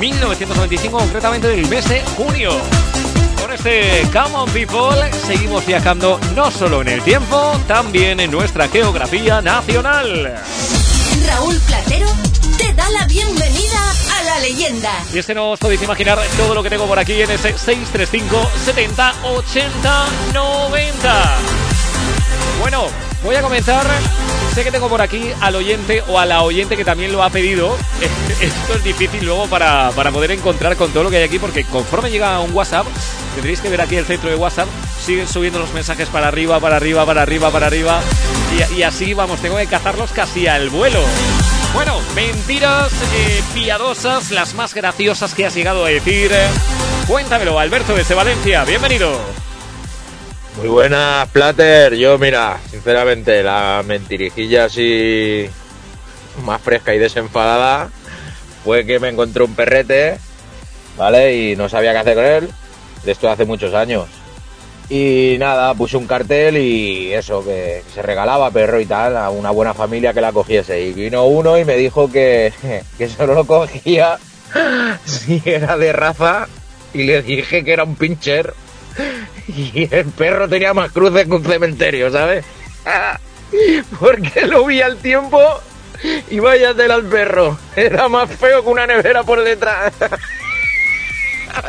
1995, 0.00 0.98
concretamente 0.98 1.46
del 1.46 1.68
mes 1.68 1.88
de 1.88 2.02
junio. 2.16 2.50
Este 3.66 4.08
Come 4.12 4.36
On 4.36 4.48
People 4.50 5.10
seguimos 5.26 5.66
viajando 5.66 6.20
no 6.36 6.52
solo 6.52 6.82
en 6.82 6.88
el 6.88 7.02
tiempo, 7.02 7.52
también 7.66 8.20
en 8.20 8.30
nuestra 8.30 8.68
geografía 8.68 9.42
nacional. 9.42 10.40
Raúl 11.26 11.60
Platero 11.66 12.06
te 12.58 12.72
da 12.74 12.88
la 12.90 13.06
bienvenida 13.06 13.92
a 14.16 14.22
la 14.22 14.38
leyenda. 14.38 14.92
Y 15.12 15.18
es 15.18 15.26
que 15.26 15.34
no 15.34 15.50
os 15.50 15.58
podéis 15.58 15.82
imaginar 15.82 16.16
todo 16.36 16.54
lo 16.54 16.62
que 16.62 16.70
tengo 16.70 16.86
por 16.86 16.96
aquí 17.00 17.20
en 17.20 17.28
ese 17.28 17.58
635 17.58 18.50
70 18.66 19.14
80 19.24 20.06
90. 20.32 21.24
Bueno, 22.60 22.84
voy 23.24 23.34
a 23.34 23.42
comenzar. 23.42 23.84
Sé 24.54 24.62
que 24.62 24.70
tengo 24.70 24.88
por 24.88 25.02
aquí 25.02 25.32
al 25.40 25.56
oyente 25.56 26.02
o 26.08 26.20
a 26.20 26.24
la 26.24 26.42
oyente 26.42 26.76
que 26.76 26.84
también 26.84 27.10
lo 27.10 27.22
ha 27.22 27.30
pedido. 27.30 27.76
Esto 28.40 28.74
es 28.74 28.84
difícil 28.84 29.24
luego 29.24 29.48
para, 29.48 29.90
para 29.96 30.12
poder 30.12 30.30
encontrar 30.30 30.76
con 30.76 30.92
todo 30.92 31.02
lo 31.02 31.10
que 31.10 31.16
hay 31.16 31.24
aquí, 31.24 31.40
porque 31.40 31.64
conforme 31.64 32.10
llega 32.10 32.38
un 32.40 32.54
WhatsApp, 32.54 32.86
tendréis 33.36 33.60
que 33.60 33.68
ver 33.68 33.82
aquí 33.82 33.96
el 33.96 34.06
centro 34.06 34.30
de 34.30 34.36
WhatsApp, 34.36 34.66
siguen 34.98 35.28
subiendo 35.28 35.58
los 35.58 35.72
mensajes 35.74 36.08
para 36.08 36.28
arriba, 36.28 36.58
para 36.58 36.76
arriba, 36.76 37.04
para 37.04 37.20
arriba, 37.20 37.50
para 37.50 37.66
arriba. 37.66 38.00
Y, 38.74 38.82
así, 38.82 39.12
vamos, 39.12 39.40
tengo 39.40 39.58
que 39.58 39.66
cazarlos 39.66 40.10
casi 40.12 40.46
al 40.46 40.70
vuelo. 40.70 41.02
Bueno, 41.74 42.00
mentiras 42.14 42.90
eh, 43.14 43.42
piadosas, 43.52 44.30
las 44.30 44.54
más 44.54 44.72
graciosas 44.72 45.34
que 45.34 45.44
has 45.44 45.54
llegado 45.54 45.84
a 45.84 45.90
decir. 45.90 46.32
Cuéntamelo, 47.06 47.58
Alberto 47.58 47.94
desde 47.94 48.14
Valencia, 48.14 48.64
bienvenido. 48.64 49.20
Muy 50.56 50.68
buenas, 50.68 51.28
Plater. 51.28 51.94
Yo, 51.94 52.16
mira, 52.16 52.58
sinceramente, 52.70 53.42
la 53.42 53.82
mentirijilla 53.86 54.64
así 54.64 55.46
más 56.42 56.62
fresca 56.62 56.94
y 56.94 56.98
desenfadada 56.98 57.90
fue 58.64 58.86
que 58.86 58.98
me 58.98 59.10
encontré 59.10 59.44
un 59.44 59.54
perrete, 59.54 60.16
¿vale? 60.96 61.36
Y 61.36 61.56
no 61.56 61.68
sabía 61.68 61.92
qué 61.92 61.98
hacer 61.98 62.14
con 62.14 62.24
él. 62.24 62.50
De 63.06 63.12
esto 63.12 63.30
hace 63.30 63.44
muchos 63.44 63.72
años. 63.72 64.06
Y 64.90 65.36
nada, 65.38 65.72
puse 65.74 65.96
un 65.96 66.08
cartel 66.08 66.56
y 66.56 67.12
eso, 67.12 67.44
que 67.44 67.84
se 67.94 68.02
regalaba 68.02 68.50
perro 68.50 68.80
y 68.80 68.86
tal 68.86 69.16
a 69.16 69.30
una 69.30 69.52
buena 69.52 69.74
familia 69.74 70.12
que 70.12 70.20
la 70.20 70.32
cogiese. 70.32 70.82
Y 70.82 70.92
vino 70.92 71.24
uno 71.24 71.56
y 71.56 71.64
me 71.64 71.76
dijo 71.76 72.10
que, 72.10 72.52
que 72.98 73.08
solo 73.08 73.34
lo 73.34 73.44
cogía 73.44 74.18
si 75.04 75.40
era 75.44 75.76
de 75.76 75.92
raza. 75.92 76.48
Y 76.92 77.04
le 77.04 77.22
dije 77.22 77.64
que 77.64 77.72
era 77.72 77.84
un 77.84 77.94
pincher. 77.94 78.52
Y 79.48 79.88
el 79.94 80.06
perro 80.06 80.48
tenía 80.48 80.74
más 80.74 80.90
cruces 80.90 81.24
que 81.24 81.30
un 81.30 81.44
cementerio, 81.44 82.10
¿sabes? 82.10 82.44
Porque 84.00 84.44
lo 84.48 84.66
vi 84.66 84.82
al 84.82 84.96
tiempo 84.96 85.40
y 86.28 86.40
váyatela 86.40 86.94
al 86.94 87.04
perro. 87.04 87.56
Era 87.76 88.08
más 88.08 88.28
feo 88.28 88.64
que 88.64 88.68
una 88.68 88.88
nevera 88.88 89.22
por 89.22 89.44
detrás. 89.44 89.92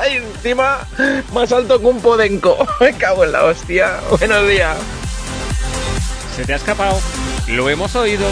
Encima 0.05 0.79
más 1.33 1.51
alto 1.51 1.79
que 1.79 1.85
un 1.85 2.01
podenco. 2.01 2.57
Me 2.79 2.93
cago 2.93 3.23
en 3.23 3.31
la 3.31 3.43
hostia. 3.43 3.99
Buenos 4.09 4.47
días. 4.47 4.77
Se 6.35 6.45
te 6.45 6.53
ha 6.53 6.57
escapado. 6.57 6.99
Lo 7.47 7.69
hemos 7.69 7.95
oído. 7.95 8.27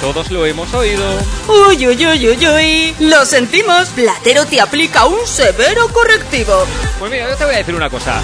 Todos 0.00 0.30
lo 0.30 0.46
hemos 0.46 0.72
oído. 0.74 1.04
Uy, 1.48 1.86
uy, 1.86 2.06
uy, 2.06 2.28
uy, 2.28 2.48
uy. 2.48 2.94
Lo 3.00 3.24
sentimos. 3.26 3.88
Platero 3.88 4.46
te 4.46 4.60
aplica 4.60 5.06
un 5.06 5.26
severo 5.26 5.88
correctivo. 5.88 6.64
Pues 6.98 7.10
mira, 7.10 7.28
yo 7.28 7.36
te 7.36 7.44
voy 7.44 7.54
a 7.54 7.58
decir 7.58 7.74
una 7.74 7.90
cosa. 7.90 8.20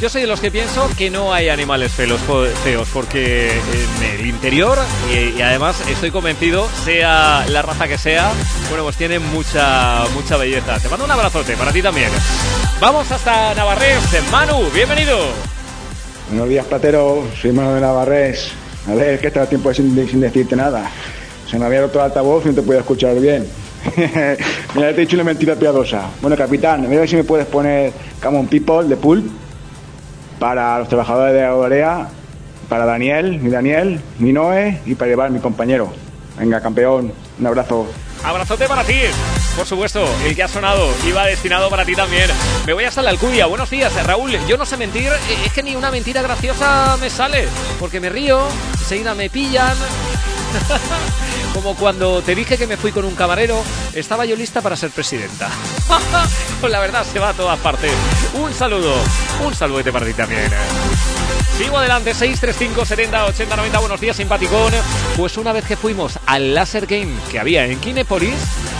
Yo 0.00 0.08
soy 0.08 0.20
de 0.20 0.28
los 0.28 0.40
que 0.40 0.52
pienso 0.52 0.88
que 0.96 1.10
no 1.10 1.34
hay 1.34 1.48
animales 1.48 1.90
feos, 1.90 2.20
porque 2.92 3.50
en 3.50 4.20
el 4.20 4.26
interior, 4.26 4.78
y, 5.12 5.40
además 5.42 5.82
estoy 5.88 6.12
convencido, 6.12 6.68
sea 6.84 7.44
la 7.48 7.62
raza 7.62 7.88
que 7.88 7.98
sea, 7.98 8.30
bueno, 8.68 8.84
pues 8.84 8.96
tienen 8.96 9.20
mucha, 9.32 10.04
mucha 10.14 10.36
belleza. 10.36 10.78
Te 10.78 10.88
mando 10.88 11.04
un 11.04 11.10
abrazote 11.10 11.56
para 11.56 11.72
ti 11.72 11.82
también. 11.82 12.10
Vamos 12.80 13.10
hasta 13.10 13.56
Navarrés. 13.56 13.98
Manu, 14.30 14.70
bienvenido. 14.72 15.18
Buenos 16.28 16.48
días, 16.48 16.64
Platero. 16.66 17.26
Soy 17.40 17.50
Manu 17.50 17.74
de 17.74 17.80
Navarrés. 17.80 18.52
A 18.86 18.94
ver, 18.94 19.18
que 19.18 19.26
estaba 19.26 19.46
tiempo 19.46 19.74
sin, 19.74 20.08
sin 20.08 20.20
decirte 20.20 20.54
nada. 20.54 20.88
Se 21.50 21.58
me 21.58 21.64
había 21.64 21.80
roto 21.80 21.98
el 21.98 22.04
altavoz 22.04 22.44
y 22.44 22.50
no 22.50 22.54
te 22.54 22.62
podía 22.62 22.80
escuchar 22.80 23.18
bien. 23.18 23.48
Mira, 23.96 24.94
te 24.94 24.94
he 24.94 25.00
dicho 25.00 25.16
una 25.16 25.24
mentira 25.24 25.56
piadosa. 25.56 26.08
Bueno, 26.20 26.36
capitán, 26.36 26.86
a 26.86 26.88
ver 26.88 27.08
si 27.08 27.16
me 27.16 27.24
puedes 27.24 27.46
poner 27.46 27.92
Come 28.22 28.38
on 28.38 28.46
People 28.46 28.84
de 28.84 28.96
Pulp 28.96 29.47
para 30.38 30.78
los 30.78 30.88
trabajadores 30.88 31.34
de 31.34 31.44
Aurea, 31.44 32.08
para 32.68 32.84
Daniel, 32.84 33.38
mi 33.40 33.50
Daniel, 33.50 34.00
mi 34.18 34.32
Noé 34.32 34.80
y 34.86 34.94
para 34.94 35.08
llevar 35.10 35.30
mi 35.30 35.40
compañero. 35.40 35.92
Venga, 36.38 36.60
campeón, 36.60 37.12
un 37.38 37.46
abrazo. 37.46 37.86
Abrazote 38.24 38.66
para 38.66 38.84
ti. 38.84 39.00
Por 39.56 39.66
supuesto, 39.66 40.04
el 40.24 40.36
que 40.36 40.42
ha 40.42 40.48
sonado 40.48 40.88
iba 41.06 41.26
destinado 41.26 41.68
para 41.68 41.84
ti 41.84 41.94
también. 41.94 42.30
Me 42.66 42.72
voy 42.72 42.84
hasta 42.84 43.02
la 43.02 43.10
Alcudia. 43.10 43.46
Buenos 43.46 43.70
días, 43.70 43.92
Raúl. 44.06 44.38
Yo 44.46 44.56
no 44.56 44.64
sé 44.64 44.76
mentir, 44.76 45.06
eh, 45.06 45.38
es 45.44 45.52
que 45.52 45.62
ni 45.62 45.74
una 45.74 45.90
mentira 45.90 46.22
graciosa 46.22 46.96
me 47.00 47.10
sale. 47.10 47.48
Porque 47.80 48.00
me 48.00 48.08
río, 48.08 48.40
enseguida 48.78 49.14
me 49.14 49.30
pillan. 49.30 49.76
Como 51.54 51.74
cuando 51.74 52.22
te 52.22 52.34
dije 52.34 52.56
que 52.56 52.66
me 52.66 52.76
fui 52.76 52.92
con 52.92 53.04
un 53.04 53.14
camarero, 53.14 53.62
estaba 53.94 54.24
yo 54.24 54.36
lista 54.36 54.60
para 54.60 54.76
ser 54.76 54.90
presidenta. 54.90 55.48
Pues 56.60 56.72
la 56.72 56.80
verdad 56.80 57.04
se 57.04 57.20
va 57.20 57.28
a 57.28 57.34
todas 57.34 57.56
partes. 57.60 57.92
Un 58.34 58.52
saludo, 58.52 58.94
un 59.44 59.54
saludete 59.54 59.92
para 59.92 60.06
ti 60.06 60.12
también. 60.12 60.50
Sigo 61.56 61.78
adelante, 61.78 62.14
635 62.14 62.84
70 62.84 63.24
80 63.26 63.56
90. 63.56 63.78
Buenos 63.80 64.00
días, 64.00 64.16
simpaticón. 64.16 64.72
Pues 65.16 65.36
una 65.38 65.52
vez 65.52 65.64
que 65.64 65.76
fuimos 65.76 66.18
al 66.26 66.54
Laser 66.54 66.86
Game 66.86 67.12
que 67.30 67.40
había 67.40 67.66
en 67.66 67.80
Kinepolis, 67.80 68.36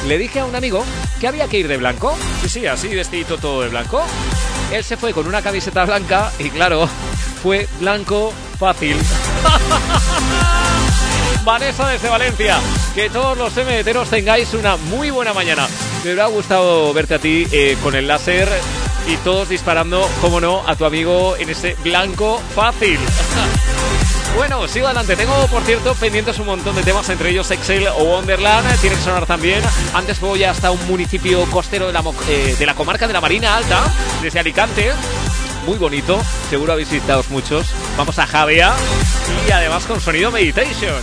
le 0.07 0.19
dije 0.19 0.41
a 0.41 0.45
un 0.45 0.55
amigo 0.55 0.85
que 1.19 1.27
había 1.27 1.49
que 1.49 1.59
ir 1.59 1.67
de 1.67 1.77
blanco. 1.77 2.17
Sí, 2.43 2.49
sí, 2.49 2.67
así 2.67 2.95
vestidito 2.95 3.39
todo 3.39 3.63
de 3.63 3.69
blanco. 3.69 4.03
Él 4.73 4.85
se 4.85 4.97
fue 4.97 5.13
con 5.13 5.27
una 5.27 5.43
camiseta 5.43 5.85
blanca 5.85 6.31
y 6.39 6.51
claro, 6.51 6.89
fue 7.43 7.67
blanco 7.81 8.33
fácil. 8.59 8.97
Vanessa 11.45 11.89
desde 11.89 12.11
Valencia, 12.11 12.59
que 12.95 13.09
todos 13.09 13.39
los 13.39 13.57
MDTeros 13.57 14.11
tengáis 14.11 14.53
una 14.53 14.77
muy 14.77 15.11
buena 15.11 15.33
mañana. 15.33 15.67
Me 16.05 16.13
hubiera 16.13 16.27
gustado 16.27 16.93
verte 16.93 17.15
a 17.15 17.19
ti 17.19 17.47
eh, 17.51 17.79
con 17.83 17.95
el 17.95 18.07
láser 18.07 18.49
y 19.09 19.17
todos 19.19 19.49
disparando, 19.49 20.09
como 20.21 20.41
no, 20.41 20.63
a 20.67 20.77
tu 20.77 20.85
amigo 20.85 21.35
en 21.37 21.49
ese 21.49 21.77
blanco 21.83 22.41
fácil. 22.55 22.99
Bueno, 24.37 24.69
sigo 24.69 24.87
adelante. 24.87 25.17
Tengo, 25.17 25.35
por 25.49 25.63
cierto, 25.63 25.95
pendientes 25.95 26.39
un 26.39 26.47
montón 26.47 26.77
de 26.77 26.83
temas, 26.83 27.09
entre 27.09 27.31
ellos 27.31 27.51
Excel 27.51 27.89
o 27.89 28.05
Wonderland. 28.05 28.79
Tiene 28.81 28.95
que 28.95 29.03
sonar 29.03 29.27
también. 29.27 29.61
Antes 29.95 30.21
voy 30.21 30.45
hasta 30.45 30.71
un 30.71 30.87
municipio 30.87 31.45
costero 31.51 31.89
de 31.89 31.93
la, 31.93 32.05
eh, 32.29 32.55
de 32.57 32.67
la 32.67 32.75
comarca 32.75 33.09
de 33.09 33.15
la 33.15 33.21
Marina 33.21 33.57
Alta, 33.57 33.83
desde 34.23 34.39
Alicante. 34.39 34.93
Muy 35.67 35.79
bonito, 35.79 36.21
seguro 36.51 36.75
habéis 36.75 36.91
visitado 36.91 37.25
muchos. 37.31 37.67
Vamos 37.97 38.19
a 38.19 38.27
Javea 38.27 38.77
y 39.49 39.51
además 39.51 39.87
con 39.87 40.01
sonido 40.01 40.31
Meditation. 40.31 41.03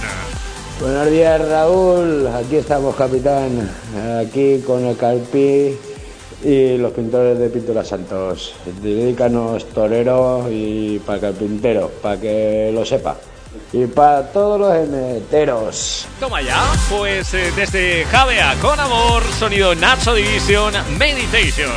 Buenos 0.80 1.10
días 1.10 1.42
Raúl, 1.42 2.28
aquí 2.28 2.58
estamos 2.58 2.96
capitán, 2.96 3.70
aquí 4.22 4.62
con 4.66 4.86
el 4.86 4.96
Carpi 4.96 5.78
y 6.46 6.78
los 6.78 6.92
pintores 6.92 7.40
de 7.40 7.50
Pintura 7.50 7.84
Santos. 7.84 8.54
Dedícanos 8.82 9.68
torero 9.70 10.48
y 10.52 11.00
para 11.00 11.20
carpintero, 11.20 11.92
para 12.02 12.22
que 12.22 12.72
lo 12.74 12.86
sepa. 12.86 13.18
Y 13.74 13.86
para 13.88 14.32
todos 14.32 14.60
los 14.60 14.76
emeteros. 14.76 16.06
Toma 16.20 16.42
ya, 16.42 16.62
pues 16.90 17.34
eh, 17.34 17.52
desde 17.56 18.06
Javea 18.06 18.56
con 18.62 18.80
amor, 18.80 19.24
sonido 19.40 19.74
Nacho 19.74 20.14
Division 20.14 20.74
Meditation. 21.00 21.72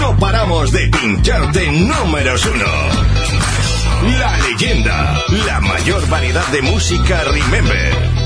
No 0.00 0.16
paramos 0.18 0.72
de 0.72 0.88
pincharte 0.88 1.70
números 1.70 2.46
uno. 2.46 2.64
La 4.18 4.38
leyenda, 4.38 5.22
la 5.46 5.60
mayor 5.60 6.08
variedad 6.08 6.46
de 6.48 6.62
música 6.62 7.22
Remember. 7.24 8.21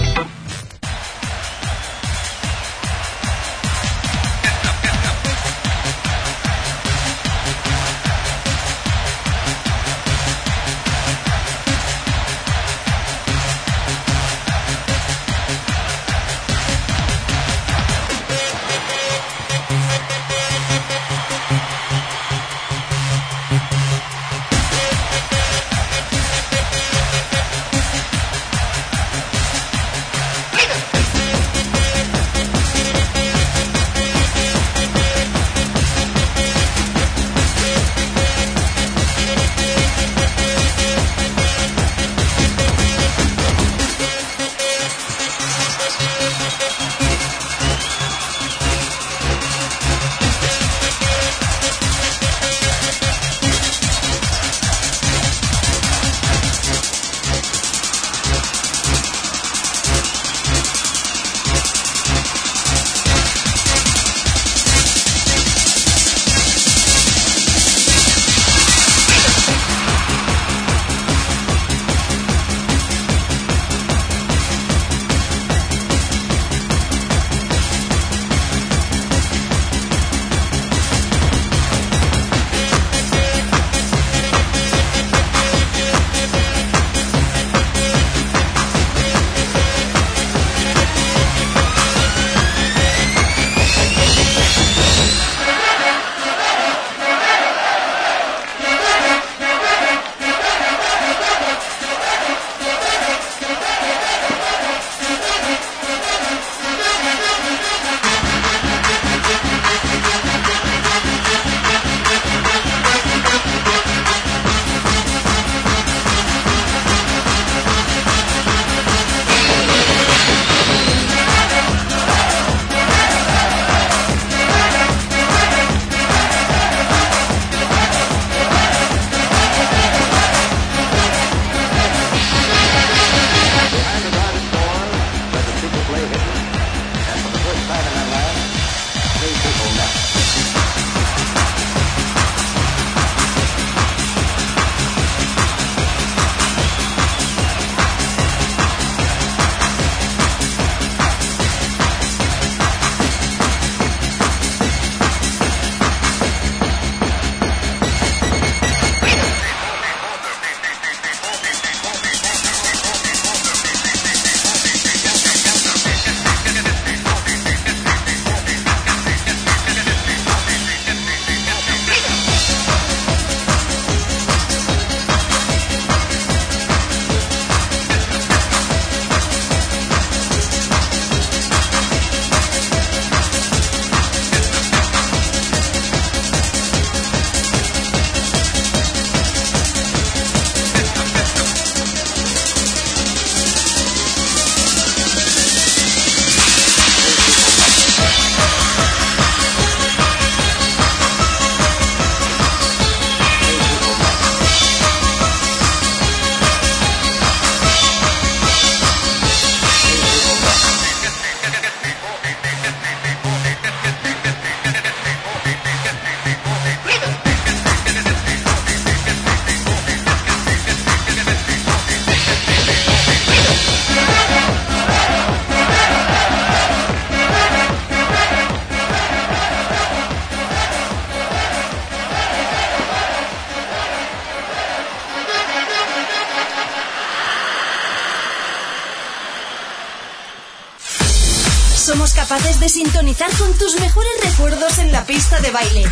De 242.67 242.71
sintonizar 242.71 243.31
con 243.39 243.53
tus 243.59 243.79
mejores 243.79 244.11
recuerdos 244.25 244.79
en 244.79 244.91
la 244.91 245.05
pista 245.05 245.39
de 245.39 245.53
baile. 245.53 245.85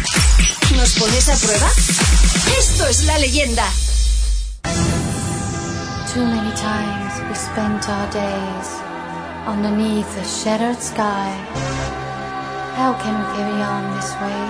¿Nos 0.75 0.95
pones 0.95 1.29
a 1.29 1.37
prueba? 1.37 1.69
Esto 2.59 2.89
es 2.89 3.05
la 3.05 3.17
leyenda. 3.19 3.65
Too 6.13 6.25
many 6.25 6.53
times 6.57 7.13
we 7.29 7.35
spent 7.37 7.89
our 7.89 8.11
days 8.11 8.69
underneath 9.47 10.19
a 10.19 10.25
shattered 10.25 10.81
sky. 10.83 11.31
How 12.77 12.95
can 13.01 13.21
we 13.21 13.37
carry 13.37 13.63
on 13.63 13.95
this 13.95 14.11
way 14.21 14.43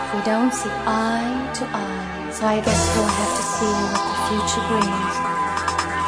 if 0.00 0.14
we 0.14 0.22
don't 0.24 0.50
see 0.54 0.70
eye 0.86 1.50
to 1.58 1.64
eye? 1.74 2.32
So 2.32 2.46
I 2.46 2.60
guess 2.64 2.96
we'll 2.96 3.04
have 3.04 3.36
to 3.36 3.42
see 3.42 3.76
what 3.92 4.02
the 4.08 4.16
future 4.28 4.64
brings. 4.68 5.14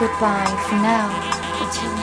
Goodbye 0.01 0.57
for 0.67 0.77
now. 0.77 1.98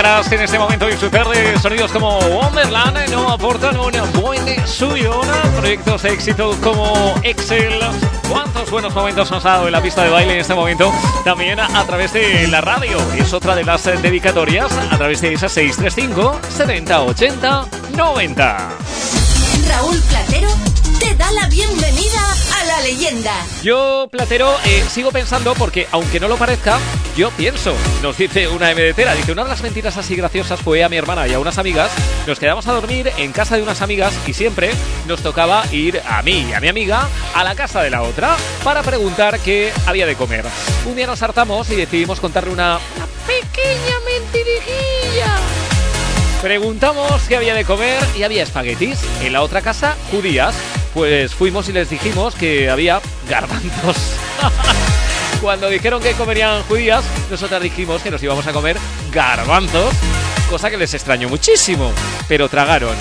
En 0.00 0.40
este 0.40 0.58
momento 0.58 0.86
disfrutar 0.86 1.28
de 1.28 1.58
sonidos 1.58 1.92
como 1.92 2.18
Wonderland, 2.20 3.10
no 3.10 3.28
aportan 3.28 3.78
un 3.78 3.92
buen 4.14 4.66
suyo, 4.66 5.20
proyectos 5.58 6.02
de 6.02 6.14
éxito 6.14 6.56
como 6.62 7.14
Excel. 7.22 7.78
¿Cuántos 8.26 8.70
buenos 8.70 8.94
momentos 8.94 9.30
nos 9.30 9.42
dado 9.42 9.66
en 9.66 9.72
la 9.72 9.82
pista 9.82 10.02
de 10.02 10.08
baile 10.08 10.32
en 10.32 10.40
este 10.40 10.54
momento? 10.54 10.90
También 11.22 11.60
a, 11.60 11.66
a 11.78 11.84
través 11.84 12.14
de 12.14 12.48
la 12.48 12.62
radio, 12.62 12.96
es 13.18 13.34
otra 13.34 13.54
de 13.54 13.62
las 13.62 13.84
dedicatorias, 13.84 14.72
a 14.72 14.96
través 14.96 15.20
de 15.20 15.34
esa 15.34 15.50
635 15.50 16.40
70 16.48 17.02
80 17.02 17.66
90. 17.94 18.68
Raúl 19.68 20.00
Platero 20.08 20.48
te 20.98 21.14
da 21.14 21.30
la 21.32 21.46
bienvenida 21.48 21.88
a 21.88 21.89
leyenda. 22.90 23.32
Yo, 23.62 24.08
Platero, 24.10 24.52
eh, 24.64 24.84
sigo 24.88 25.12
pensando 25.12 25.54
porque, 25.54 25.86
aunque 25.92 26.18
no 26.18 26.26
lo 26.26 26.36
parezca, 26.36 26.78
yo 27.16 27.30
pienso. 27.30 27.72
Nos 28.02 28.18
dice 28.18 28.48
una 28.48 28.72
MDTera, 28.74 29.14
dice, 29.14 29.30
una 29.30 29.44
de 29.44 29.50
las 29.50 29.62
mentiras 29.62 29.96
así 29.96 30.16
graciosas 30.16 30.60
fue 30.60 30.82
a 30.82 30.88
mi 30.88 30.96
hermana 30.96 31.28
y 31.28 31.32
a 31.32 31.38
unas 31.38 31.58
amigas. 31.58 31.92
Nos 32.26 32.40
quedamos 32.40 32.66
a 32.66 32.72
dormir 32.72 33.12
en 33.16 33.30
casa 33.30 33.56
de 33.56 33.62
unas 33.62 33.80
amigas 33.80 34.12
y 34.26 34.32
siempre 34.32 34.72
nos 35.06 35.22
tocaba 35.22 35.64
ir 35.70 36.02
a 36.04 36.20
mí 36.22 36.46
y 36.50 36.52
a 36.52 36.60
mi 36.60 36.66
amiga 36.66 37.08
a 37.34 37.44
la 37.44 37.54
casa 37.54 37.80
de 37.80 37.90
la 37.90 38.02
otra 38.02 38.36
para 38.64 38.82
preguntar 38.82 39.38
qué 39.38 39.72
había 39.86 40.06
de 40.06 40.16
comer. 40.16 40.44
Un 40.84 40.96
día 40.96 41.06
nos 41.06 41.22
hartamos 41.22 41.70
y 41.70 41.76
decidimos 41.76 42.18
contarle 42.18 42.52
una, 42.52 42.80
una 42.96 43.06
pequeña 43.26 43.94
mentirijilla. 44.04 45.36
Preguntamos 46.42 47.22
qué 47.28 47.36
había 47.36 47.54
de 47.54 47.64
comer 47.64 48.02
y 48.18 48.24
había 48.24 48.42
espaguetis. 48.42 48.98
En 49.22 49.32
la 49.32 49.42
otra 49.42 49.60
casa, 49.60 49.94
judías. 50.10 50.56
Pues 50.94 51.34
fuimos 51.34 51.68
y 51.68 51.72
les 51.72 51.88
dijimos 51.90 52.34
que 52.34 52.68
había 52.70 53.00
garbanzos. 53.28 53.96
Cuando 55.40 55.68
dijeron 55.70 56.02
que 56.02 56.12
comerían 56.12 56.62
judías, 56.64 57.04
nosotras 57.30 57.62
dijimos 57.62 58.02
que 58.02 58.10
nos 58.10 58.22
íbamos 58.22 58.46
a 58.46 58.52
comer 58.52 58.76
garbanzos, 59.12 59.94
cosa 60.50 60.68
que 60.70 60.76
les 60.76 60.92
extrañó 60.92 61.28
muchísimo, 61.28 61.92
pero 62.28 62.48
tragaron. 62.48 62.94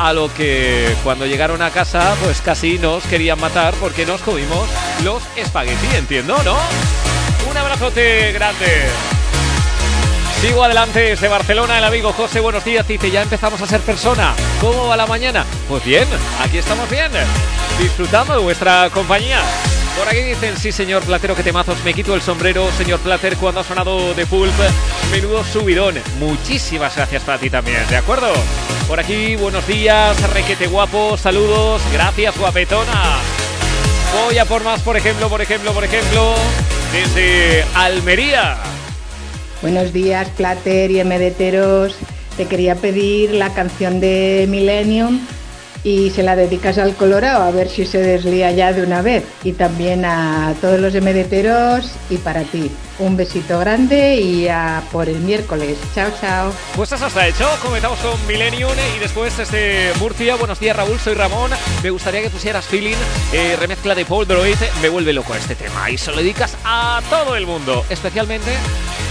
a 0.00 0.12
lo 0.12 0.32
que 0.32 0.94
cuando 1.02 1.26
llegaron 1.26 1.60
a 1.60 1.70
casa, 1.70 2.14
pues 2.22 2.40
casi 2.40 2.78
nos 2.78 3.02
querían 3.04 3.40
matar 3.40 3.74
porque 3.74 4.06
nos 4.06 4.20
comimos 4.22 4.68
los 5.04 5.22
espagueti, 5.36 5.86
entiendo, 5.96 6.40
¿no? 6.44 6.56
Un 7.50 7.56
abrazote 7.56 8.30
grande. 8.32 8.86
Sigo 10.40 10.62
adelante 10.62 11.00
desde 11.00 11.26
Barcelona, 11.26 11.78
el 11.78 11.84
amigo 11.84 12.12
José, 12.12 12.38
buenos 12.38 12.64
días, 12.64 12.86
dice, 12.86 13.10
ya 13.10 13.22
empezamos 13.22 13.60
a 13.60 13.66
ser 13.66 13.80
persona. 13.80 14.34
¿Cómo 14.60 14.86
va 14.86 14.96
la 14.96 15.04
mañana? 15.04 15.44
Pues 15.68 15.84
bien, 15.84 16.06
aquí 16.40 16.58
estamos 16.58 16.88
bien, 16.88 17.10
disfrutando 17.80 18.34
de 18.34 18.38
vuestra 18.38 18.88
compañía. 18.90 19.40
Por 19.98 20.06
aquí 20.06 20.20
dicen, 20.20 20.56
sí 20.56 20.70
señor 20.70 21.02
Platero, 21.02 21.34
que 21.34 21.42
temazos, 21.42 21.82
me 21.84 21.92
quito 21.92 22.14
el 22.14 22.22
sombrero, 22.22 22.70
señor 22.78 23.00
Plater, 23.00 23.36
cuando 23.36 23.62
ha 23.62 23.64
sonado 23.64 24.14
de 24.14 24.26
Pulp, 24.26 24.54
menudo 25.10 25.42
subidón. 25.42 25.96
Muchísimas 26.20 26.94
gracias 26.94 27.24
para 27.24 27.38
ti 27.38 27.50
también, 27.50 27.84
¿de 27.88 27.96
acuerdo? 27.96 28.32
Por 28.86 29.00
aquí, 29.00 29.34
buenos 29.34 29.66
días, 29.66 30.22
requete 30.32 30.68
guapo, 30.68 31.16
saludos, 31.16 31.82
gracias 31.92 32.38
guapetona. 32.38 33.16
Voy 34.14 34.38
a 34.38 34.44
por 34.44 34.62
más, 34.62 34.82
por 34.82 34.96
ejemplo, 34.96 35.28
por 35.28 35.42
ejemplo, 35.42 35.72
por 35.72 35.82
ejemplo, 35.82 36.36
desde 36.92 37.64
Almería. 37.74 38.56
Buenos 39.60 39.92
días, 39.92 40.28
Plater 40.36 40.90
y 40.90 41.02
MDteros. 41.02 41.96
Te 42.36 42.46
quería 42.46 42.76
pedir 42.76 43.32
la 43.32 43.52
canción 43.52 43.98
de 43.98 44.46
Millennium 44.48 45.20
y 45.82 46.10
se 46.10 46.22
la 46.22 46.36
dedicas 46.36 46.78
al 46.78 46.94
Colorado 46.94 47.42
a 47.42 47.50
ver 47.50 47.68
si 47.68 47.86
se 47.86 47.98
deslía 47.98 48.52
ya 48.52 48.72
de 48.72 48.82
una 48.82 49.02
vez. 49.02 49.24
Y 49.42 49.52
también 49.52 50.04
a 50.04 50.54
todos 50.60 50.78
los 50.78 50.94
MDteros 50.94 51.90
y 52.08 52.18
para 52.18 52.42
ti. 52.42 52.70
Un 53.00 53.16
besito 53.16 53.58
grande 53.58 54.20
y 54.20 54.46
a 54.46 54.82
por 54.92 55.08
el 55.08 55.18
miércoles. 55.18 55.76
Chao, 55.92 56.10
chao. 56.20 56.52
Pues 56.76 56.92
eso 56.92 57.08
está 57.08 57.26
hecho. 57.26 57.48
Comenzamos 57.60 57.98
con 57.98 58.26
Millennium 58.28 58.72
y 58.96 59.00
después 59.00 59.36
desde 59.36 59.92
Murcia. 59.98 60.36
Buenos 60.36 60.60
días, 60.60 60.76
Raúl. 60.76 61.00
Soy 61.00 61.14
Ramón. 61.14 61.50
Me 61.82 61.90
gustaría 61.90 62.22
que 62.22 62.30
pusieras 62.30 62.64
Feeling, 62.66 62.96
eh, 63.32 63.56
remezcla 63.58 63.96
de 63.96 64.04
Paul 64.04 64.26
Droid. 64.26 64.56
Me 64.80 64.88
vuelve 64.88 65.12
loco 65.12 65.34
este 65.34 65.56
tema 65.56 65.90
y 65.90 65.98
se 65.98 66.12
lo 66.12 66.18
dedicas 66.18 66.56
a 66.64 67.00
todo 67.10 67.34
el 67.34 67.46
mundo, 67.46 67.84
especialmente 67.90 68.52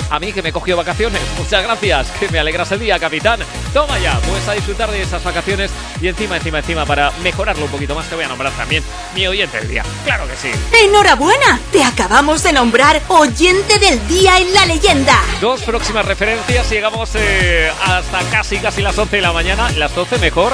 a 0.09 0.19
mí 0.19 0.33
que 0.33 0.41
me 0.41 0.51
cogió 0.51 0.77
vacaciones. 0.77 1.21
Muchas 1.37 1.63
gracias, 1.63 2.11
que 2.19 2.29
me 2.29 2.39
alegras 2.39 2.71
el 2.71 2.79
día, 2.79 2.99
capitán. 2.99 3.39
Toma 3.73 3.99
ya, 3.99 4.19
pues 4.27 4.47
a 4.47 4.53
disfrutar 4.53 4.91
de 4.91 5.01
esas 5.01 5.23
vacaciones 5.23 5.71
y 6.01 6.07
encima, 6.07 6.37
encima, 6.37 6.59
encima, 6.59 6.85
para 6.85 7.11
mejorarlo 7.23 7.65
un 7.65 7.71
poquito 7.71 7.95
más, 7.95 8.07
te 8.07 8.15
voy 8.15 8.25
a 8.25 8.27
nombrar 8.27 8.51
también 8.53 8.83
mi 9.15 9.27
oyente 9.27 9.57
del 9.57 9.67
día. 9.67 9.83
Claro 10.05 10.27
que 10.27 10.35
sí. 10.35 10.51
¡Enhorabuena! 10.83 11.59
Te 11.71 11.83
acabamos 11.83 12.43
de 12.43 12.53
nombrar 12.53 13.01
oyente 13.07 13.79
del 13.79 14.07
día 14.07 14.37
en 14.37 14.53
la 14.53 14.65
leyenda. 14.65 15.19
Dos 15.41 15.63
próximas 15.63 16.05
referencias 16.05 16.69
llegamos 16.69 17.11
eh, 17.15 17.71
hasta 17.83 18.19
casi, 18.29 18.57
casi 18.57 18.81
las 18.81 18.97
11 18.97 19.15
de 19.15 19.21
la 19.21 19.33
mañana. 19.33 19.69
Las 19.71 19.93
12 19.95 20.17
mejor. 20.19 20.53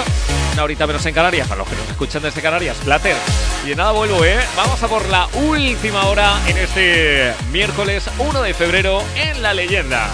Una 0.54 0.64
horita 0.64 0.86
menos 0.86 1.06
en 1.06 1.14
Canarias, 1.16 1.48
para 1.48 1.60
los 1.60 1.68
que 1.68 1.76
nos 1.76 1.90
escuchan 1.90 2.22
desde 2.22 2.42
Canarias, 2.42 2.78
Plater. 2.84 3.16
Y 3.66 3.72
en 3.72 3.78
nada 3.78 3.92
vuelvo, 3.92 4.24
¿eh? 4.24 4.40
Vamos 4.56 4.82
a 4.84 4.88
por 4.88 5.08
la 5.10 5.28
última 5.34 6.06
hora 6.06 6.40
en 6.48 6.58
este 6.58 7.34
miércoles 7.52 8.04
1 8.20 8.42
de 8.42 8.54
febrero 8.54 9.04
en 9.16 9.42
La 9.42 9.54
Leyenda. 9.54 10.08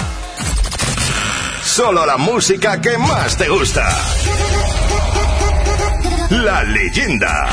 Solo 1.62 2.06
la 2.06 2.18
música 2.18 2.80
que 2.82 2.98
más 2.98 3.38
te 3.38 3.48
gusta. 3.50 3.88
La 6.30 6.64
leyenda. 6.64 7.48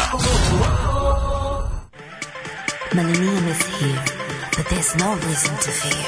Millennium 2.92 3.48
is 3.48 3.62
here, 3.78 4.04
but 4.56 4.66
there's 4.68 4.94
no 4.96 5.14
reason 5.14 5.56
to 5.56 5.70
fear. 5.70 6.06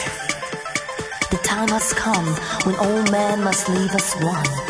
The 1.30 1.38
time 1.38 1.68
has 1.68 1.92
come 1.92 2.26
when 2.64 2.76
all 2.76 3.10
men 3.10 3.42
must 3.42 3.68
leave 3.68 3.94
as 3.94 4.14
one. 4.22 4.67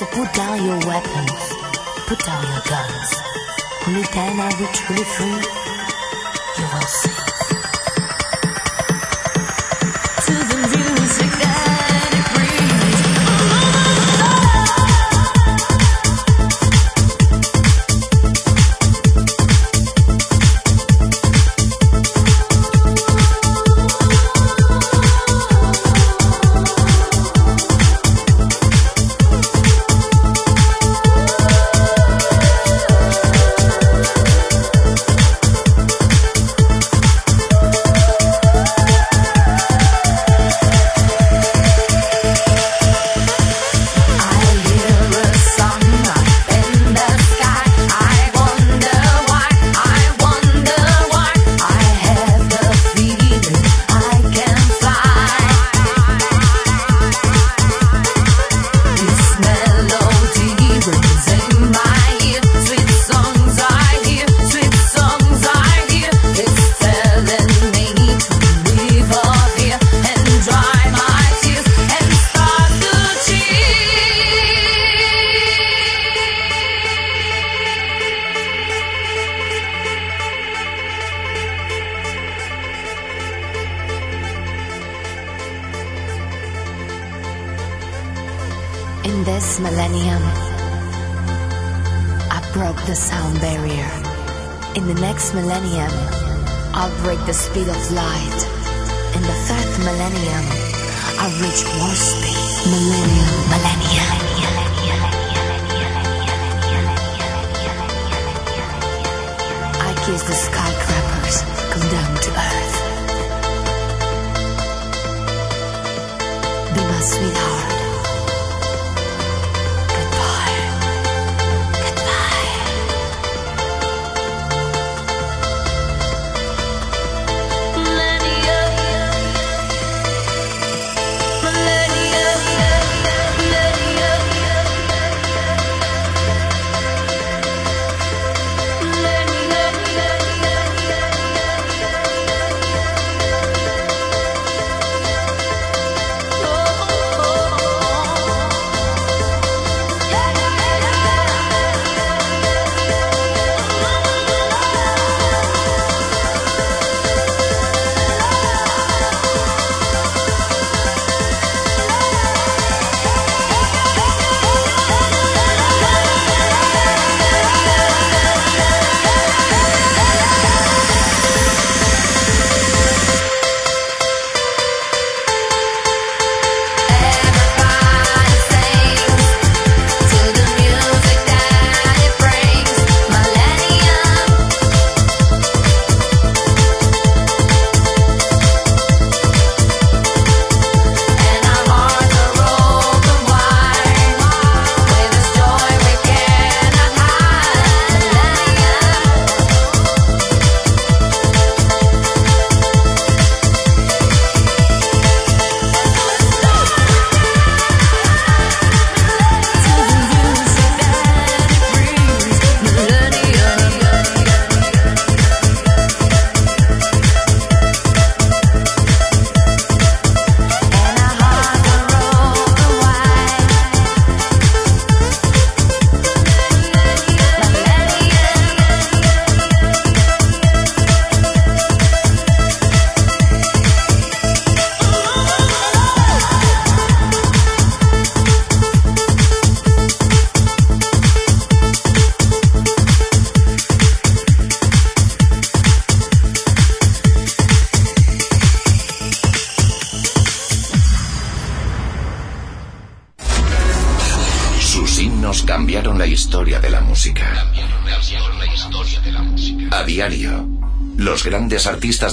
So 0.00 0.06
put 0.06 0.32
down 0.32 0.64
your 0.64 0.78
weapons, 0.86 1.54
put 2.06 2.18
down 2.24 2.42
your 2.42 2.62
guns. 2.62 3.22
Only 3.86 4.02
then 4.14 4.40
are 4.40 4.58
we 4.58 4.66
truly 4.72 5.04
free. 5.04 5.28
You 6.56 6.68
will 6.72 6.86
see. 6.86 7.29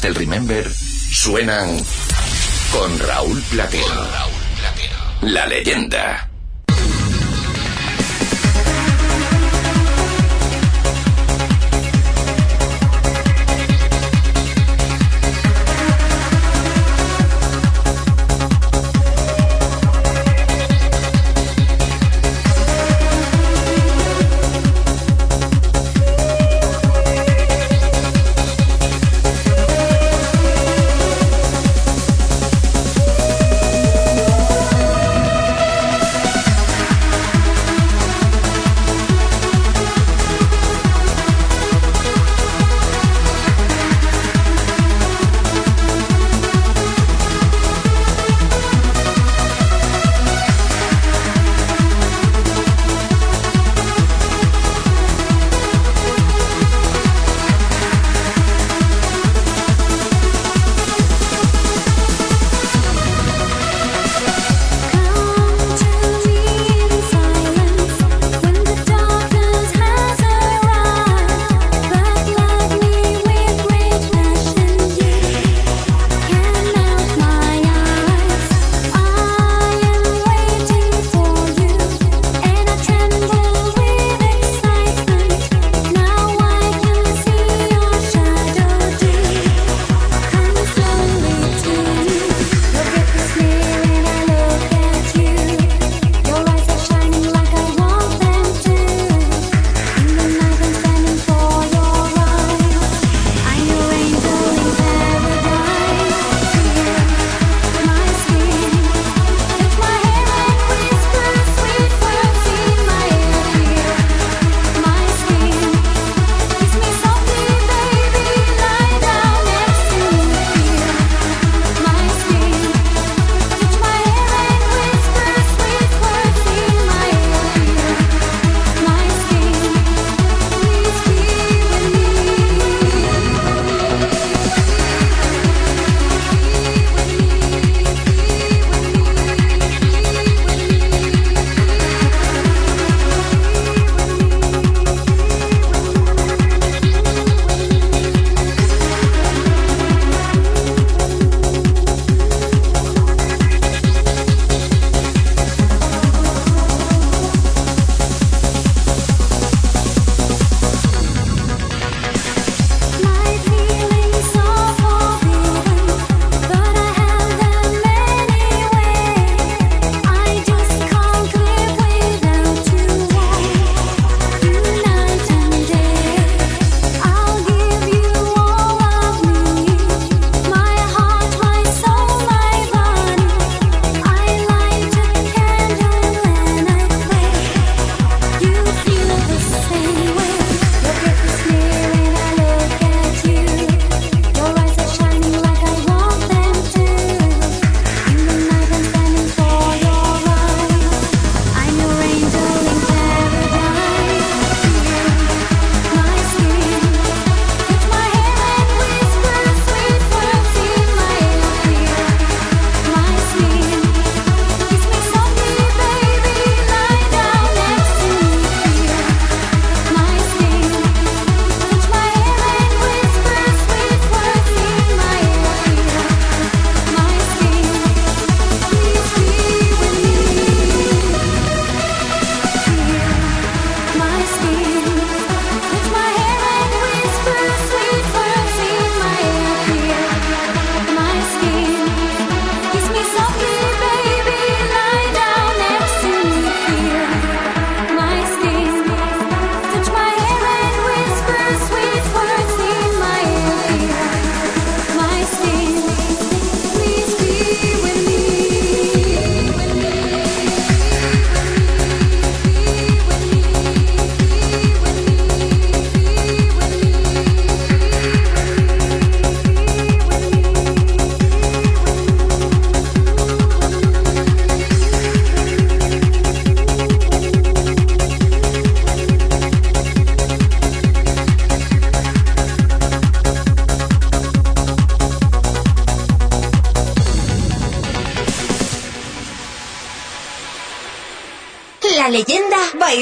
Del 0.08 0.16
Remember 0.16 0.77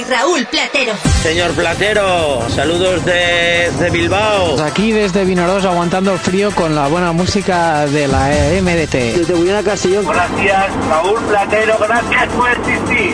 Raúl 0.03 0.45
Platero. 0.47 0.93
Señor 1.23 1.51
Platero, 1.51 2.43
saludos 2.49 3.05
de, 3.05 3.71
de 3.79 3.89
Bilbao. 3.89 4.61
Aquí 4.61 4.91
desde 4.91 5.23
Vinaroz 5.25 5.65
aguantando 5.65 6.11
el 6.13 6.19
frío 6.19 6.51
con 6.51 6.75
la 6.75 6.87
buena 6.87 7.11
música 7.13 7.85
de 7.85 8.07
la 8.07 8.29
MDT. 8.61 8.93
Desde 9.17 9.33
días, 10.35 10.65
Raúl 10.89 11.21
Platero, 11.23 11.77
gracias 11.79 12.27
por 12.33 12.49
existir. 12.49 12.54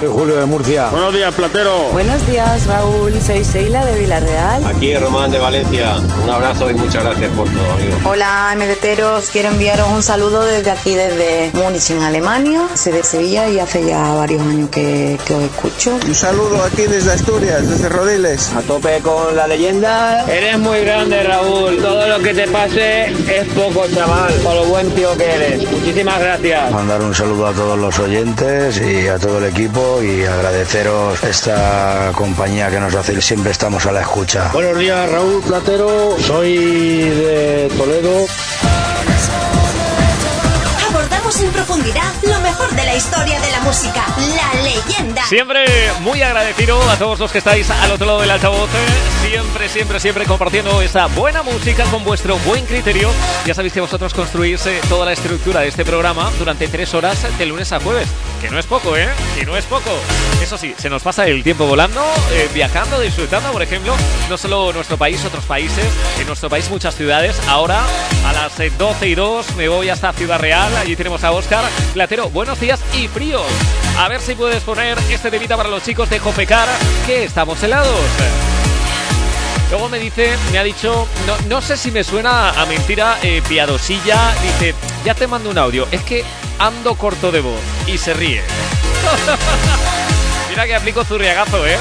Soy 0.02 0.10
Julio 0.10 0.36
de 0.38 0.48
Murcia. 0.48 0.90
Buenos 0.90 1.14
días, 1.14 1.32
Platero. 1.36 1.90
Buenos 1.92 2.26
días, 2.26 2.66
Raúl. 2.66 3.14
Soy 3.22 3.44
Sheila 3.44 3.86
de 3.86 4.00
Villarreal. 4.00 4.66
Aquí 4.66 4.96
Román 4.96 5.30
de 5.30 5.38
Valencia. 5.38 5.96
Un 6.24 6.28
abrazo 6.28 6.72
y 6.72 6.74
muchas 6.74 7.04
gracias 7.04 7.30
por 7.34 7.48
todo, 7.48 7.72
amigo. 7.74 8.10
Hola, 8.10 8.56
MDTeros. 8.58 9.30
Quiero 9.30 9.50
enviaros 9.50 9.88
un 9.90 10.02
saludo 10.02 10.44
desde 10.44 10.72
aquí, 10.72 10.96
desde 10.96 11.52
Múnich, 11.54 11.92
en 11.92 12.02
Alemania. 12.02 12.62
Soy 12.74 12.94
de 12.94 13.04
Sevilla 13.04 13.48
y 13.48 13.60
hace 13.60 13.86
ya 13.86 14.16
varios 14.16 14.42
años 14.42 14.72
que, 14.72 15.20
que 15.24 15.36
os 15.36 15.44
escucho. 15.44 16.00
Un 16.04 16.16
saludo 16.16 16.64
aquí 16.64 16.88
desde 16.88 17.12
Asturias, 17.12 17.70
desde 17.70 17.88
Rodiles. 17.88 18.54
A 18.56 18.62
tope 18.64 19.02
con 19.02 19.36
la 19.36 19.46
leyenda. 19.46 20.26
Eres 20.26 20.58
muy 20.58 20.80
grande, 20.80 21.22
Raúl. 21.22 21.78
Todo 21.78 22.08
lo 22.08 22.18
que 22.24 22.34
te 22.34 22.48
pase 22.48 23.06
es 23.12 23.48
poco, 23.54 23.86
chaval. 23.94 24.34
Por 24.44 24.56
lo 24.56 24.66
buen 24.66 24.90
tío 24.96 25.16
que 25.16 25.32
eres. 25.32 25.72
Muchísimas 25.72 26.20
gracias. 26.20 26.72
Mandar 26.72 27.04
un 27.04 27.14
saludo 27.14 27.46
a 27.46 27.54
todos 27.54 27.78
los 27.78 28.00
oyentes 28.00 28.82
y 28.82 29.08
a 29.08 29.20
todo 29.20 29.38
el 29.38 29.44
equipo 29.44 29.91
y 30.00 30.24
agradeceros 30.24 31.22
esta 31.24 32.12
compañía 32.16 32.70
que 32.70 32.80
nos 32.80 32.96
hace. 32.96 33.20
Siempre 33.22 33.52
estamos 33.52 33.86
a 33.86 33.92
la 33.92 34.02
escucha. 34.02 34.50
Buenos 34.54 34.78
días, 34.78 35.12
Raúl 35.12 35.42
Platero. 35.42 36.16
Soy 36.20 36.56
de 36.56 37.70
Toledo. 37.78 38.26
Abordamos 40.90 41.42
en 41.42 41.52
profundidad 41.52 42.14
lo 42.24 42.41
de 42.76 42.84
la 42.86 42.96
historia 42.96 43.40
de 43.40 43.52
la 43.52 43.60
música. 43.62 44.06
La 44.36 44.62
leyenda. 44.62 45.26
Siempre 45.28 45.66
muy 46.00 46.22
agradecido 46.22 46.82
a 46.90 46.96
todos 46.98 47.20
los 47.20 47.32
que 47.32 47.40
estáis 47.40 47.70
al 47.70 47.92
otro 47.92 48.06
lado 48.06 48.22
del 48.22 48.32
altavoz. 48.32 48.70
eh. 48.70 49.28
Siempre, 49.30 49.70
siempre, 49.70 50.00
siempre 50.00 50.26
compartiendo 50.26 50.82
esa 50.82 51.08
buena 51.08 51.42
música 51.44 51.84
con 51.86 52.04
vuestro 52.04 52.38
buen 52.40 52.66
criterio. 52.66 53.10
Ya 53.46 53.54
sabéis 53.54 53.74
que 53.74 53.82
vosotros 53.82 54.14
construís 54.14 54.66
eh, 54.66 54.80
toda 54.90 55.06
la 55.06 55.14
estructura 55.14 55.62
de 55.62 55.68
este 55.68 55.86
programa 55.86 56.32
durante 56.38 56.68
tres 56.68 56.94
horas 56.94 57.18
de 57.38 57.46
lunes 57.46 57.72
a 57.72 57.80
jueves. 57.80 58.08
Que 58.42 58.50
no 58.50 58.58
es 58.58 58.66
poco, 58.66 58.98
¿eh? 58.98 59.10
Que 59.38 59.46
no 59.46 59.56
es 59.56 59.66
poco. 59.66 59.92
Eso 60.42 60.58
sí, 60.58 60.74
se 60.78 60.90
nos 60.90 61.04
pasa 61.04 61.26
el 61.28 61.44
tiempo 61.44 61.66
volando, 61.66 62.04
eh, 62.32 62.50
viajando, 62.54 63.00
disfrutando, 63.00 63.52
por 63.52 63.62
ejemplo, 63.62 63.96
no 64.30 64.38
solo 64.38 64.74
nuestro 64.74 64.98
país, 64.98 65.24
otros 65.24 65.46
países. 65.46 65.86
En 66.20 66.28
nuestro 66.28 66.50
país 66.50 66.70
muchas 66.70 66.96
ciudades. 66.96 67.36
Ahora, 67.48 67.82
las 68.42 68.60
eh, 68.60 68.72
12 68.76 69.08
y 69.08 69.14
2, 69.14 69.56
me 69.56 69.68
voy 69.68 69.90
hasta 69.90 70.12
Ciudad 70.14 70.40
Real. 70.40 70.76
Allí 70.76 70.96
tenemos 70.96 71.24
a 71.24 71.32
Oscar 71.32 71.64
Platero. 71.94 72.28
Buenos 72.32 72.60
días 72.60 72.80
y 72.98 73.08
fríos. 73.08 73.46
A 74.00 74.08
ver 74.08 74.20
si 74.20 74.34
puedes 74.34 74.64
poner 74.64 74.98
este 75.12 75.30
temita 75.30 75.56
para 75.58 75.70
los 75.70 75.84
chicos 75.84 76.10
de 76.10 76.18
Jofecar, 76.18 76.68
que 77.06 77.24
estamos 77.24 77.62
helados. 77.62 78.00
Luego 79.70 79.90
me 79.90 80.00
dice, 80.00 80.36
me 80.52 80.58
ha 80.58 80.64
dicho, 80.64 81.08
no, 81.28 81.38
no 81.50 81.62
sé 81.62 81.78
si 81.78 81.92
me 81.92 82.04
suena 82.04 82.50
a 82.60 82.66
mentira 82.66 83.20
eh, 83.22 83.44
piadosilla, 83.48 84.34
dice, 84.42 84.74
ya 85.06 85.14
te 85.14 85.28
mando 85.28 85.52
un 85.52 85.60
audio, 85.60 85.88
es 85.92 86.02
que 86.02 86.26
ando 86.58 86.96
corto 86.96 87.32
de 87.32 87.42
voz 87.42 87.62
y 87.86 88.00
se 88.00 88.16
ríe. 88.16 88.42
Mira 90.50 90.66
que 90.66 90.76
aplico 90.76 91.06
zurriagazo, 91.06 91.66
¿eh? 91.68 91.78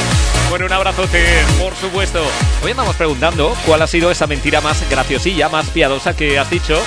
Bueno, 0.50 0.66
un 0.66 0.72
abrazote, 0.72 1.24
por 1.60 1.76
supuesto. 1.76 2.20
Hoy 2.64 2.72
andamos 2.72 2.96
preguntando 2.96 3.56
cuál 3.64 3.82
ha 3.82 3.86
sido 3.86 4.10
esa 4.10 4.26
mentira 4.26 4.60
más 4.60 4.82
graciosilla, 4.90 5.48
más 5.48 5.68
piadosa 5.68 6.16
que 6.16 6.40
has 6.40 6.50
dicho. 6.50 6.82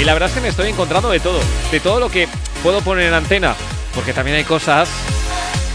Y 0.00 0.04
la 0.04 0.12
verdad 0.12 0.28
es 0.28 0.34
que 0.36 0.40
me 0.40 0.46
estoy 0.46 0.68
encontrando 0.68 1.10
de 1.10 1.18
todo, 1.18 1.40
de 1.72 1.80
todo 1.80 1.98
lo 1.98 2.08
que 2.08 2.28
puedo 2.62 2.82
poner 2.82 3.08
en 3.08 3.14
antena, 3.14 3.56
porque 3.96 4.12
también 4.12 4.36
hay 4.36 4.44
cosas 4.44 4.88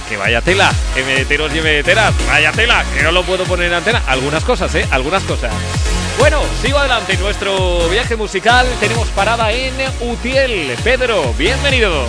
que 0.08 0.16
vaya 0.16 0.40
tela, 0.40 0.72
MDTeros 0.96 1.54
y 1.54 1.60
MDTeras, 1.60 2.14
vaya 2.26 2.54
tela, 2.54 2.86
que 2.96 3.04
no 3.04 3.12
lo 3.12 3.24
puedo 3.24 3.44
poner 3.44 3.68
en 3.68 3.74
antena. 3.74 4.02
Algunas 4.08 4.46
cosas, 4.46 4.74
¿eh? 4.76 4.88
Algunas 4.90 5.24
cosas. 5.24 5.52
Bueno, 6.18 6.42
sigo 6.62 6.78
adelante. 6.78 7.18
Nuestro 7.18 7.90
viaje 7.90 8.16
musical 8.16 8.66
tenemos 8.80 9.10
parada 9.10 9.52
en 9.52 9.74
Utiel. 10.00 10.74
Pedro, 10.86 11.34
bienvenido. 11.38 12.06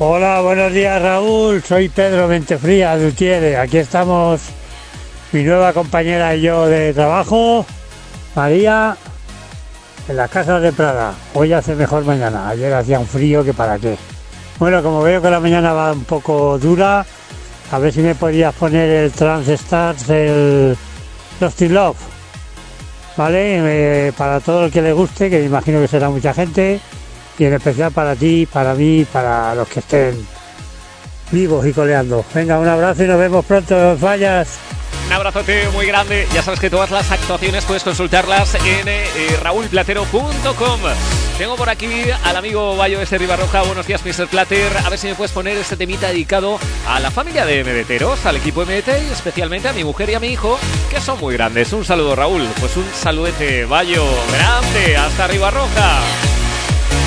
Hola, 0.00 0.42
buenos 0.42 0.72
días 0.72 1.02
Raúl, 1.02 1.60
soy 1.60 1.88
Pedro 1.88 2.28
Mentefría 2.28 2.96
de 2.96 3.08
Utiere. 3.08 3.56
Aquí 3.56 3.78
estamos 3.78 4.40
mi 5.32 5.42
nueva 5.42 5.72
compañera 5.72 6.36
y 6.36 6.42
yo 6.42 6.66
de 6.66 6.94
trabajo, 6.94 7.66
María, 8.36 8.96
en 10.08 10.16
las 10.16 10.30
casas 10.30 10.62
de 10.62 10.72
Prada. 10.72 11.14
Hoy 11.34 11.52
hace 11.52 11.74
mejor 11.74 12.04
mañana, 12.04 12.48
ayer 12.48 12.72
hacía 12.74 13.00
un 13.00 13.08
frío 13.08 13.42
que 13.42 13.52
para 13.52 13.76
qué. 13.76 13.96
Bueno, 14.60 14.84
como 14.84 15.02
veo 15.02 15.20
que 15.20 15.30
la 15.30 15.40
mañana 15.40 15.72
va 15.72 15.90
un 15.90 16.04
poco 16.04 16.60
dura, 16.60 17.04
a 17.72 17.78
ver 17.80 17.92
si 17.92 18.00
me 18.00 18.14
podías 18.14 18.54
poner 18.54 18.88
el 18.88 19.10
Trans 19.10 19.48
Stars, 19.48 20.08
el 20.10 20.76
Lost 21.40 21.60
Love. 21.62 21.98
¿Vale? 23.16 24.06
Eh, 24.06 24.12
para 24.16 24.38
todo 24.38 24.66
el 24.66 24.70
que 24.70 24.80
le 24.80 24.92
guste, 24.92 25.28
que 25.28 25.44
imagino 25.44 25.80
que 25.80 25.88
será 25.88 26.08
mucha 26.08 26.32
gente, 26.32 26.80
y 27.38 27.44
en 27.44 27.54
especial 27.54 27.92
para 27.92 28.16
ti, 28.16 28.46
para 28.46 28.74
mí, 28.74 29.06
para 29.10 29.54
los 29.54 29.68
que 29.68 29.80
estén 29.80 30.26
vivos 31.30 31.66
y 31.66 31.72
coleando. 31.72 32.24
Venga, 32.34 32.58
un 32.58 32.68
abrazo 32.68 33.04
y 33.04 33.06
nos 33.06 33.18
vemos 33.18 33.44
pronto, 33.44 33.78
no 33.78 33.96
fallas. 33.96 34.58
Un 35.06 35.14
abrazote 35.14 35.68
muy 35.70 35.86
grande. 35.86 36.28
Ya 36.34 36.42
sabes 36.42 36.60
que 36.60 36.68
todas 36.68 36.90
las 36.90 37.10
actuaciones 37.10 37.64
puedes 37.64 37.82
consultarlas 37.82 38.54
en 38.56 38.88
eh, 38.88 39.04
eh. 39.16 39.38
Tengo 41.38 41.56
por 41.56 41.70
aquí 41.70 41.88
al 42.24 42.36
amigo 42.36 42.76
Bayo 42.76 43.00
S. 43.00 43.16
Ribarroja. 43.16 43.62
Buenos 43.62 43.86
días, 43.86 44.04
Mr. 44.04 44.26
Plater. 44.26 44.70
A 44.84 44.90
ver 44.90 44.98
si 44.98 45.06
me 45.06 45.14
puedes 45.14 45.32
poner 45.32 45.56
este 45.56 45.78
temita 45.78 46.08
dedicado 46.08 46.58
a 46.86 47.00
la 47.00 47.10
familia 47.10 47.46
de 47.46 47.64
MDTeros, 47.64 48.26
al 48.26 48.36
equipo 48.36 48.66
MDT 48.66 48.88
y 49.08 49.12
especialmente 49.12 49.68
a 49.68 49.72
mi 49.72 49.82
mujer 49.82 50.10
y 50.10 50.14
a 50.14 50.20
mi 50.20 50.28
hijo, 50.28 50.58
que 50.90 51.00
son 51.00 51.18
muy 51.20 51.34
grandes. 51.34 51.72
Un 51.72 51.86
saludo, 51.86 52.14
Raúl. 52.14 52.46
Pues 52.60 52.76
un 52.76 52.84
saludete, 52.92 53.64
Bayo. 53.64 54.04
Grande. 54.30 54.96
Hasta 54.98 55.26
Ribarroja. 55.26 56.00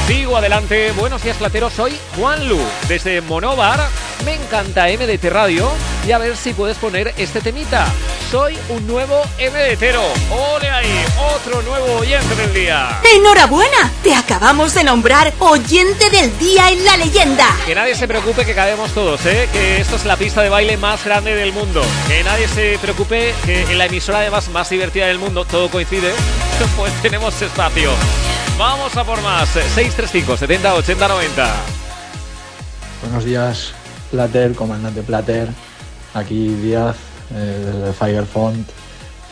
Sigo 0.08 0.36
adelante. 0.36 0.92
Buenos 0.92 1.24
días, 1.24 1.38
plateros. 1.38 1.74
Soy 1.74 1.98
Juan 2.18 2.48
Lu, 2.50 2.60
desde 2.88 3.22
Monóvar. 3.22 3.80
Me 4.26 4.36
encanta 4.36 4.88
MDT 4.88 5.26
Radio. 5.30 5.72
Y 6.06 6.12
a 6.12 6.18
ver 6.18 6.36
si 6.36 6.54
puedes 6.54 6.78
poner 6.78 7.14
este 7.18 7.42
temita. 7.42 7.88
Soy 8.30 8.58
un 8.70 8.86
nuevo 8.88 9.22
MDTero. 9.40 10.02
¡Ole 10.32 10.70
ahí! 10.70 11.06
Otro 11.36 11.62
nuevo 11.62 12.00
oyente 12.00 12.36
del 12.36 12.54
día. 12.54 13.00
¡Enhorabuena! 13.16 13.92
Te 14.04 14.14
acabamos 14.16 14.74
de 14.74 14.84
nombrar 14.84 15.32
oyente 15.40 16.10
del 16.10 16.38
día 16.40 16.72
en 16.72 16.84
la 16.84 16.98
leyenda. 16.98 17.46
Que 17.66 17.76
nadie 17.76 17.94
se 17.96 18.08
preocupe 18.08 18.46
que 18.46 18.56
cabemos 18.56 18.92
todos, 18.92 19.26
¿eh? 19.26 19.48
Que 19.54 19.80
esto 19.82 19.96
es 19.96 20.06
la 20.06 20.18
pista 20.18 20.42
de 20.42 20.50
baile 20.50 20.76
más 20.78 21.06
grande 21.06 21.36
del 21.36 21.54
mundo. 21.54 21.84
Que 22.08 22.24
nadie 22.24 22.48
se 22.48 22.80
preocupe 22.82 23.34
que 23.46 23.62
en 23.64 23.78
la 23.78 23.86
emisora 23.86 24.20
además 24.20 24.50
más 24.50 24.70
divertida 24.70 25.08
del 25.08 25.20
mundo, 25.20 25.46
todo 25.46 25.70
coincide, 25.70 26.12
pues 26.78 26.94
tenemos 27.02 27.40
espacio. 27.42 27.92
Vamos 28.58 28.96
a 28.96 29.04
por 29.04 29.22
más. 29.22 29.50
635 29.50 30.38
70 30.38 30.76
80 30.76 31.08
90. 31.08 31.56
Buenos 33.02 33.26
días, 33.26 33.74
Plater, 34.12 34.54
comandante 34.54 35.02
Plater. 35.02 35.50
Aquí 36.14 36.50
Díaz, 36.50 36.96
eh, 37.34 37.64
desde 37.66 37.94
Firefont. 37.94 38.68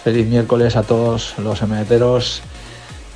Feliz 0.03 0.27
miércoles 0.27 0.75
a 0.75 0.83
todos 0.83 1.37
los 1.37 1.61
emeteros. 1.61 2.41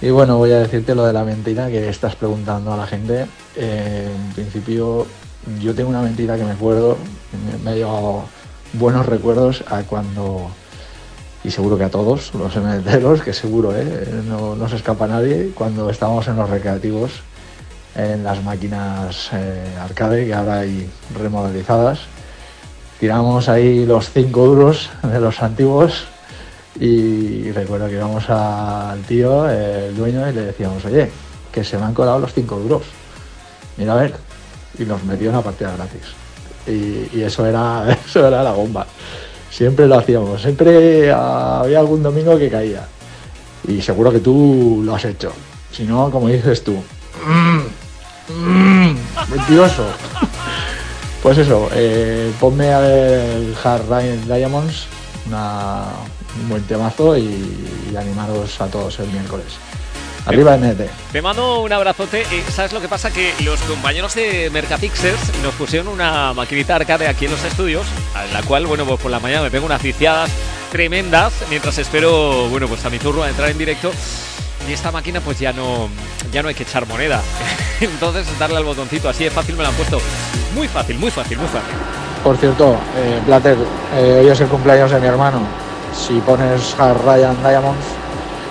Y 0.02 0.10
bueno, 0.10 0.38
voy 0.38 0.52
a 0.52 0.60
decirte 0.60 0.96
lo 0.96 1.06
de 1.06 1.14
la 1.14 1.24
mentira 1.24 1.70
que 1.70 1.90
estás 1.90 2.16
preguntando 2.16 2.74
a 2.74 2.78
la 2.78 2.88
gente. 2.88 3.26
Eh, 3.56 4.12
en 4.14 4.34
principio, 4.34 5.08
yo 5.60 5.74
tengo 5.74 5.90
una 5.90 6.02
mentira 6.02 6.36
que 6.36 6.44
me 6.44 6.52
acuerdo, 6.52 6.98
me, 7.52 7.64
me 7.64 7.72
ha 7.72 7.76
llevado 7.76 8.26
buenos 8.74 9.06
recuerdos 9.06 9.64
a 9.68 9.84
cuando, 9.84 10.52
y 11.44 11.52
seguro 11.52 11.78
que 11.78 11.84
a 11.84 11.90
todos 11.90 12.34
los 12.34 12.56
emeteros, 12.56 13.22
que 13.22 13.34
seguro, 13.34 13.76
¿eh? 13.76 14.08
no, 14.26 14.56
no 14.56 14.70
se 14.70 14.78
escapa 14.78 15.08
nadie, 15.08 15.52
cuando 15.54 15.90
estábamos 15.90 16.28
en 16.28 16.38
los 16.38 16.50
recreativos, 16.50 17.22
en 17.96 18.24
las 18.24 18.44
máquinas 18.44 19.30
eh, 19.34 19.64
arcade 19.80 20.26
que 20.26 20.34
ahora 20.34 20.60
hay 20.60 20.90
remodelizadas. 21.16 22.00
Tiramos 23.00 23.50
ahí 23.50 23.86
los 23.86 24.10
cinco 24.10 24.46
duros 24.46 24.90
de 25.04 25.20
los 25.20 25.42
antiguos 25.42 26.06
y 26.80 27.52
recuerdo 27.52 27.88
que 27.88 27.96
íbamos 27.96 28.30
al 28.30 29.02
tío, 29.02 29.50
el 29.50 29.96
dueño, 29.96 30.28
y 30.30 30.34
le 30.34 30.42
decíamos, 30.46 30.84
oye, 30.86 31.12
que 31.52 31.64
se 31.64 31.78
me 31.78 31.86
han 31.86 31.94
colado 31.94 32.20
los 32.20 32.34
cinco 32.34 32.58
duros. 32.58 32.84
Mira 33.78 33.94
a 33.94 33.98
ver. 33.98 34.16
Y 34.80 34.86
nos 34.86 35.04
metió 35.04 35.30
una 35.30 35.42
partida 35.42 35.76
gratis. 35.76 36.02
Y, 36.66 37.18
y 37.18 37.24
eso, 37.24 37.46
era, 37.46 37.86
eso 38.06 38.26
era 38.26 38.42
la 38.42 38.54
bomba. 38.54 38.88
Siempre 39.56 39.88
lo 39.88 39.96
hacíamos. 40.00 40.42
Siempre 40.42 41.12
había 41.12 41.80
algún 41.80 42.02
domingo 42.02 42.38
que 42.38 42.50
caía. 42.50 42.88
Y 43.68 43.82
seguro 43.82 44.12
que 44.12 44.20
tú 44.20 44.82
lo 44.84 44.96
has 44.96 45.06
hecho. 45.06 45.32
Si 45.72 45.84
no, 45.84 46.10
como 46.12 46.28
dices 46.28 46.64
tú. 46.64 46.76
Mm, 48.30 48.96
mentiroso. 49.30 49.86
Pues 51.22 51.38
eso, 51.38 51.70
eh, 51.74 52.32
ponme 52.40 52.74
a 52.74 52.80
ver 52.80 53.54
Hard 53.64 53.84
Diamonds, 54.28 54.88
una- 55.28 55.86
un 56.42 56.50
buen 56.50 56.64
temazo 56.64 57.16
y, 57.16 57.22
y 57.92 57.96
animaros 57.96 58.60
a 58.60 58.68
todos 58.68 59.00
el 59.00 59.08
miércoles. 59.08 59.46
Arriba 60.26 60.56
MDT. 60.58 60.90
Te 61.12 61.22
mando 61.22 61.62
un 61.62 61.74
abrazote. 61.74 62.22
Eh, 62.22 62.44
¿Sabes 62.50 62.72
lo 62.72 62.80
que 62.80 62.88
pasa? 62.88 63.12
Que 63.12 63.34
los 63.44 63.60
compañeros 63.62 64.16
de 64.16 64.50
Mercapixels 64.52 65.32
nos 65.44 65.54
pusieron 65.56 65.90
una 65.90 66.34
maquinita 66.34 66.76
arcade 66.76 67.08
aquí 67.08 67.26
en 67.26 67.32
los 67.32 67.44
estudios, 67.44 67.86
a 68.16 68.26
la 68.34 68.42
cual, 68.44 68.66
bueno, 68.66 68.86
pues 68.86 69.02
por 69.02 69.12
la 69.12 69.20
mañana 69.20 69.42
me 69.42 69.52
pego 69.52 69.66
unas 69.66 69.82
viciadas 69.82 70.30
tremendas 70.72 71.34
mientras 71.50 71.78
espero, 71.78 72.48
bueno, 72.50 72.68
pues 72.68 72.84
a 72.86 72.90
mi 72.90 73.00
turno 73.00 73.24
a 73.24 73.30
entrar 73.30 73.50
en 73.50 73.58
directo. 73.58 73.92
Y 74.68 74.72
esta 74.72 74.92
máquina 74.92 75.20
pues 75.20 75.40
ya 75.40 75.52
no, 75.52 75.90
ya 76.32 76.42
no 76.42 76.48
hay 76.48 76.56
que 76.56 76.64
echar 76.64 76.88
moneda. 76.88 77.22
Entonces 77.82 78.26
darle 78.40 78.58
al 78.58 78.64
botoncito, 78.64 79.10
así 79.10 79.26
de 79.26 79.30
fácil 79.30 79.58
me 79.58 79.64
la 79.64 79.70
han 79.70 79.76
puesto. 79.76 80.00
Muy 80.56 80.70
fácil, 80.70 80.98
muy 81.00 81.12
fácil, 81.12 81.38
muy 81.38 81.48
fácil. 81.48 81.76
Por 82.24 82.38
cierto, 82.38 82.78
eh, 82.96 83.20
Plater, 83.26 83.58
eh, 83.98 84.20
hoy 84.22 84.30
es 84.30 84.40
el 84.40 84.48
cumpleaños 84.48 84.90
de 84.92 85.02
mi 85.02 85.08
hermano. 85.08 85.42
Si 85.94 86.14
pones 86.22 86.74
a 86.80 86.94
Ryan 86.94 87.36
Diamonds, 87.44 87.86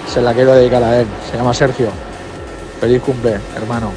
se 0.07 0.21
la 0.21 0.35
quiero 0.35 0.55
dedicar 0.55 0.83
a 0.83 1.01
él. 1.01 1.07
Se 1.31 1.37
llama 1.37 1.55
Sergio. 1.55 1.91
Feliz 2.81 3.03
cumple, 3.03 3.39
hermano. 3.57 3.93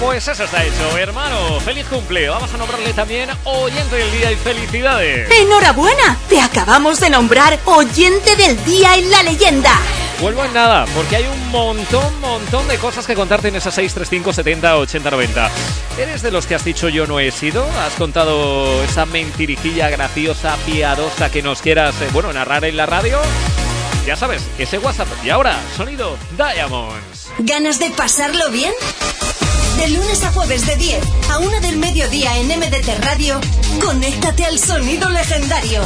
Pues 0.00 0.28
eso 0.28 0.44
está 0.44 0.64
hecho, 0.64 0.96
hermano. 0.96 1.58
Feliz 1.60 1.84
cumple. 1.86 2.28
Vamos 2.28 2.52
a 2.54 2.56
nombrarle 2.56 2.92
también 2.92 3.30
oyente 3.44 3.96
del 3.96 4.12
día 4.12 4.30
y 4.30 4.36
felicidades. 4.36 5.28
¡Enhorabuena! 5.30 6.16
Te 6.28 6.40
acabamos 6.40 7.00
de 7.00 7.10
nombrar 7.10 7.58
oyente 7.64 8.36
del 8.36 8.62
día 8.64 8.94
en 8.96 9.10
la 9.10 9.24
leyenda. 9.24 9.72
Vuelvo 10.20 10.44
en 10.44 10.52
nada, 10.52 10.84
porque 10.96 11.16
hay 11.16 11.26
un 11.26 11.50
montón, 11.50 12.20
montón 12.20 12.66
de 12.66 12.76
cosas 12.78 13.06
que 13.06 13.14
contarte 13.14 13.48
en 13.48 13.56
esa 13.56 13.70
635 13.70 14.32
70 14.32 14.76
80 14.76 15.10
90. 15.10 15.50
¿Eres 15.98 16.22
de 16.22 16.30
los 16.32 16.46
que 16.46 16.54
has 16.56 16.64
dicho 16.64 16.88
yo 16.88 17.06
no 17.06 17.20
he 17.20 17.30
sido? 17.30 17.64
¿Has 17.80 17.94
contado 17.94 18.82
esa 18.82 19.06
mentirijilla 19.06 19.90
graciosa, 19.90 20.56
piadosa 20.66 21.30
que 21.30 21.42
nos 21.42 21.62
quieras, 21.62 21.94
eh, 22.02 22.08
bueno, 22.12 22.32
narrar 22.32 22.64
en 22.64 22.76
la 22.76 22.86
radio? 22.86 23.18
Ya 24.08 24.16
sabes, 24.16 24.42
ese 24.56 24.78
WhatsApp. 24.78 25.06
Y 25.22 25.28
ahora, 25.28 25.60
sonido 25.76 26.16
Diamonds. 26.34 27.30
¿Ganas 27.40 27.78
de 27.78 27.90
pasarlo 27.90 28.50
bien? 28.50 28.72
De 29.76 29.88
lunes 29.90 30.24
a 30.24 30.32
jueves 30.32 30.66
de 30.66 30.76
10 30.76 31.04
a 31.30 31.38
1 31.40 31.60
del 31.60 31.76
mediodía 31.76 32.38
en 32.38 32.46
MDT 32.46 33.04
Radio, 33.04 33.38
conéctate 33.84 34.46
al 34.46 34.58
sonido 34.58 35.10
legendario. 35.10 35.82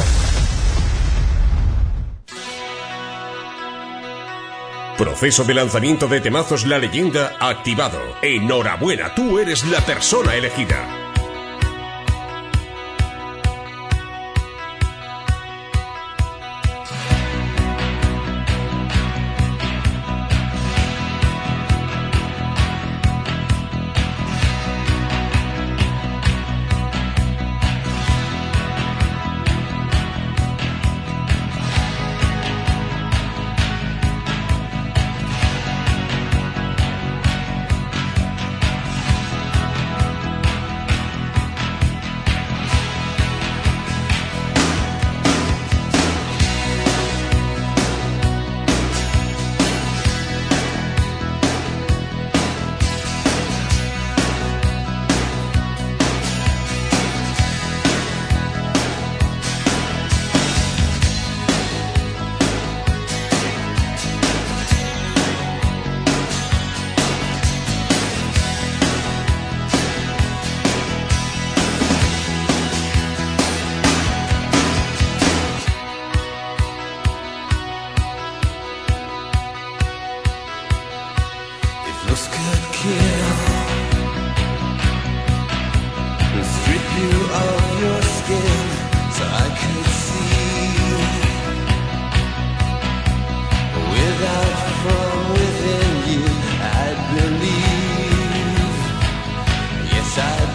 Proceso 4.97 5.43
de 5.43 5.55
lanzamiento 5.55 6.07
de 6.07 6.21
temazos 6.21 6.65
La 6.65 6.77
Leyenda 6.77 7.35
activado. 7.41 7.99
Enhorabuena, 8.21 9.13
tú 9.15 9.37
eres 9.37 9.65
la 9.65 9.81
persona 9.81 10.33
elegida. 10.35 11.12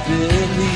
Believe 0.08 0.67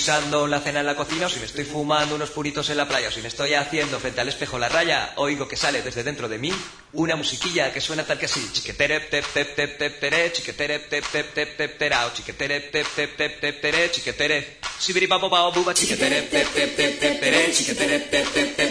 guisando 0.00 0.46
la 0.46 0.60
cena 0.60 0.80
en 0.80 0.86
la 0.86 0.96
cocina, 0.96 1.26
o 1.26 1.28
si 1.28 1.38
me 1.40 1.44
estoy 1.44 1.64
fumando 1.64 2.14
unos 2.14 2.30
puritos 2.30 2.70
en 2.70 2.78
la 2.78 2.88
playa, 2.88 3.08
o 3.08 3.10
si 3.10 3.20
me 3.20 3.28
estoy 3.28 3.52
haciendo 3.52 4.00
frente 4.00 4.22
al 4.22 4.28
espejo 4.30 4.58
la 4.58 4.70
raya, 4.70 5.12
oigo 5.16 5.46
que 5.46 5.56
sale 5.56 5.82
desde 5.82 6.02
dentro 6.02 6.26
de 6.26 6.38
mí 6.38 6.50
una 6.94 7.16
musiquilla 7.16 7.70
que 7.70 7.82
suena 7.82 8.02
tal 8.06 8.18
que 8.18 8.24
así. 8.24 8.40
Chiquetere, 8.50 9.00
tep, 9.00 9.26
tep, 9.34 9.54
tep, 9.54 9.76
tep, 9.76 10.00
tere, 10.00 10.32
chiquetere, 10.32 10.78
tep, 10.78 11.04
tep, 11.12 11.34
tep, 11.34 11.54
tep, 11.54 11.78
terao, 11.78 12.14
chiquetere, 12.14 12.60
tep, 12.60 12.86
tep, 12.96 13.14
tep, 13.14 13.40
tep, 13.40 13.60
tere, 13.60 13.90
chiquetere. 13.90 14.56
Sibiri 14.78 15.06
babo 15.06 15.28
bao 15.28 15.52
buba, 15.52 15.74
chiquetere, 15.74 16.22
tep, 16.30 16.48
tep, 16.50 16.76
tep, 16.76 16.98
tep, 16.98 17.20
tere, 17.20 17.52
chiquetere, 17.52 17.98
tep, 18.08 18.32
tep, 18.32 18.56
tep, 18.56 18.69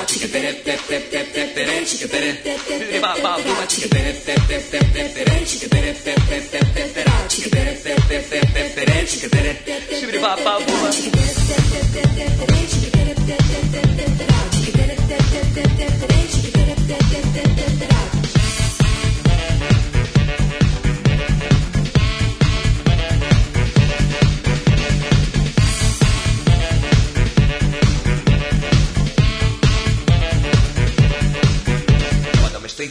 tep, 0.00 0.80
terao, 17.74 18.21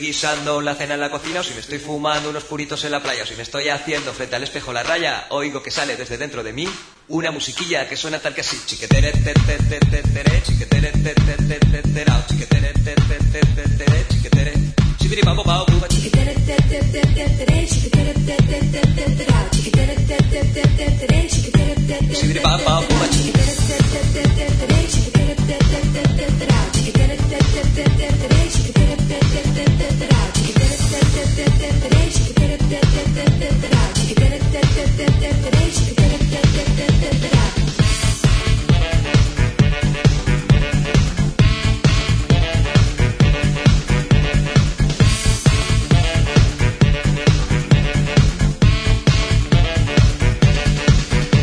guisando 0.01 0.61
la 0.61 0.73
cena 0.73 0.95
en 0.95 0.99
la 0.99 1.11
cocina, 1.11 1.39
o 1.39 1.43
si 1.43 1.53
me 1.53 1.59
estoy 1.59 1.77
fumando 1.77 2.29
unos 2.29 2.43
puritos 2.43 2.83
en 2.83 2.91
la 2.91 3.01
playa, 3.01 3.23
o 3.23 3.25
si 3.25 3.35
me 3.35 3.43
estoy 3.43 3.69
haciendo 3.69 4.11
frente 4.11 4.35
al 4.35 4.43
espejo 4.43 4.73
la 4.73 4.81
raya, 4.81 5.27
oigo 5.29 5.61
que 5.61 5.69
sale 5.69 5.95
desde 5.95 6.17
dentro 6.17 6.43
de 6.43 6.51
mí 6.51 6.67
una 7.07 7.31
musiquilla 7.31 7.87
que 7.87 7.95
suena 7.95 8.19
tal 8.19 8.33
que 8.33 8.41
así. 8.41 8.57
Chiquetere, 8.65 9.11
te, 9.11 9.33
te, 9.33 9.57
te, 9.57 9.79
te, 9.79 10.01
tere, 10.01 10.43
chiquetere, 10.43 10.91
te, 10.91 11.13
te, 11.13 11.35
te, 11.35 11.59
te, 11.59 11.81
terao, 11.93 12.23
chiquetere, 12.27 12.73
te, 12.73 12.95
te, 12.95 13.19
te, 13.31 13.39
te, 13.41 13.69
tere, 13.77 14.05
chiquetere. 14.09 14.53
Chibiri, 14.99 15.21
babo, 15.21 15.43
bao, 15.43 15.65
buba, 15.65 15.87
chiquetere, 15.87 16.33
te, 16.33 16.55
te, 16.55 16.79
te, 16.79 17.01
te, 17.01 17.29
tere, 17.37 17.67
chiquetere, 17.67 18.13
te, 18.13 18.35
te, 18.35 18.59
te, 18.71 18.81
te, 18.81 19.15
terao, 19.15 19.49
chiquetere, 19.51 19.95
te, 19.95 20.17
te, 20.17 20.41
te, 20.53 20.61
te, 20.77 20.91
tere, 20.97 21.27
chiquetere, 21.27 21.75
te, 21.75 21.97
te, 22.07 22.15
Chibiri, 22.15 22.39
babo, 22.39 22.63
bao, 22.63 22.81
buba, 22.89 23.07
chiquetere, 23.09 23.53
te, 23.53 23.75
te, 23.77 23.99
te, 24.01 24.25
te, 24.25 24.47
tere, 24.65 24.65
chiquetere, 24.65 24.65
te, 24.65 24.65
te, 24.65 24.65
te, 24.65 24.65
te, 24.65 24.65
terao, 24.65 24.65
chiquetere, 24.65 24.65
te, 24.65 24.65
te, 24.65 24.65
te, 24.65 24.65
te, 24.65 24.65
tere, 24.65 24.65
chiquetere, 24.65 24.65
te, 24.65 24.65
te, 24.65 24.65
te, 24.65 24.65
te, 24.65 24.65
terao, 24.65 24.65
chiquetere, 24.65 24.65
te, 24.65 24.65
te, 24.65 24.65
te, 24.65 24.65
te, 24.65 24.65
tere, 24.65 24.87
chiquetere, 24.87 25.10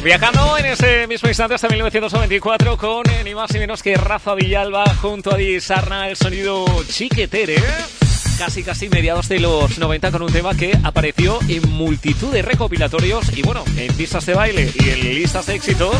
Viajamos 0.08 0.37
ese 0.72 1.06
mismo 1.06 1.28
instante 1.28 1.54
hasta 1.54 1.68
1994 1.68 2.76
con 2.76 3.08
eh, 3.10 3.22
ni 3.24 3.34
más 3.34 3.50
ni 3.52 3.58
menos 3.58 3.82
que 3.82 3.94
Rafa 3.96 4.34
Villalba 4.34 4.84
junto 4.96 5.32
a 5.32 5.36
Di 5.36 5.60
Sarna, 5.60 6.08
el 6.08 6.16
sonido 6.16 6.66
chiquetere. 6.86 7.56
Casi, 8.38 8.62
casi 8.62 8.88
mediados 8.88 9.28
de 9.28 9.40
los 9.40 9.78
90 9.78 10.10
con 10.10 10.22
un 10.22 10.32
tema 10.32 10.54
que 10.54 10.78
apareció 10.84 11.38
en 11.48 11.68
multitud 11.70 12.32
de 12.32 12.42
recopilatorios 12.42 13.36
y 13.36 13.42
bueno, 13.42 13.64
en 13.76 13.92
pistas 13.94 14.26
de 14.26 14.34
baile 14.34 14.70
y 14.78 14.90
en 14.90 15.00
listas 15.00 15.46
de 15.46 15.54
éxitos 15.54 15.96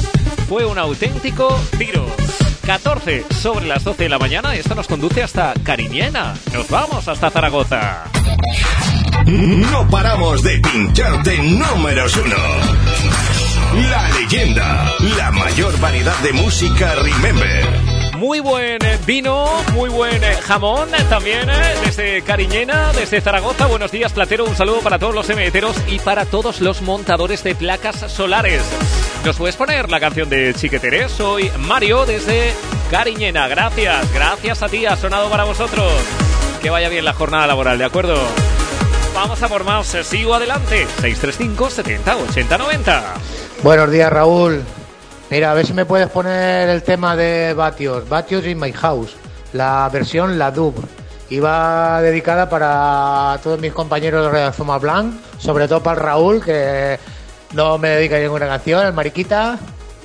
fue 0.48 0.66
un 0.66 0.78
auténtico 0.78 1.58
tiro. 1.78 2.06
14 2.66 3.24
sobre 3.30 3.66
las 3.66 3.82
12 3.84 4.02
de 4.04 4.08
la 4.10 4.18
mañana 4.18 4.54
y 4.54 4.58
esto 4.58 4.74
nos 4.74 4.86
conduce 4.86 5.22
hasta 5.22 5.54
Cariñena. 5.64 6.34
Nos 6.52 6.68
vamos 6.68 7.08
hasta 7.08 7.30
Zaragoza. 7.30 8.04
No 9.26 9.88
paramos 9.88 10.42
de 10.42 10.58
pincharte 10.58 11.38
números 11.38 12.16
uno. 12.16 13.27
La 13.86 14.08
leyenda, 14.08 14.92
la 15.16 15.30
mayor 15.30 15.78
variedad 15.78 16.18
de 16.18 16.32
música 16.32 16.96
Remember. 16.96 17.64
Muy 18.16 18.40
buen 18.40 18.84
eh, 18.84 18.98
vino, 19.06 19.46
muy 19.72 19.88
buen 19.88 20.24
eh, 20.24 20.34
jamón 20.42 20.92
eh, 20.92 21.04
también 21.08 21.46
desde 21.84 22.22
Cariñena, 22.22 22.92
desde 22.92 23.20
Zaragoza. 23.20 23.66
Buenos 23.66 23.92
días, 23.92 24.12
Platero. 24.12 24.46
Un 24.46 24.56
saludo 24.56 24.80
para 24.80 24.98
todos 24.98 25.14
los 25.14 25.30
emeteros 25.30 25.76
y 25.86 26.00
para 26.00 26.24
todos 26.24 26.60
los 26.60 26.82
montadores 26.82 27.44
de 27.44 27.54
placas 27.54 28.10
solares. 28.10 28.62
¿Nos 29.24 29.36
puedes 29.36 29.54
poner 29.54 29.88
la 29.88 30.00
canción 30.00 30.28
de 30.28 30.54
Chiquetere? 30.54 31.08
Soy 31.08 31.48
Mario 31.60 32.04
desde 32.04 32.54
Cariñena. 32.90 33.46
Gracias, 33.46 34.12
gracias 34.12 34.62
a 34.64 34.68
ti. 34.68 34.86
Ha 34.86 34.96
sonado 34.96 35.30
para 35.30 35.44
vosotros. 35.44 35.92
Que 36.60 36.70
vaya 36.70 36.88
bien 36.88 37.04
la 37.04 37.12
jornada 37.12 37.46
laboral, 37.46 37.78
¿de 37.78 37.84
acuerdo? 37.84 38.20
Vamos 39.14 39.40
a 39.40 39.48
por 39.48 39.62
más. 39.62 39.86
Sigo 40.02 40.34
adelante. 40.34 40.84
635 41.00 41.70
70 41.70 42.16
80 42.16 42.58
90. 42.58 43.14
Buenos 43.62 43.90
días, 43.90 44.12
Raúl. 44.12 44.62
Mira, 45.30 45.50
a 45.50 45.54
ver 45.54 45.66
si 45.66 45.72
me 45.72 45.84
puedes 45.84 46.08
poner 46.08 46.68
el 46.68 46.84
tema 46.84 47.16
de 47.16 47.54
Batios, 47.54 48.08
Batios 48.08 48.46
in 48.46 48.58
My 48.58 48.72
House, 48.72 49.16
la 49.52 49.90
versión 49.92 50.38
La 50.38 50.52
Dub. 50.52 50.74
Iba 51.28 52.00
dedicada 52.00 52.48
para 52.48 53.36
todos 53.42 53.58
mis 53.58 53.72
compañeros 53.72 54.32
de 54.32 54.52
Zoma 54.52 54.78
Blanc, 54.78 55.12
sobre 55.38 55.66
todo 55.66 55.82
para 55.82 56.00
Raúl, 56.00 56.42
que 56.42 57.00
no 57.52 57.78
me 57.78 57.88
dedica 57.88 58.16
ninguna 58.18 58.46
canción, 58.46 58.86
el 58.86 58.92
Mariquita, 58.92 59.58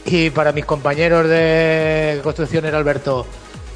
y 0.04 0.32
para 0.32 0.52
mis 0.52 0.66
compañeros 0.66 1.30
de 1.30 2.22
construcción, 2.24 2.66
el 2.66 2.74
Alberto, 2.74 3.28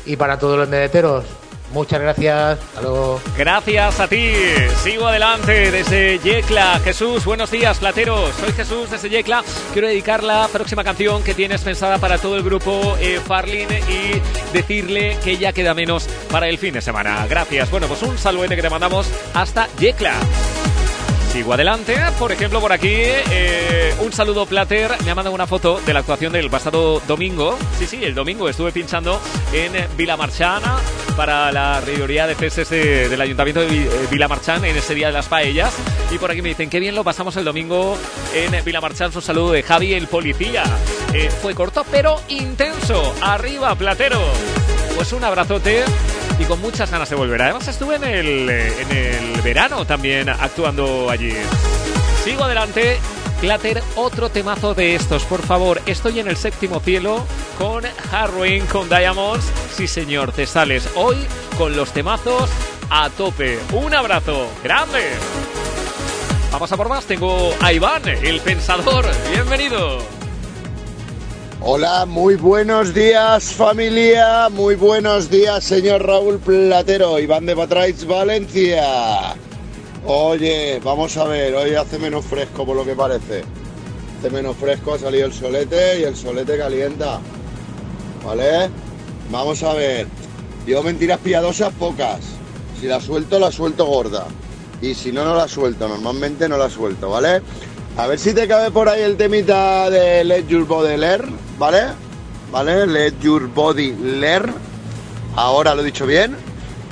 y 0.08 0.16
para 0.16 0.40
todos 0.40 0.58
los 0.58 0.68
medeteros. 0.68 1.24
Muchas 1.72 2.00
gracias. 2.00 2.60
Hasta 2.60 2.82
luego. 2.82 3.22
Gracias 3.38 4.00
a 4.00 4.08
ti. 4.08 4.34
Sigo 4.84 5.08
adelante 5.08 5.72
desde 5.72 6.20
Yecla. 6.20 6.80
Jesús, 6.84 7.26
buenos 7.26 7.52
días, 7.52 7.78
plateros. 7.80 8.34
Soy 8.36 8.52
Jesús 8.54 8.90
desde 8.90 9.10
Yecla. 9.10 9.44
Quiero 9.74 9.88
dedicar 9.88 10.24
la 10.24 10.48
próxima 10.48 10.84
canción 10.84 11.24
que 11.24 11.34
tienes 11.34 11.62
pensada 11.62 11.98
para 11.98 12.18
todo 12.18 12.38
el 12.38 12.44
grupo 12.44 12.96
eh, 13.00 13.20
Farlin 13.26 13.68
y 13.70 14.22
decirle 14.54 15.18
que 15.24 15.38
ya 15.38 15.54
queda 15.54 15.74
menos 15.74 16.08
para 16.32 16.48
el 16.48 16.58
fin 16.58 16.74
de 16.74 16.82
semana. 16.82 17.26
Gracias. 17.28 17.70
Bueno, 17.70 17.88
pues 17.88 18.02
un 18.04 18.18
saludete 18.18 18.56
que 18.56 18.62
te 18.62 18.70
mandamos 18.70 19.10
hasta 19.34 19.68
Yecla. 19.78 20.14
Sigo 21.38 21.54
adelante, 21.54 21.96
por 22.18 22.32
ejemplo, 22.32 22.60
por 22.60 22.74
aquí, 22.74 22.90
eh, 22.96 23.94
un 24.00 24.12
saludo 24.12 24.48
Plater, 24.48 24.90
me 25.06 25.12
ha 25.12 25.16
mandado 25.16 25.36
una 25.36 25.46
foto 25.46 25.80
de 25.86 25.94
la 25.94 26.00
actuación 26.00 26.34
del 26.34 26.50
pasado 26.50 27.00
domingo. 27.08 27.56
Sí, 27.78 27.86
sí, 27.86 28.00
el 28.04 28.16
domingo 28.16 28.50
estuve 28.50 28.72
pinchando 28.72 29.22
en 29.54 29.72
Vilamarchana 29.96 30.78
para 31.16 31.52
la 31.52 31.80
reunión 31.82 32.28
de 32.28 32.34
festes 32.34 32.70
de- 32.72 33.08
del 33.08 33.22
Ayuntamiento 33.22 33.62
de 33.62 33.68
eh, 33.68 33.90
Vilamarchán 34.10 34.66
en 34.66 34.78
ese 34.78 34.96
día 34.96 35.08
de 35.08 35.14
las 35.14 35.28
paellas. 35.28 35.76
Y 36.12 36.18
por 36.18 36.32
aquí 36.32 36.42
me 36.42 36.50
dicen, 36.50 36.72
qué 36.72 36.80
bien 36.80 36.96
lo 36.96 37.04
pasamos 37.04 37.38
el 37.38 37.46
domingo 37.46 37.96
en 38.34 38.66
Vilamarchán. 38.66 39.12
Un 39.14 39.22
saludo 39.22 39.52
de 39.52 39.62
Javi, 39.62 39.94
el 39.94 40.08
policía. 40.08 40.64
Eh, 41.14 41.30
fue 41.30 41.54
corto, 41.54 41.86
pero 41.92 42.20
intenso. 42.30 43.14
Arriba, 43.22 43.76
Platero. 43.76 44.22
Pues 44.96 45.14
un 45.14 45.24
abrazote 45.24 45.84
y 46.40 46.44
con 46.46 46.62
muchas 46.62 46.92
ganas 46.92 47.10
de 47.10 47.16
volver. 47.16 47.42
Además 47.42 47.68
estuve 47.68 47.96
en 47.96 48.04
el, 48.04 48.50
eh, 48.50 48.74
en 48.82 48.92
el 48.92 49.42
verano 49.42 49.86
también 49.86 50.30
actuando 50.30 51.10
allí. 51.10 51.34
Sigo 52.24 52.44
adelante. 52.44 53.00
Clatter, 53.40 53.84
otro 53.96 54.30
temazo 54.30 54.74
de 54.74 54.96
estos, 54.96 55.24
por 55.24 55.44
favor. 55.44 55.80
Estoy 55.86 56.20
en 56.20 56.28
el 56.28 56.38
séptimo 56.38 56.80
cielo 56.80 57.24
con 57.60 57.84
Harrowing, 58.12 58.66
con 58.66 58.90
Diamonds. 58.90 59.46
Sí, 59.76 59.88
señor, 59.88 60.32
te 60.32 60.48
sales 60.48 60.90
hoy 60.96 61.18
con 61.56 61.78
los 61.78 61.92
temazos 61.92 62.50
a 62.90 63.10
tope. 63.12 63.60
Un 63.74 63.94
abrazo 63.94 64.48
grande. 64.64 65.04
Vamos 66.52 66.72
a 66.72 66.78
por 66.78 66.90
más. 66.90 67.06
Tengo 67.06 67.54
a 67.62 67.72
Iván, 67.72 68.08
el 68.08 68.40
pensador. 68.42 69.06
Bienvenido. 69.32 70.17
Hola, 71.70 72.06
muy 72.06 72.38
buenos 72.38 72.94
días 72.94 73.52
familia, 73.52 74.48
muy 74.48 74.76
buenos 74.76 75.30
días 75.30 75.66
señor 75.66 76.02
Raúl 76.02 76.40
Platero, 76.40 77.20
Iván 77.20 77.46
de 77.46 77.58
Patraix, 77.58 78.08
Valencia. 78.08 79.36
Oye, 80.06 80.80
vamos 80.82 81.18
a 81.18 81.26
ver, 81.26 81.54
hoy 81.56 81.76
hace 81.76 82.00
menos 82.00 82.24
fresco 82.24 82.66
por 82.66 82.74
lo 82.74 82.86
que 82.86 82.96
parece. 82.96 83.44
Hace 84.18 84.30
menos 84.30 84.56
fresco, 84.56 84.94
ha 84.94 85.00
salido 85.00 85.26
el 85.26 85.34
solete 85.34 86.00
y 86.00 86.04
el 86.04 86.16
solete 86.16 86.58
calienta. 86.58 87.20
¿Vale? 88.26 88.70
Vamos 89.30 89.62
a 89.62 89.74
ver. 89.74 90.08
Yo 90.66 90.82
mentiras 90.82 91.20
piadosas 91.20 91.74
pocas. 91.74 92.22
Si 92.80 92.88
la 92.88 93.02
suelto, 93.02 93.40
la 93.40 93.52
suelto 93.52 93.86
gorda. 93.86 94.26
Y 94.82 94.94
si 94.94 95.12
no, 95.12 95.26
no 95.26 95.36
la 95.36 95.50
suelto. 95.50 95.90
Normalmente 95.90 96.48
no 96.48 96.58
la 96.58 96.70
suelto, 96.70 97.10
¿vale? 97.10 97.42
A 97.98 98.06
ver 98.06 98.20
si 98.20 98.32
te 98.32 98.48
cabe 98.48 98.70
por 98.70 98.88
ahí 98.88 99.02
el 99.02 99.18
temita 99.18 99.90
de 99.90 100.24
Let 100.24 100.46
Your 100.46 100.68
Body 100.68 100.98
Learn, 100.98 101.36
¿vale? 101.58 101.88
¿Vale? 102.52 102.86
Let 102.86 103.14
Your 103.22 103.48
Body 103.48 103.92
Learn. 103.94 104.54
Ahora 105.36 105.74
lo 105.74 105.82
he 105.82 105.86
dicho 105.86 106.06
bien. 106.06 106.38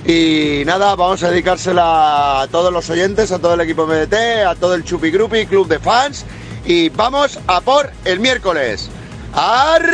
Y 0.03 0.63
nada, 0.65 0.95
vamos 0.95 1.21
a 1.21 1.29
dedicársela 1.29 2.41
a 2.41 2.47
todos 2.47 2.73
los 2.73 2.89
oyentes, 2.89 3.31
a 3.31 3.37
todo 3.37 3.53
el 3.53 3.61
equipo 3.61 3.85
MDT, 3.85 4.13
a 4.47 4.55
todo 4.55 4.73
el 4.73 4.83
Chupi 4.83 5.11
Grupi, 5.11 5.45
Club 5.45 5.67
de 5.67 5.77
Fans. 5.77 6.25
Y 6.65 6.89
vamos 6.89 7.37
a 7.45 7.61
por 7.61 7.91
el 8.03 8.19
miércoles. 8.19 8.89
¡Arriba, 9.31 9.91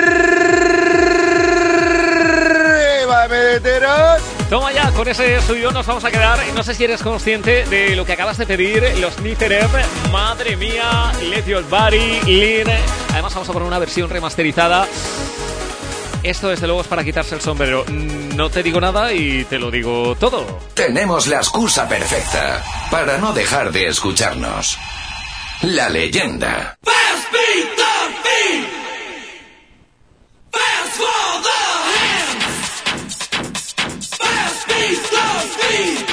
MDTeros! 3.28 4.41
Toma 4.52 4.74
ya, 4.74 4.92
con 4.92 5.08
ese 5.08 5.42
suyo 5.44 5.72
nos 5.72 5.86
vamos 5.86 6.04
a 6.04 6.12
quedar. 6.12 6.38
No 6.54 6.62
sé 6.62 6.76
si 6.76 6.84
eres 6.84 7.02
consciente 7.02 7.64
de 7.68 7.96
lo 7.96 8.06
que 8.06 8.12
acabas 8.12 8.38
de 8.38 8.46
pedir, 8.46 8.84
los 9.00 9.18
Nither 9.22 9.66
Madre 10.12 10.58
mía, 10.58 11.14
Let 11.24 11.46
Your 11.46 11.64
Body, 11.70 12.20
Lean. 12.26 12.68
Además, 13.14 13.34
vamos 13.34 13.48
a 13.48 13.54
poner 13.54 13.66
una 13.66 13.80
versión 13.80 14.10
remasterizada. 14.10 14.90
Esto, 16.22 16.50
desde 16.50 16.68
luego, 16.68 16.82
es 16.82 16.88
para 16.88 17.02
quitarse 17.02 17.34
el 17.34 17.40
sombrero. 17.40 17.86
No 18.36 18.50
te 18.50 18.62
digo 18.62 18.82
nada 18.82 19.14
y 19.14 19.46
te 19.46 19.58
lo 19.58 19.72
digo 19.72 20.18
todo. 20.20 20.60
Tenemos 20.74 21.28
la 21.28 21.38
excusa 21.38 21.88
perfecta 21.88 22.62
para 22.92 23.20
no 23.20 23.32
dejar 23.32 23.72
de 23.72 23.88
escucharnos. 23.88 24.78
La 25.62 25.88
leyenda. 25.88 26.78
Este 35.72 36.11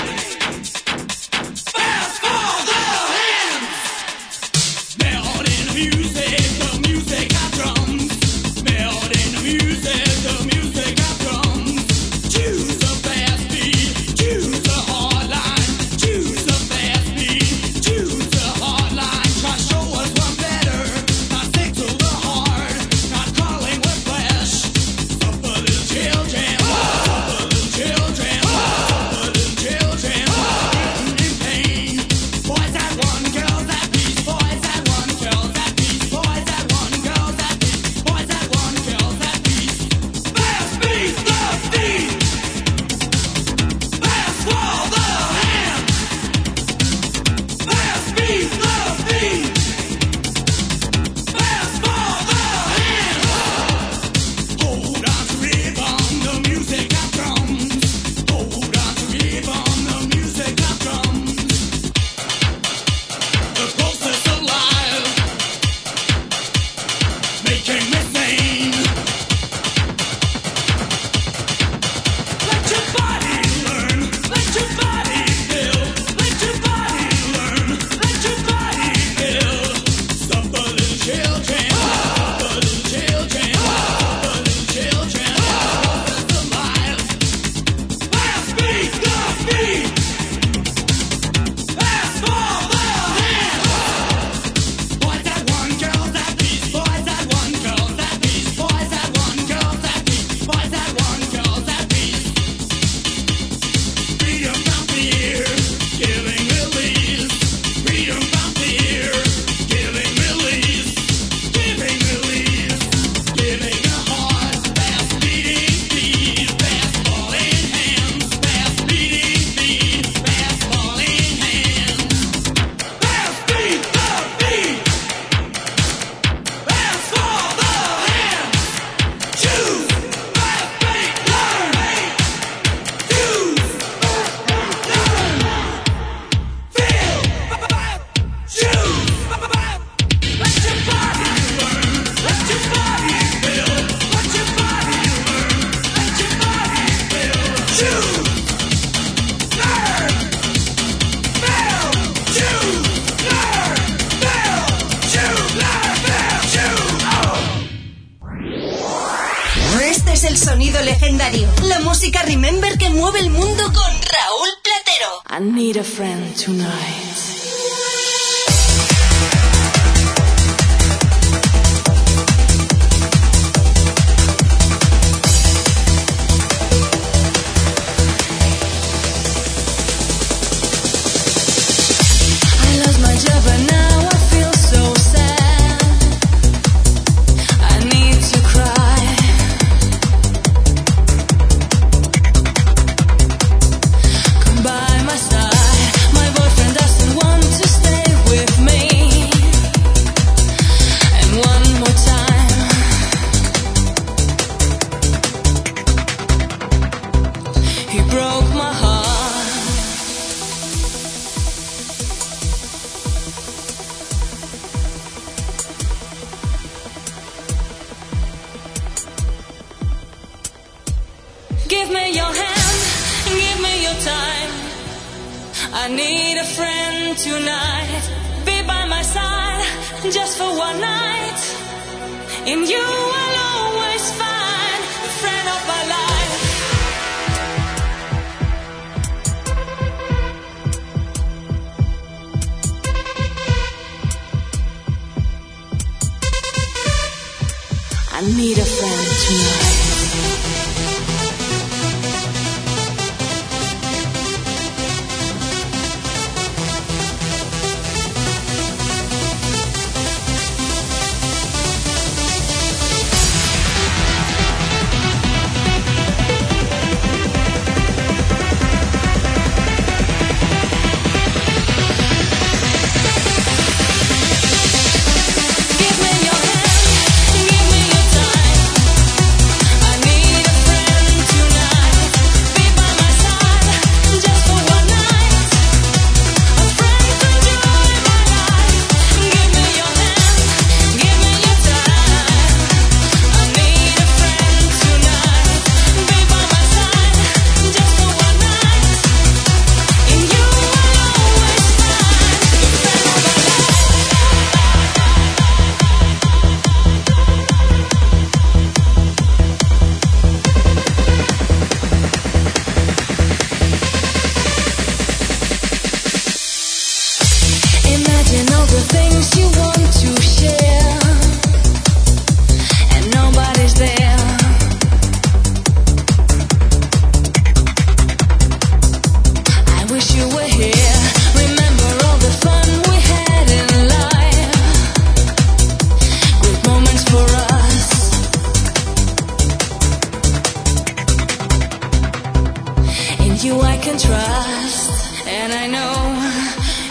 trust, 343.99 345.27
and 345.27 345.53
I 345.53 345.67
know 345.67 345.95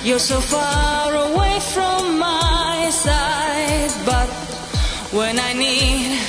you're 0.03 0.25
so 0.33 0.39
far 0.39 1.13
away 1.13 1.59
from 1.59 2.19
my 2.19 2.89
side. 2.91 3.91
But 4.05 4.29
when 5.11 5.39
I 5.39 5.53
need 5.53 6.19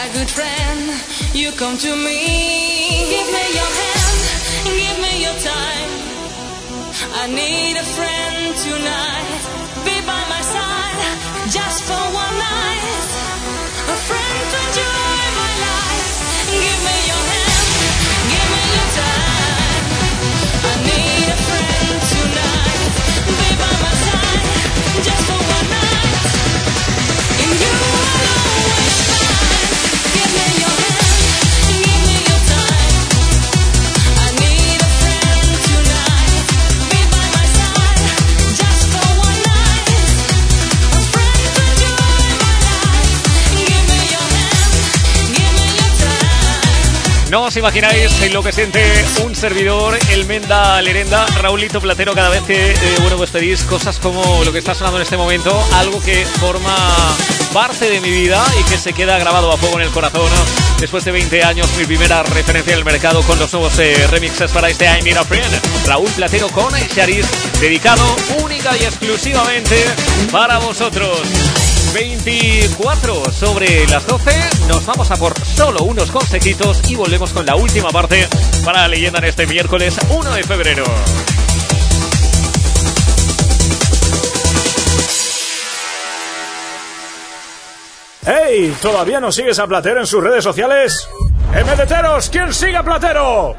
a 0.00 0.04
good 0.16 0.30
friend, 0.30 0.80
you 1.34 1.52
come 1.52 1.76
to 1.78 1.92
me. 2.06 2.20
Give 3.14 3.28
me 3.36 3.44
your 3.60 3.72
hand, 3.80 4.18
give 4.80 4.98
me 5.04 5.12
your 5.26 5.38
time. 5.54 5.90
I 7.22 7.24
need 7.28 7.76
a 7.76 7.86
friend 7.96 8.56
tonight. 8.68 9.42
Be 9.84 9.96
by 10.06 10.22
my 10.34 10.42
side 10.54 11.00
just 11.50 11.84
for 11.84 12.02
one 12.24 12.36
night. 12.38 13.25
No 47.36 47.42
os 47.42 47.56
imagináis 47.58 48.32
lo 48.32 48.42
que 48.42 48.50
siente 48.50 48.82
un 49.22 49.36
servidor, 49.36 49.98
el 50.10 50.24
Menda 50.24 50.80
Lerenda, 50.80 51.26
Raulito 51.42 51.82
Platero, 51.82 52.14
cada 52.14 52.30
vez 52.30 52.42
que 52.44 52.70
eh, 52.70 52.76
bueno, 53.02 53.18
pues 53.18 53.30
pedís 53.30 53.62
cosas 53.64 53.98
como 53.98 54.42
lo 54.42 54.52
que 54.52 54.58
está 54.58 54.74
sonando 54.74 54.96
en 54.96 55.02
este 55.02 55.18
momento, 55.18 55.62
algo 55.74 56.00
que 56.00 56.24
forma 56.24 56.74
parte 57.52 57.90
de 57.90 58.00
mi 58.00 58.08
vida 58.08 58.42
y 58.58 58.64
que 58.70 58.78
se 58.78 58.94
queda 58.94 59.18
grabado 59.18 59.52
a 59.52 59.58
fuego 59.58 59.78
en 59.78 59.82
el 59.82 59.92
corazón. 59.92 60.30
Después 60.80 61.04
de 61.04 61.12
20 61.12 61.44
años, 61.44 61.68
mi 61.76 61.84
primera 61.84 62.22
referencia 62.22 62.72
en 62.72 62.78
el 62.78 62.86
mercado 62.86 63.20
con 63.24 63.38
los 63.38 63.52
nuevos 63.52 63.78
eh, 63.80 64.06
remixes 64.06 64.50
para 64.50 64.70
este 64.70 64.86
I 64.86 65.02
Need 65.02 65.18
a 65.18 65.24
Friend. 65.24 65.60
Raúl 65.84 66.08
Platero 66.12 66.48
con 66.48 66.72
Sharis, 66.72 67.26
dedicado 67.60 68.16
única 68.42 68.74
y 68.78 68.84
exclusivamente 68.84 69.76
para 70.32 70.56
vosotros. 70.56 71.20
24 71.96 73.32
sobre 73.32 73.86
las 73.86 74.06
12. 74.06 74.30
Nos 74.68 74.84
vamos 74.84 75.10
a 75.10 75.16
por 75.16 75.32
solo 75.46 75.82
unos 75.84 76.10
consejitos 76.10 76.82
y 76.90 76.94
volvemos 76.94 77.32
con 77.32 77.46
la 77.46 77.56
última 77.56 77.88
parte 77.88 78.28
para 78.66 78.82
la 78.82 78.88
leyenda 78.88 79.18
en 79.20 79.24
este 79.24 79.46
miércoles 79.46 79.96
1 80.10 80.34
de 80.34 80.42
febrero. 80.42 80.84
¡Hey! 88.26 88.76
¿Todavía 88.82 89.18
no 89.18 89.32
sigues 89.32 89.58
a 89.58 89.66
Platero 89.66 90.00
en 90.00 90.06
sus 90.06 90.22
redes 90.22 90.44
sociales? 90.44 91.08
¡MDTeros! 91.54 92.28
¿Quién 92.28 92.52
sigue 92.52 92.76
a 92.76 92.82
Platero? 92.82 93.56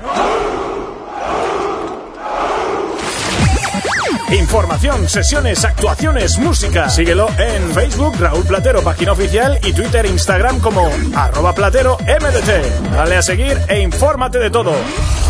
Información, 4.31 5.07
sesiones, 5.07 5.63
actuaciones, 5.63 6.37
música. 6.37 6.89
Síguelo 6.89 7.29
en 7.37 7.71
Facebook, 7.71 8.15
Raúl 8.19 8.43
Platero, 8.43 8.81
página 8.81 9.13
oficial, 9.13 9.57
y 9.63 9.71
Twitter 9.71 10.05
Instagram 10.05 10.59
como 10.59 10.89
arroba 11.15 11.53
platero 11.53 11.97
MDT. 12.01 12.91
Dale 12.91 13.15
a 13.15 13.21
seguir 13.21 13.57
e 13.69 13.79
infórmate 13.79 14.37
de 14.39 14.49
todo. 14.49 14.73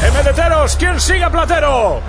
¡MDTeros! 0.01 0.75
¿Quién 0.77 0.99
sigue 0.99 1.23
a 1.23 1.29
Platero? 1.29 2.01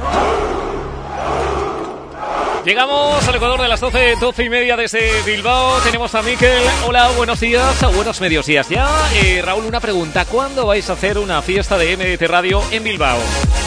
Llegamos 2.69 3.27
al 3.27 3.35
Ecuador 3.35 3.63
de 3.63 3.67
las 3.67 3.81
12, 3.81 4.17
12 4.21 4.45
y 4.45 4.51
media 4.51 4.77
desde 4.77 5.23
Bilbao. 5.23 5.81
Tenemos 5.81 6.15
a 6.15 6.21
Miquel. 6.21 6.63
Hola, 6.87 7.09
buenos 7.17 7.41
días, 7.41 7.81
buenos 7.95 8.21
medios 8.21 8.45
días 8.45 8.69
ya. 8.69 8.87
Eh, 9.15 9.41
Raúl, 9.43 9.65
una 9.65 9.81
pregunta. 9.81 10.27
¿Cuándo 10.27 10.67
vais 10.67 10.91
a 10.91 10.93
hacer 10.93 11.17
una 11.17 11.41
fiesta 11.41 11.79
de 11.79 11.97
MDT 11.97 12.29
Radio 12.29 12.63
en 12.71 12.85
Bilbao? 12.85 13.19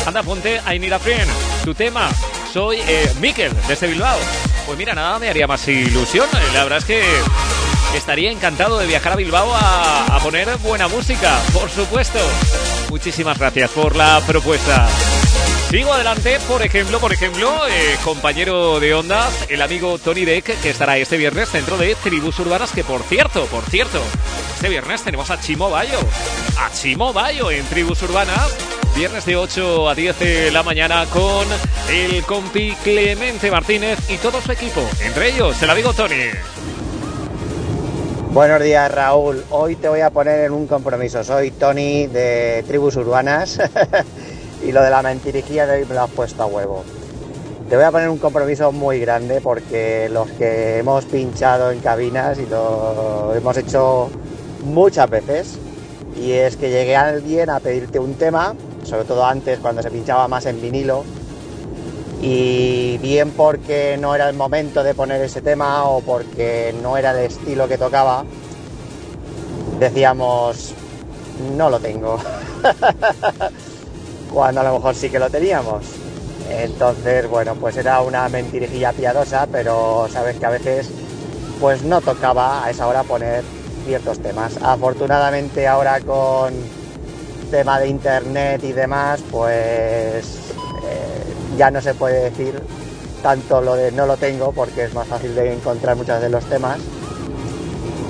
Anda, 0.06 0.22
ponte 0.22 0.60
a 0.60 1.00
Friend. 1.00 1.32
Tu 1.66 1.74
tema. 1.74 2.12
Soy 2.54 2.78
eh, 2.88 3.12
Miquel, 3.20 3.52
desde 3.68 3.88
Bilbao. 3.88 4.20
Pues 4.68 4.78
mira, 4.78 4.94
nada 4.94 5.18
me 5.18 5.30
haría 5.30 5.48
más 5.48 5.68
ilusión. 5.68 6.28
La 6.54 6.62
verdad 6.62 6.78
es 6.78 6.86
que 6.86 7.02
estaría 7.98 8.30
encantado 8.30 8.78
de 8.78 8.86
viajar 8.86 9.14
a 9.14 9.16
Bilbao 9.16 9.52
a, 9.52 10.16
a 10.16 10.20
poner 10.20 10.48
buena 10.58 10.88
música, 10.88 11.40
por 11.54 11.72
supuesto. 11.72 12.20
Muchísimas 12.92 13.40
gracias 13.40 13.72
por 13.72 13.96
la 13.96 14.22
propuesta. 14.28 14.88
Sigo 15.72 15.94
adelante, 15.94 16.38
por 16.50 16.62
ejemplo, 16.64 17.00
por 17.00 17.14
ejemplo, 17.14 17.50
eh, 17.70 17.96
compañero 18.04 18.82
de 18.82 18.94
ondas, 18.94 19.50
el 19.50 19.62
amigo 19.62 19.98
Tony 20.00 20.26
Deck, 20.26 20.60
que 20.62 20.70
estará 20.70 20.98
este 20.98 21.16
viernes 21.16 21.50
dentro 21.54 21.78
de 21.78 21.96
Tribus 21.96 22.38
Urbanas, 22.40 22.74
que 22.74 22.84
por 22.84 23.04
cierto, 23.04 23.46
por 23.46 23.64
cierto, 23.64 24.02
este 24.56 24.68
viernes 24.68 25.02
tenemos 25.02 25.32
a 25.32 25.40
Chimo 25.40 25.70
Bayo, 25.70 25.98
a 26.60 26.70
Chimo 26.74 27.14
Bayo 27.14 27.52
en 27.52 27.64
Tribus 27.68 28.04
Urbanas, 28.04 28.54
viernes 28.98 29.26
de 29.26 29.38
8 29.38 29.88
a 29.88 29.96
10 29.96 30.20
de 30.20 30.52
la 30.52 30.62
mañana 30.62 31.06
con 31.06 31.48
el 31.90 32.22
compi 32.24 32.76
Clemente 32.84 33.50
Martínez 33.50 33.98
y 34.10 34.18
todo 34.18 34.42
su 34.42 34.52
equipo, 34.52 34.82
entre 35.00 35.30
ellos 35.30 35.62
el 35.64 35.70
amigo 35.70 35.94
Tony. 35.94 36.32
Buenos 38.32 38.62
días 38.62 38.92
Raúl, 38.92 39.46
hoy 39.52 39.78
te 39.78 39.88
voy 39.88 40.02
a 40.02 40.10
poner 40.10 40.42
en 40.42 40.52
un 40.52 40.68
compromiso. 40.68 41.24
Soy 41.24 41.52
Tony 41.52 42.08
de 42.08 42.62
Tribus 42.68 42.98
Urbanas 42.98 43.58
y 44.64 44.72
lo 44.72 44.82
de 44.82 44.90
la 44.90 45.02
mentirijilla 45.02 45.66
de 45.66 45.80
hoy 45.82 45.86
me 45.86 45.96
lo 45.96 46.02
has 46.02 46.12
puesto 46.12 46.44
a 46.44 46.46
huevo. 46.46 46.84
Te 47.70 47.76
voy 47.76 47.86
a 47.86 47.92
poner 47.92 48.10
un 48.10 48.18
compromiso 48.18 48.72
muy 48.72 49.00
grande 49.00 49.40
porque 49.42 50.10
los 50.12 50.30
que 50.32 50.80
hemos 50.80 51.06
pinchado 51.06 51.72
en 51.72 51.80
cabinas 51.80 52.38
y 52.38 52.46
lo 52.46 53.34
hemos 53.34 53.56
hecho 53.58 54.10
muchas 54.66 55.10
veces 55.10 55.58
y 56.16 56.34
es 56.34 56.58
que 56.58 56.70
llegue 56.70 56.96
alguien 56.96 57.50
a 57.50 57.60
pedirte 57.60 57.98
un 57.98 58.16
tema, 58.16 58.54
sobre 58.84 59.06
todo 59.06 59.26
antes 59.26 59.60
cuando 59.60 59.82
se 59.82 59.90
pinchaba 59.90 60.28
más 60.28 60.46
en 60.46 60.62
vinilo 60.62 61.04
y 62.22 63.00
bien 63.00 63.32
porque 63.32 63.98
no 64.00 64.14
era 64.14 64.30
el 64.30 64.36
momento 64.36 64.84
de 64.84 64.94
poner 64.94 65.22
ese 65.22 65.42
tema 65.42 65.86
o 65.86 66.02
porque 66.02 66.74
no 66.84 66.98
era 66.98 67.12
el 67.12 67.26
estilo 67.26 67.68
que 67.68 67.78
tocaba, 67.78 68.24
decíamos, 69.80 70.74
no 71.56 71.70
lo 71.70 71.80
tengo, 71.80 72.20
cuando 74.34 74.62
a 74.62 74.64
lo 74.64 74.74
mejor 74.74 74.96
sí 74.96 75.10
que 75.10 75.20
lo 75.20 75.30
teníamos. 75.30 75.84
Entonces, 76.50 77.30
bueno, 77.30 77.56
pues 77.56 77.78
era 77.78 78.02
una 78.02 78.28
mentirijilla 78.30 78.92
piadosa, 78.92 79.48
pero 79.52 80.08
sabes 80.12 80.38
que 80.38 80.46
a 80.46 80.50
veces 80.50 80.90
pues 81.60 81.84
no 81.84 82.02
tocaba 82.02 82.66
a 82.66 82.72
esa 82.72 82.88
hora 82.88 83.04
poner 83.04 83.44
ciertos 83.86 84.20
temas. 84.20 84.58
Afortunadamente 84.62 85.68
ahora 85.68 86.00
con 86.02 86.54
tema 87.52 87.80
de 87.80 87.88
internet 87.88 88.64
y 88.64 88.72
demás, 88.72 89.22
pues 89.30 90.26
eh, 90.84 91.58
ya 91.58 91.70
no 91.70 91.82
se 91.82 91.94
puede 91.94 92.30
decir 92.30 92.62
tanto 93.22 93.62
lo 93.62 93.76
de 93.76 93.92
no 93.92 94.08
lo 94.08 94.18
tengo 94.18 94.52
porque 94.52 94.86
es 94.86 94.94
más 94.94 95.08
fácil 95.08 95.36
de 95.36 95.54
encontrar 95.54 95.96
muchos 95.96 96.22
de 96.22 96.30
los 96.30 96.44
temas. 96.46 96.80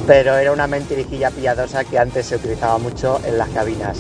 Pero 0.08 0.36
era 0.36 0.52
una 0.52 0.68
mentirijilla 0.68 1.30
piadosa 1.30 1.84
que 1.84 2.00
antes 2.00 2.26
se 2.28 2.36
utilizaba 2.38 2.78
mucho 2.78 3.20
en 3.26 3.38
las 3.38 3.50
cabinas. 3.50 3.98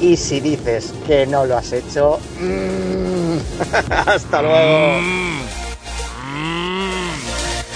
Y 0.00 0.16
si 0.16 0.40
dices 0.40 0.92
que 1.06 1.26
no 1.26 1.46
lo 1.46 1.56
has 1.56 1.72
hecho, 1.72 2.18
mm, 2.40 3.36
hasta 4.06 4.42
luego. 4.42 5.00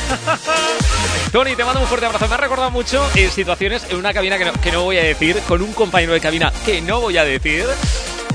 Tony, 1.33 1.55
te 1.55 1.65
mando 1.65 1.81
un 1.81 1.87
fuerte 1.87 2.07
abrazo. 2.07 2.29
Me 2.29 2.35
ha 2.35 2.39
recordado 2.39 2.71
mucho 2.71 3.07
en 3.15 3.31
situaciones 3.31 3.87
en 3.91 3.97
una 3.97 4.13
cabina 4.13 4.39
que 4.39 4.47
no, 4.47 4.53
que 4.55 4.73
no 4.73 4.85
voy 4.85 4.99
a 4.99 5.03
decir, 5.03 5.39
con 5.47 5.63
un 5.63 5.73
compañero 5.73 6.13
de 6.13 6.21
cabina 6.21 6.53
que 6.65 6.81
no 6.81 7.01
voy 7.01 7.19
a 7.19 7.25
decir, 7.25 7.67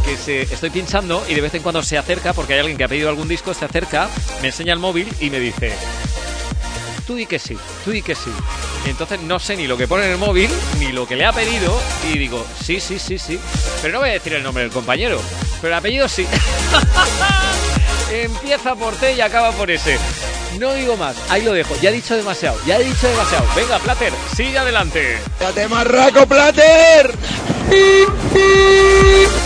que 0.06 0.18
se, 0.18 0.42
estoy 0.44 0.70
pinchando 0.70 1.24
y 1.28 1.34
de 1.34 1.42
vez 1.42 1.54
en 1.56 1.64
cuando 1.64 1.82
se 1.82 1.98
acerca, 1.98 2.34
porque 2.34 2.54
hay 2.54 2.60
alguien 2.60 2.78
que 2.78 2.84
ha 2.84 2.88
pedido 2.88 3.10
algún 3.10 3.28
disco, 3.28 3.54
se 3.54 3.66
acerca, 3.66 4.10
me 4.42 4.48
enseña 4.48 4.74
el 4.74 4.80
móvil 4.80 5.08
y 5.20 5.30
me 5.30 5.40
dice, 5.40 5.74
tú 7.06 7.16
di 7.16 7.26
que 7.26 7.40
sí, 7.40 7.58
tú 7.84 7.92
di 7.92 8.02
que 8.02 8.16
sí. 8.16 8.32
Y 8.86 8.90
entonces 8.90 9.22
no 9.22 9.40
sé 9.40 9.56
ni 9.56 9.68
lo 9.68 9.78
que 9.78 9.88
pone 9.88 10.06
en 10.06 10.12
el 10.12 10.18
móvil, 10.18 10.50
ni 10.80 10.92
lo 10.92 11.08
que 11.08 11.16
le 11.16 11.26
ha 11.26 11.32
pedido, 11.32 11.80
y 12.12 12.18
digo, 12.18 12.46
sí, 12.64 12.80
sí, 12.80 13.00
sí, 13.00 13.18
sí. 13.18 13.40
Pero 13.82 13.94
no 13.94 14.00
voy 14.00 14.10
a 14.10 14.14
decir 14.14 14.34
el 14.34 14.44
nombre 14.44 14.64
del 14.64 14.72
compañero, 14.72 15.20
pero 15.62 15.74
el 15.74 15.80
apellido 15.80 16.08
sí. 16.08 16.28
Empieza 18.12 18.76
por 18.76 18.96
T 18.96 19.14
y 19.14 19.22
acaba 19.22 19.52
por 19.52 19.72
S. 19.72 19.98
No 20.60 20.74
digo 20.74 20.96
más, 20.98 21.16
ahí 21.30 21.42
lo 21.42 21.54
dejo. 21.54 21.76
Ya 21.82 21.90
he 21.90 21.94
dicho 21.94 22.16
demasiado, 22.16 22.58
ya 22.66 22.78
he 22.78 22.84
dicho 22.84 23.08
demasiado. 23.08 23.46
Venga, 23.56 23.80
Plater, 23.80 24.14
sigue 24.36 24.58
adelante. 24.58 25.18
¡Date 25.40 25.68
marraco, 25.68 26.28
Plater! 26.28 27.14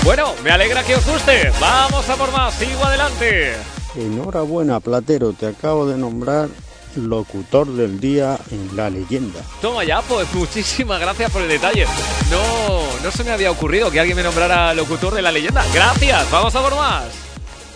Bueno, 0.04 0.34
me 0.44 0.52
alegra 0.52 0.84
que 0.84 0.96
os 0.96 1.06
guste. 1.06 1.52
Vamos 1.62 2.10
a 2.10 2.16
por 2.16 2.32
más, 2.32 2.54
sigo 2.56 2.84
adelante. 2.84 3.54
Enhorabuena, 3.96 4.80
Platero, 4.80 5.34
te 5.34 5.48
acabo 5.48 5.88
de 5.88 5.98
nombrar 5.98 6.50
locutor 6.98 7.68
del 7.68 8.00
día 8.00 8.38
en 8.52 8.76
la 8.76 8.90
leyenda. 8.90 9.40
Toma 9.62 9.84
ya, 9.84 10.02
pues 10.02 10.28
muchísimas 10.34 11.00
gracias 11.00 11.32
por 11.32 11.42
el 11.42 11.50
detalle. 11.50 11.86
No, 12.30 13.04
no 13.04 13.12
se 13.12 13.24
me 13.24 13.32
había 13.32 13.52
ocurrido 13.52 13.92
que 13.92 14.00
alguien 14.00 14.18
me 14.18 14.24
nombrara 14.24 14.74
locutor 14.74 15.14
de 15.14 15.22
la 15.22 15.32
leyenda. 15.32 15.66
Gracias, 15.74 16.30
vamos 16.32 16.56
a 16.56 16.62
por 16.62 16.76
más. 16.76 17.06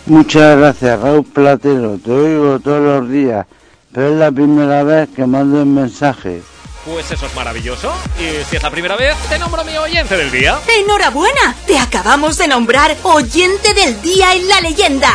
Muchas 0.06 0.58
gracias, 0.58 1.00
Raúl 1.00 1.24
Platero. 1.24 1.98
Te 1.98 2.10
oigo 2.10 2.58
todos 2.58 2.80
los 2.80 3.10
días, 3.10 3.46
pero 3.92 4.08
es 4.08 4.16
la 4.16 4.32
primera 4.32 4.82
vez 4.82 5.08
que 5.14 5.24
mando 5.26 5.62
un 5.62 5.74
mensaje. 5.74 6.42
Pues 6.84 7.08
eso 7.12 7.26
es 7.26 7.34
maravilloso. 7.36 7.92
Y 8.18 8.44
si 8.44 8.56
es 8.56 8.62
la 8.62 8.70
primera 8.70 8.96
vez, 8.96 9.14
te 9.28 9.38
nombro 9.38 9.62
mi 9.64 9.76
oyente 9.76 10.16
del 10.16 10.32
día. 10.32 10.58
¡Enhorabuena! 10.66 11.54
Te 11.66 11.78
acabamos 11.78 12.36
de 12.38 12.48
nombrar 12.48 12.96
oyente 13.04 13.72
del 13.74 14.02
día 14.02 14.34
en 14.34 14.48
la 14.48 14.60
leyenda. 14.60 15.10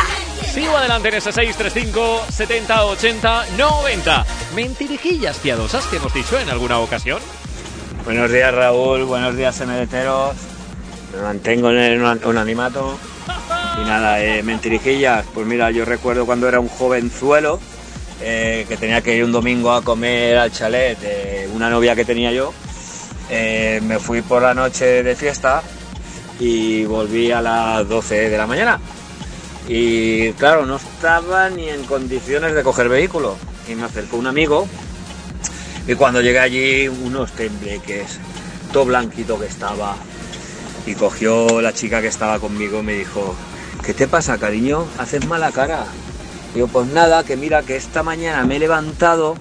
Sigo 0.52 0.76
adelante 0.76 1.08
en 1.08 1.14
ese 1.14 1.30
635 1.30 2.26
70 2.30 2.84
80 2.86 3.46
90. 3.58 4.26
Mentirijillas 4.54 5.38
piadosas 5.38 5.84
que 5.86 5.96
hemos 5.96 6.12
dicho 6.14 6.38
en 6.38 6.48
alguna 6.48 6.78
ocasión. 6.78 7.20
Buenos 8.04 8.32
días 8.32 8.54
Raúl, 8.54 9.04
buenos 9.04 9.36
días 9.36 9.60
MDTeros. 9.60 10.34
Me 11.14 11.22
mantengo 11.22 11.70
en 11.70 11.78
el 11.78 12.04
anonimato. 12.04 12.98
Y 13.80 13.84
nada, 13.86 14.22
eh, 14.22 14.42
mentirijillas. 14.42 15.26
Pues 15.34 15.46
mira, 15.46 15.70
yo 15.70 15.84
recuerdo 15.84 16.24
cuando 16.24 16.48
era 16.48 16.60
un 16.60 16.68
jovenzuelo 16.68 17.60
eh, 18.22 18.64
que 18.68 18.76
tenía 18.76 19.02
que 19.02 19.16
ir 19.16 19.24
un 19.24 19.32
domingo 19.32 19.72
a 19.72 19.82
comer 19.82 20.38
al 20.38 20.50
chalet 20.50 20.98
de 20.98 21.50
una 21.54 21.68
novia 21.68 21.94
que 21.94 22.04
tenía 22.04 22.32
yo. 22.32 22.52
Eh, 23.30 23.80
me 23.82 23.98
fui 23.98 24.22
por 24.22 24.42
la 24.42 24.54
noche 24.54 25.02
de 25.02 25.14
fiesta 25.14 25.62
y 26.40 26.84
volví 26.84 27.30
a 27.30 27.42
las 27.42 27.86
12 27.86 28.30
de 28.30 28.38
la 28.38 28.46
mañana. 28.46 28.80
Y 29.68 30.32
claro, 30.32 30.64
no 30.64 30.76
estaba 30.76 31.50
ni 31.50 31.68
en 31.68 31.84
condiciones 31.84 32.54
de 32.54 32.62
coger 32.62 32.88
vehículo. 32.88 33.36
Y 33.68 33.74
me 33.74 33.84
acercó 33.84 34.16
un 34.16 34.26
amigo. 34.26 34.66
Y 35.86 35.94
cuando 35.94 36.22
llegué 36.22 36.38
allí, 36.38 36.88
unos 36.88 37.32
tembleques, 37.32 38.18
todo 38.72 38.86
blanquito 38.86 39.38
que 39.38 39.46
estaba. 39.46 39.94
Y 40.86 40.94
cogió 40.94 41.60
la 41.60 41.74
chica 41.74 42.00
que 42.00 42.08
estaba 42.08 42.38
conmigo 42.38 42.80
y 42.80 42.82
me 42.82 42.94
dijo, 42.94 43.34
¿qué 43.84 43.92
te 43.92 44.08
pasa, 44.08 44.38
cariño? 44.38 44.86
Haces 44.96 45.26
mala 45.26 45.52
cara. 45.52 45.84
Digo, 46.54 46.66
pues 46.68 46.86
nada, 46.88 47.24
que 47.24 47.36
mira 47.36 47.62
que 47.62 47.76
esta 47.76 48.02
mañana 48.02 48.44
me 48.46 48.56
he 48.56 48.58
levantado 48.58 49.36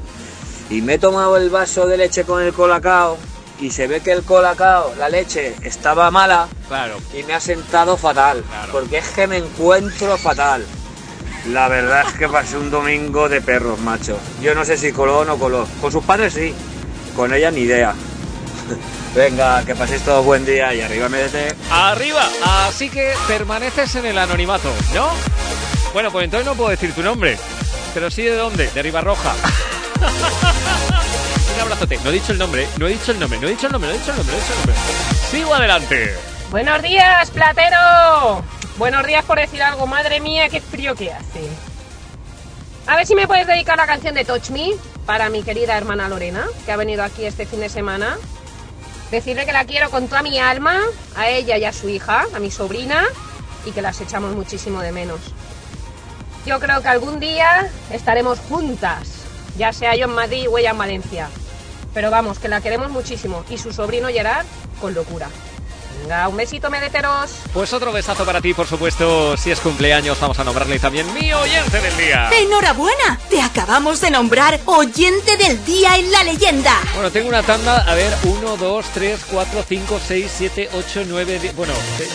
y 0.70 0.82
me 0.82 0.96
he 0.96 1.00
tomado 1.00 1.38
el 1.38 1.50
vaso 1.50 1.88
de 1.88 1.98
leche 1.98 2.26
con 2.26 2.44
el 2.44 2.52
colacao 2.52 3.18
y 3.60 3.72
se 3.72 3.88
ve 3.88 4.02
que 4.02 4.12
el 4.12 4.24
colacao, 4.24 4.94
la 4.98 5.10
leche, 5.10 5.56
estaba 5.64 6.12
mala 6.12 6.48
Claro. 6.68 6.98
y 7.18 7.24
me 7.24 7.34
ha 7.34 7.40
sentado 7.40 7.98
fatal, 7.98 8.44
porque 8.72 8.98
es 9.00 9.08
que 9.10 9.28
me 9.28 9.38
encuentro 9.38 10.18
fatal. 10.18 10.66
La 11.50 11.68
verdad 11.70 12.04
es 12.08 12.14
que 12.14 12.28
pasé 12.28 12.58
un 12.58 12.70
domingo 12.70 13.30
de 13.30 13.42
perros, 13.42 13.80
macho. 13.80 14.20
Yo 14.42 14.54
no 14.54 14.66
sé 14.66 14.76
si 14.78 14.92
coló 14.92 15.20
o 15.20 15.26
no 15.26 15.38
coló. 15.38 15.66
Con 15.80 15.92
sus 15.92 16.04
padres 16.04 16.34
sí, 16.34 16.54
con 17.16 17.34
ella 17.34 17.50
ni 17.52 17.62
idea. 17.62 17.94
Venga, 19.16 19.64
que 19.64 19.74
paséis 19.74 20.02
todo 20.02 20.22
buen 20.24 20.46
día 20.46 20.74
y 20.74 20.82
arriba 20.82 21.08
MDT. 21.08 21.56
Arriba. 21.72 22.28
Así 22.68 22.90
que 22.90 23.14
permaneces 23.28 23.96
en 23.96 24.06
el 24.08 24.18
anonimato, 24.18 24.70
¿no? 24.94 25.10
Bueno, 25.94 26.12
pues 26.12 26.26
entonces 26.26 26.46
no 26.46 26.54
puedo 26.56 26.70
decir 26.70 26.94
tu 26.94 27.02
nombre. 27.02 27.38
Pero 27.94 28.12
sí 28.12 28.24
de 28.24 28.36
dónde, 28.36 28.68
de 28.70 28.82
Ribarroja. 28.84 29.34
Un 31.58 31.64
abrazote. 31.64 31.98
No 32.04 32.12
he 32.12 32.14
dicho 32.14 32.34
el 32.34 32.38
nombre, 32.38 32.68
no 32.78 32.86
he 32.86 32.92
dicho 32.92 33.12
el 33.12 33.20
nombre, 33.20 33.40
no 33.40 33.48
he 33.48 33.50
dicho 33.50 33.66
el 33.66 33.74
nombre, 33.74 33.90
no 33.90 33.96
he 33.96 33.98
dicho 33.98 34.12
el 34.12 34.18
nombre, 34.18 34.36
no 34.36 34.40
he 34.40 34.44
dicho 34.44 34.54
el 34.54 34.60
nombre. 34.60 34.76
Sigo 35.32 35.56
adelante. 35.56 36.16
Buenos 36.52 36.84
días, 36.84 37.32
platero. 37.32 38.44
Buenos 38.78 39.08
días 39.08 39.26
por 39.26 39.40
decir 39.40 39.64
algo. 39.64 39.88
Madre 39.88 40.20
mía, 40.20 40.50
qué 40.50 40.62
frío 40.62 40.94
que 40.94 41.12
hace. 41.12 41.50
A 42.86 42.96
ver 42.96 43.08
si 43.08 43.16
me 43.16 43.26
puedes 43.26 43.48
dedicar 43.48 43.76
la 43.76 43.88
canción 43.88 44.14
de 44.14 44.24
Touch 44.24 44.52
Me 44.52 44.74
para 45.08 45.30
mi 45.30 45.42
querida 45.42 45.76
hermana 45.76 46.08
Lorena, 46.08 46.46
que 46.64 46.72
ha 46.72 46.78
venido 46.78 47.04
aquí 47.04 47.26
este 47.26 47.48
fin 47.48 47.60
de 47.60 47.70
semana. 47.70 48.18
Decirle 49.10 49.48
que 49.48 49.52
la 49.52 49.66
quiero 49.66 49.90
con 49.90 50.08
toda 50.08 50.22
mi 50.22 50.38
alma, 50.38 50.80
a 51.16 51.28
ella 51.28 51.58
y 51.58 51.66
a 51.66 51.74
su 51.74 51.90
hija, 51.90 52.28
a 52.36 52.40
mi 52.40 52.52
sobrina, 52.52 53.04
y 53.66 53.72
que 53.72 53.82
las 53.82 54.00
echamos 54.00 54.36
muchísimo 54.36 54.82
de 54.82 54.92
menos. 54.92 55.22
Yo 56.46 56.60
creo 56.60 56.84
que 56.84 56.88
algún 56.88 57.20
día 57.20 57.68
estaremos 57.92 58.38
juntas, 58.42 59.24
ya 59.58 59.74
sea 59.74 59.96
yo 59.96 60.06
en 60.06 60.14
Madrid 60.14 60.48
o 60.50 60.60
ella 60.60 60.70
en 60.70 60.78
Valencia. 60.78 61.30
Pero 61.94 62.12
vamos, 62.12 62.40
que 62.40 62.48
la 62.48 62.62
queremos 62.62 62.90
muchísimo. 62.92 63.44
Y 63.50 63.58
su 63.58 63.72
sobrino 63.74 64.08
Gerard, 64.10 64.46
con 64.80 64.94
locura. 64.94 65.30
Venga, 66.02 66.28
un 66.28 66.38
besito, 66.38 66.70
medeteros. 66.70 67.32
Pues 67.54 67.74
otro 67.74 67.92
besazo 67.92 68.24
para 68.24 68.40
ti, 68.40 68.54
por 68.54 68.68
supuesto. 68.68 69.36
Si 69.36 69.50
es 69.50 69.60
cumpleaños, 69.60 70.20
vamos 70.20 70.38
a 70.38 70.44
nombrarle 70.44 70.78
también 70.78 71.12
mi 71.16 71.34
oyente 71.34 71.82
del 71.82 71.98
día. 71.98 72.30
¡Enhorabuena! 72.40 73.20
Te 73.30 73.42
acabamos 73.42 74.00
de 74.00 74.12
nombrar 74.12 74.60
oyente 74.66 75.36
del 75.38 75.66
día 75.66 75.98
en 75.98 76.12
la 76.12 76.24
leyenda. 76.24 76.80
Bueno, 76.94 77.10
tengo 77.12 77.30
una 77.30 77.42
tanda, 77.42 77.78
a 77.90 77.96
ver, 77.96 78.14
1, 78.26 78.58
2, 78.58 78.86
3, 78.94 79.20
4, 79.32 79.66
5, 79.68 80.00
6, 80.08 80.32
7, 80.38 80.70
8, 80.74 81.04
9, 81.08 81.40
10. 81.40 81.56
Bueno, 81.56 81.74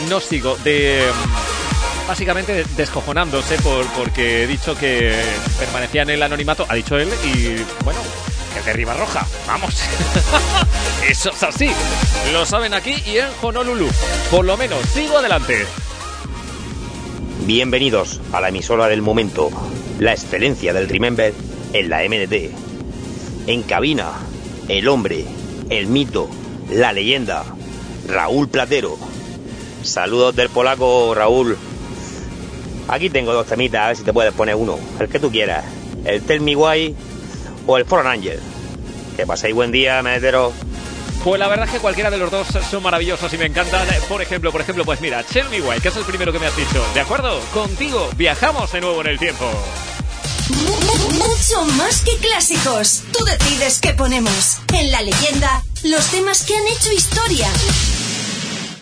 no 0.09 0.21
sigo, 0.21 0.57
de. 0.63 1.11
mm, 1.13 2.07
Básicamente 2.09 2.53
de- 2.53 2.65
descojonándose 2.77 3.57
por, 3.59 3.87
porque 3.93 4.43
he 4.43 4.47
dicho 4.47 4.77
que 4.77 5.15
permanecía 5.59 6.03
en 6.03 6.11
el 6.11 6.23
anonimato, 6.23 6.67
ha 6.69 6.75
dicho 6.75 6.99
él, 6.99 7.09
y 7.25 7.65
bueno, 7.85 8.01
es 8.59 8.65
de 8.65 8.85
Vamos. 9.47 9.75
Eso 11.09 11.31
es 11.31 11.43
así. 11.43 11.71
Lo 12.33 12.45
saben 12.47 12.75
aquí 12.75 13.03
y 13.07 13.19
en 13.19 13.29
Honolulu. 13.41 13.89
Por 14.31 14.45
lo 14.45 14.57
menos, 14.57 14.81
sigo 14.91 15.19
adelante. 15.19 15.67
Bienvenidos 17.47 18.21
a 18.33 18.41
la 18.41 18.49
emisora 18.49 18.87
del 18.89 19.03
momento, 19.03 19.51
la 19.99 20.13
excelencia 20.13 20.73
del 20.73 20.89
Remember 20.89 21.35
en 21.73 21.89
la 21.89 22.03
MDT. 22.03 23.49
En 23.49 23.63
cabina, 23.63 24.13
el 24.69 24.89
hombre, 24.89 25.25
el 25.71 25.89
mito, 25.89 26.29
la 26.71 26.93
leyenda, 26.93 27.45
Raúl 28.07 28.49
Platero. 28.49 28.97
Saludos 29.83 30.37
del 30.37 30.51
polaco, 30.51 31.15
Raúl. 31.15 31.57
Aquí 32.89 33.11
tengo 33.11 33.33
dos 33.33 33.47
temitas, 33.47 33.81
a 33.81 33.87
ver 33.89 33.97
si 33.97 34.05
te 34.05 34.13
puedes 34.13 34.33
poner 34.33 34.55
uno, 34.55 34.79
el 35.01 35.09
que 35.09 35.19
tú 35.19 35.31
quieras. 35.31 35.65
El 36.05 36.23
Tell 36.23 36.41
Me 36.41 36.55
o 37.67 37.79
el 37.79 37.85
Fallen 37.85 38.07
Angel. 38.07 38.41
Que 39.17 39.27
paséis 39.27 39.55
buen 39.55 39.73
día, 39.73 40.03
meteros. 40.03 40.53
Pues 41.25 41.39
la 41.39 41.47
verdad 41.47 41.67
es 41.67 41.73
que 41.73 41.79
cualquiera 41.79 42.11
de 42.11 42.19
los 42.19 42.31
dos 42.31 42.49
son 42.69 42.83
maravillosos 42.83 43.33
y 43.33 43.39
me 43.39 43.47
encantan. 43.47 43.87
Por 44.09 44.21
ejemplo, 44.21 44.51
por 44.51 44.61
ejemplo, 44.61 44.85
pues 44.85 45.01
mira, 45.01 45.23
Tell 45.23 45.49
Me 45.51 45.61
Why, 45.61 45.81
que 45.81 45.89
es 45.89 45.97
el 45.97 46.05
primero 46.05 46.33
que 46.33 46.41
me 46.41 46.47
has 46.47 46.57
dicho. 46.57 46.85
¿De 46.95 47.01
acuerdo? 47.01 47.39
Contigo 47.55 48.11
viajamos 48.17 48.73
de 48.73 48.81
nuevo 48.81 49.01
en 49.03 49.07
el 49.07 49.19
tiempo. 49.19 49.49
Mucho 50.49 51.65
más 51.77 52.01
que 52.01 52.17
clásicos. 52.17 53.03
Tú 53.13 53.25
decides 53.25 53.79
qué 53.81 53.93
ponemos. 53.93 54.59
En 54.73 54.91
la 54.91 55.01
leyenda, 55.03 55.63
los 55.85 56.07
temas 56.07 56.43
que 56.43 56.57
han 56.57 56.67
hecho 56.67 56.93
historia. 56.93 57.49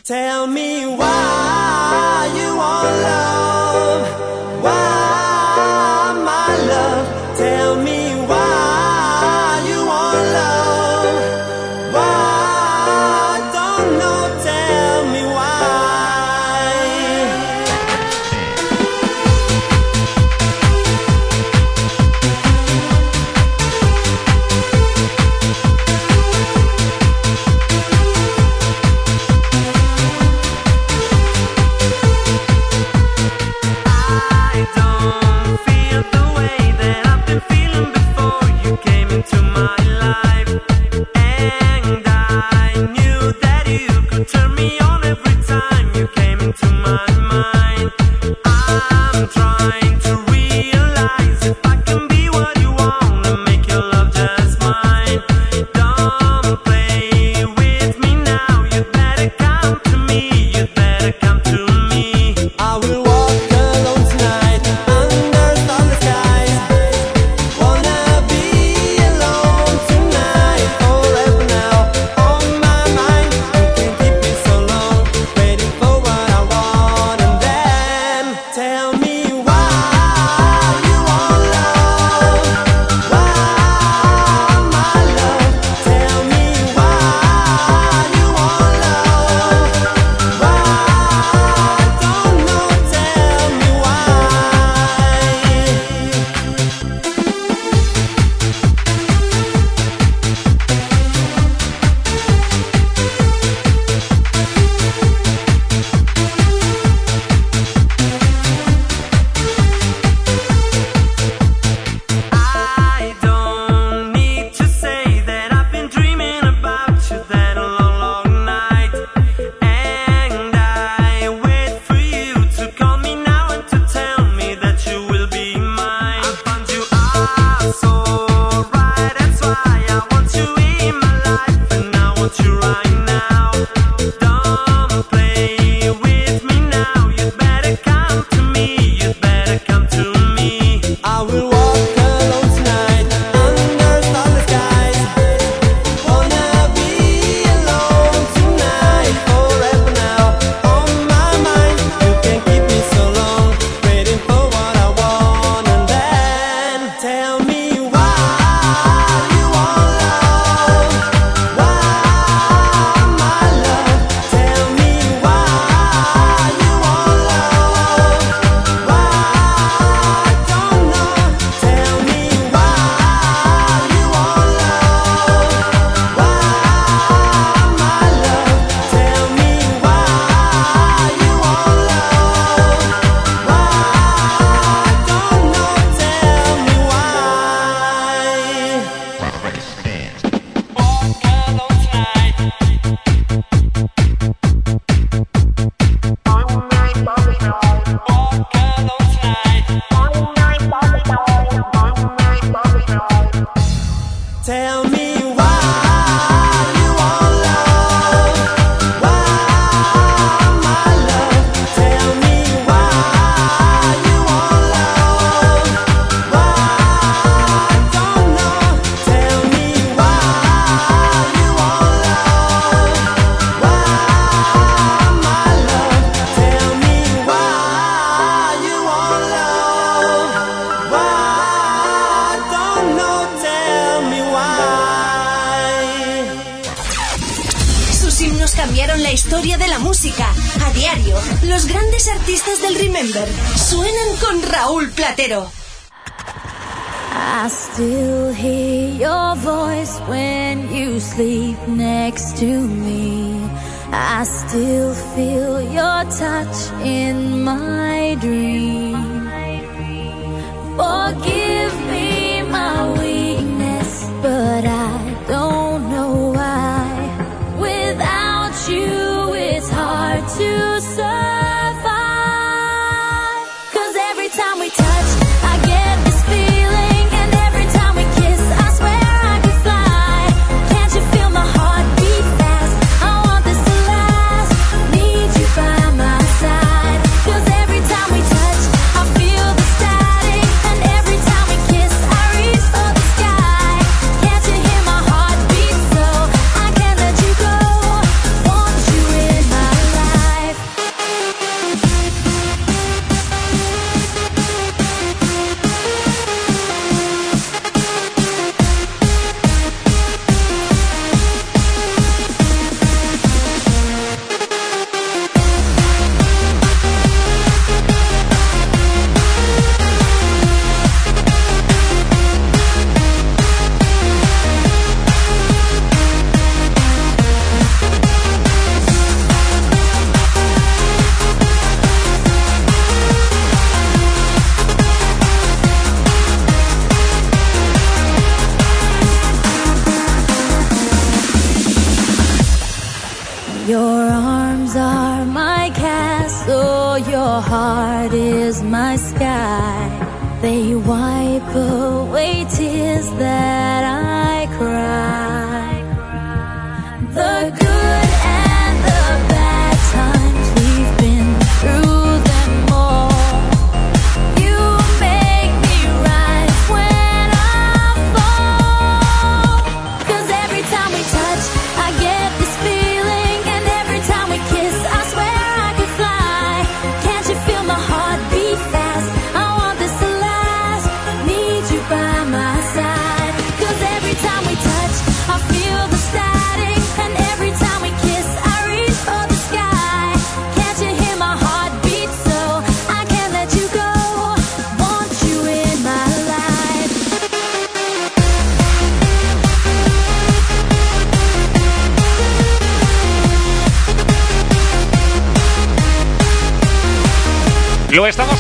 Tell 0.05 0.49
me 0.49 0.87
why 0.87 2.31
you 2.35 2.57
want 2.57 3.03
love. 3.03 4.63
Why 4.63 5.10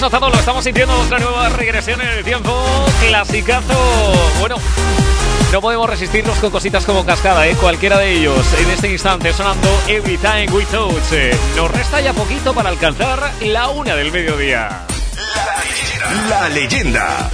Notando, 0.00 0.30
lo 0.30 0.38
estamos 0.38 0.64
sintiendo, 0.64 0.98
otra 0.98 1.18
nueva 1.18 1.50
regresión 1.50 2.00
en 2.00 2.08
el 2.08 2.24
tiempo. 2.24 2.50
Clasicazo. 3.06 3.74
Bueno, 4.40 4.56
no 5.52 5.60
podemos 5.60 5.90
resistirnos 5.90 6.38
con 6.38 6.50
cositas 6.50 6.86
como 6.86 7.04
cascada, 7.04 7.46
¿eh? 7.46 7.54
Cualquiera 7.60 7.98
de 7.98 8.12
ellos 8.12 8.46
en 8.58 8.70
este 8.70 8.90
instante 8.90 9.32
sonando 9.34 9.68
Every 9.88 10.16
Time 10.16 10.48
We 10.52 10.64
Touch. 10.66 11.12
Eh, 11.12 11.36
Nos 11.54 11.70
resta 11.70 12.00
ya 12.00 12.14
poquito 12.14 12.54
para 12.54 12.70
alcanzar 12.70 13.30
la 13.42 13.68
una 13.68 13.94
del 13.94 14.10
mediodía. 14.10 14.86
La 16.30 16.48
leyenda. 16.48 17.28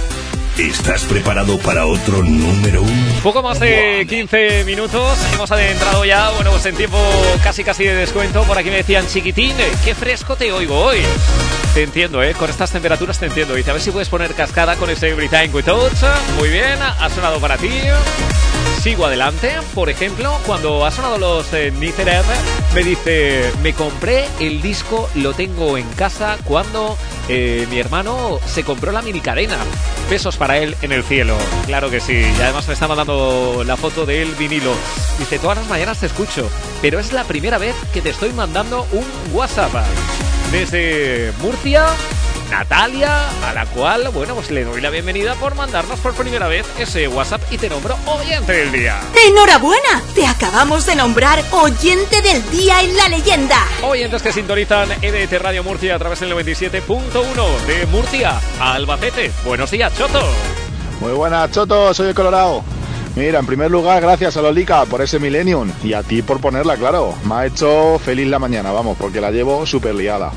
¿Estás 0.57 1.03
preparado 1.03 1.57
para 1.59 1.85
otro 1.85 2.21
número 2.21 2.81
uno? 2.81 3.13
Poco 3.23 3.43
más 3.43 3.59
de 3.59 4.05
15 4.09 4.63
minutos, 4.65 5.17
hemos 5.33 5.51
adentrado 5.51 6.03
ya, 6.03 6.31
bueno, 6.31 6.51
pues 6.51 6.65
en 6.65 6.75
tiempo 6.75 6.97
casi 7.43 7.63
casi 7.63 7.85
de 7.85 7.93
descuento. 7.95 8.43
Por 8.43 8.57
aquí 8.57 8.69
me 8.69 8.77
decían, 8.77 9.07
chiquitín, 9.07 9.55
qué 9.85 9.95
fresco 9.95 10.35
te 10.35 10.51
oigo 10.51 10.77
hoy. 10.77 10.97
Te 11.77 11.83
entiendo, 11.83 12.23
¿eh? 12.23 12.33
Con 12.33 12.49
estas 12.49 12.71
temperaturas 12.71 13.19
te 13.19 13.27
entiendo. 13.27 13.53
Dice, 13.53 13.69
a 13.69 13.73
ver 13.73 13.83
si 13.83 13.91
puedes 13.91 14.09
poner 14.09 14.33
cascada 14.33 14.77
con 14.77 14.89
ese 14.89 15.09
Every 15.09 15.29
Time 15.29 15.49
We. 15.53 15.63
Muy 16.35 16.49
bien, 16.49 16.81
ha 16.81 17.07
sonado 17.11 17.39
para 17.39 17.55
ti. 17.55 17.69
Sigo 18.81 19.05
adelante. 19.05 19.51
Por 19.75 19.87
ejemplo, 19.87 20.39
cuando 20.47 20.87
ha 20.87 20.89
sonado 20.89 21.19
los 21.19 21.53
eh, 21.53 21.69
Nicerer, 21.69 22.25
me 22.73 22.83
dice, 22.83 23.51
me 23.61 23.73
compré 23.73 24.25
el 24.39 24.59
disco, 24.59 25.07
lo 25.13 25.35
tengo 25.35 25.77
en 25.77 25.87
casa 25.89 26.39
cuando 26.45 26.97
eh, 27.29 27.67
mi 27.69 27.77
hermano 27.77 28.39
se 28.47 28.63
compró 28.63 28.91
la 28.91 29.03
mini 29.03 29.19
cadena. 29.19 29.59
Besos 30.09 30.35
para 30.35 30.57
él 30.57 30.75
en 30.81 30.91
el 30.91 31.03
cielo. 31.03 31.37
Claro 31.67 31.91
que 31.91 31.99
sí. 31.99 32.13
Y 32.13 32.41
además 32.41 32.67
me 32.67 32.73
está 32.73 32.87
mandando 32.87 33.63
la 33.63 33.77
foto 33.77 34.07
del 34.07 34.33
vinilo. 34.33 34.73
Dice, 35.19 35.37
todas 35.37 35.59
las 35.59 35.67
mañanas 35.67 35.99
te 35.99 36.07
escucho, 36.07 36.49
pero 36.81 36.97
es 36.97 37.13
la 37.13 37.23
primera 37.25 37.59
vez 37.59 37.75
que 37.93 38.01
te 38.01 38.09
estoy 38.09 38.33
mandando 38.33 38.87
un 38.91 39.05
WhatsApp. 39.31 39.75
Desde 40.51 41.33
Murcia, 41.41 41.85
Natalia, 42.49 43.29
a 43.45 43.53
la 43.53 43.65
cual, 43.65 44.07
bueno, 44.13 44.33
pues 44.33 44.49
le 44.49 44.63
doy 44.63 44.79
la 44.79 44.89
bienvenida 44.89 45.35
por 45.35 45.55
mandarnos 45.55 45.99
por 45.99 46.13
primera 46.13 46.47
vez 46.47 46.65
ese 46.79 47.09
WhatsApp 47.09 47.41
y 47.51 47.57
te 47.57 47.69
nombro 47.69 47.97
oyente 48.05 48.53
del 48.53 48.71
día. 48.71 49.01
¡Enhorabuena! 49.27 50.01
Te 50.15 50.25
acabamos 50.25 50.85
de 50.85 50.95
nombrar 50.95 51.43
oyente 51.51 52.21
del 52.21 52.49
día 52.49 52.81
en 52.81 52.95
la 52.95 53.09
leyenda. 53.09 53.57
Oyentes 53.83 54.21
que 54.21 54.31
sintonizan 54.31 54.89
EDT 55.01 55.33
Radio 55.41 55.63
Murcia 55.63 55.95
a 55.95 55.99
través 55.99 56.21
del 56.21 56.31
97.1 56.31 57.59
de 57.67 57.85
Murcia 57.87 58.39
a 58.61 58.73
Albacete. 58.73 59.31
Buenos 59.43 59.69
días, 59.69 59.93
Choto. 59.97 60.21
Muy 61.01 61.11
buenas, 61.11 61.51
Choto, 61.51 61.93
soy 61.93 62.07
el 62.07 62.15
Colorado. 62.15 62.63
Mira, 63.17 63.39
en 63.39 63.47
primer 63.47 63.71
lugar, 63.71 63.99
gracias 63.99 64.37
a 64.37 64.43
Lolica 64.43 64.85
por 64.85 65.01
ese 65.01 65.17
Millennium 65.17 65.71
y 65.83 65.93
a 65.93 66.03
ti 66.03 66.21
por 66.21 66.39
ponerla, 66.39 66.77
claro. 66.77 67.15
Me 67.25 67.33
ha 67.33 67.45
hecho 67.47 67.97
feliz 67.97 68.27
la 68.27 68.37
mañana, 68.37 68.71
vamos, 68.71 68.95
porque 68.95 69.19
la 69.19 69.31
llevo 69.31 69.65
súper 69.65 69.95
liada. 69.95 70.31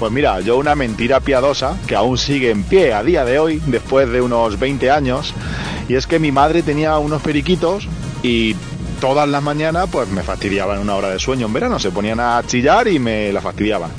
Pues 0.00 0.10
mira, 0.10 0.40
yo 0.40 0.56
una 0.56 0.74
mentira 0.74 1.20
piadosa 1.20 1.76
que 1.86 1.94
aún 1.94 2.18
sigue 2.18 2.50
en 2.50 2.64
pie 2.64 2.92
a 2.92 3.04
día 3.04 3.24
de 3.24 3.38
hoy, 3.38 3.62
después 3.66 4.10
de 4.10 4.20
unos 4.20 4.58
20 4.58 4.90
años, 4.90 5.32
y 5.88 5.94
es 5.94 6.08
que 6.08 6.18
mi 6.18 6.32
madre 6.32 6.64
tenía 6.64 6.98
unos 6.98 7.22
periquitos 7.22 7.86
y 8.24 8.56
todas 9.00 9.28
las 9.28 9.42
mañanas 9.42 9.88
pues 9.88 10.08
me 10.08 10.24
fastidiaban 10.24 10.80
una 10.80 10.96
hora 10.96 11.10
de 11.10 11.20
sueño 11.20 11.46
en 11.46 11.52
verano, 11.52 11.78
se 11.78 11.92
ponían 11.92 12.18
a 12.18 12.42
chillar 12.44 12.88
y 12.88 12.98
me 12.98 13.32
la 13.32 13.40
fastidiaban. 13.40 13.92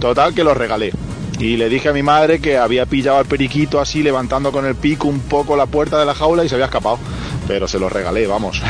Total 0.00 0.34
que 0.34 0.44
los 0.44 0.54
regalé. 0.54 0.92
Y 1.38 1.56
le 1.56 1.70
dije 1.70 1.88
a 1.88 1.92
mi 1.92 2.02
madre 2.02 2.40
que 2.40 2.58
había 2.58 2.84
pillado 2.84 3.18
al 3.18 3.26
periquito 3.26 3.80
así 3.80 4.02
levantando 4.02 4.52
con 4.52 4.66
el 4.66 4.74
pico 4.74 5.08
un 5.08 5.20
poco 5.20 5.56
la 5.56 5.66
puerta 5.66 5.98
de 5.98 6.04
la 6.04 6.14
jaula 6.14 6.44
y 6.44 6.48
se 6.48 6.56
había 6.56 6.66
escapado. 6.66 6.98
Pero 7.46 7.68
se 7.68 7.78
los 7.78 7.92
regalé, 7.92 8.26
vamos. 8.26 8.60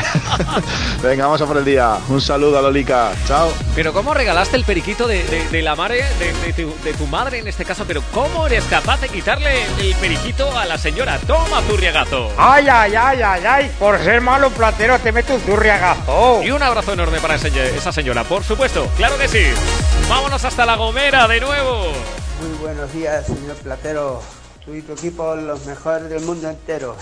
Venga, 1.01 1.25
vamos 1.25 1.41
a 1.41 1.45
por 1.45 1.57
el 1.57 1.65
día. 1.65 1.97
Un 2.09 2.19
saludo 2.21 2.59
a 2.59 2.61
Lolica. 2.61 3.11
Chao. 3.27 3.51
Pero 3.73 3.93
¿cómo 3.93 4.13
regalaste 4.13 4.57
el 4.57 4.65
periquito 4.65 5.07
de, 5.07 5.23
de- 5.23 5.47
de 5.49 5.61
la 5.61 5.75
madre, 5.75 6.03
de, 6.19 6.33
de 6.33 6.53
tu, 6.53 6.73
de 6.83 6.93
tu 6.93 7.07
madre 7.07 7.39
en 7.39 7.47
este 7.47 7.63
caso? 7.63 7.85
Pero 7.87 8.01
¿cómo 8.13 8.47
eres 8.47 8.63
capaz 8.65 8.99
de 9.01 9.09
quitarle 9.09 9.63
el 9.79 9.95
periquito 9.95 10.57
a 10.57 10.65
la 10.65 10.77
señora? 10.77 11.19
Toma, 11.25 11.61
zurriagazo. 11.69 12.31
Ay, 12.37 12.67
ay, 12.69 12.95
ay, 12.95 13.21
ay, 13.21 13.43
ay, 13.47 13.71
por 13.79 13.97
ser 14.03 14.19
malo 14.21 14.49
platero 14.49 14.99
te 14.99 15.11
meto 15.11 15.33
un 15.35 15.41
zurriagazo. 15.41 16.41
Y 16.43 16.51
un 16.51 16.61
abrazo 16.61 16.93
enorme 16.93 17.19
para 17.19 17.35
esa 17.35 17.91
señora, 17.91 18.23
por 18.23 18.43
supuesto. 18.43 18.87
Claro 18.97 19.17
que 19.17 19.27
sí. 19.27 19.45
Vámonos 20.09 20.43
hasta 20.43 20.65
La 20.65 20.75
Gomera 20.75 21.27
de 21.27 21.39
nuevo. 21.39 21.91
Muy 22.41 22.57
buenos 22.61 22.91
días, 22.91 23.25
señor 23.25 23.55
Platero. 23.57 24.21
Tú 24.65 24.73
y 24.73 24.81
tu 24.81 24.93
equipo 24.93 25.35
los 25.35 25.65
mejores 25.65 26.09
del 26.09 26.21
mundo 26.23 26.49
entero. 26.49 26.95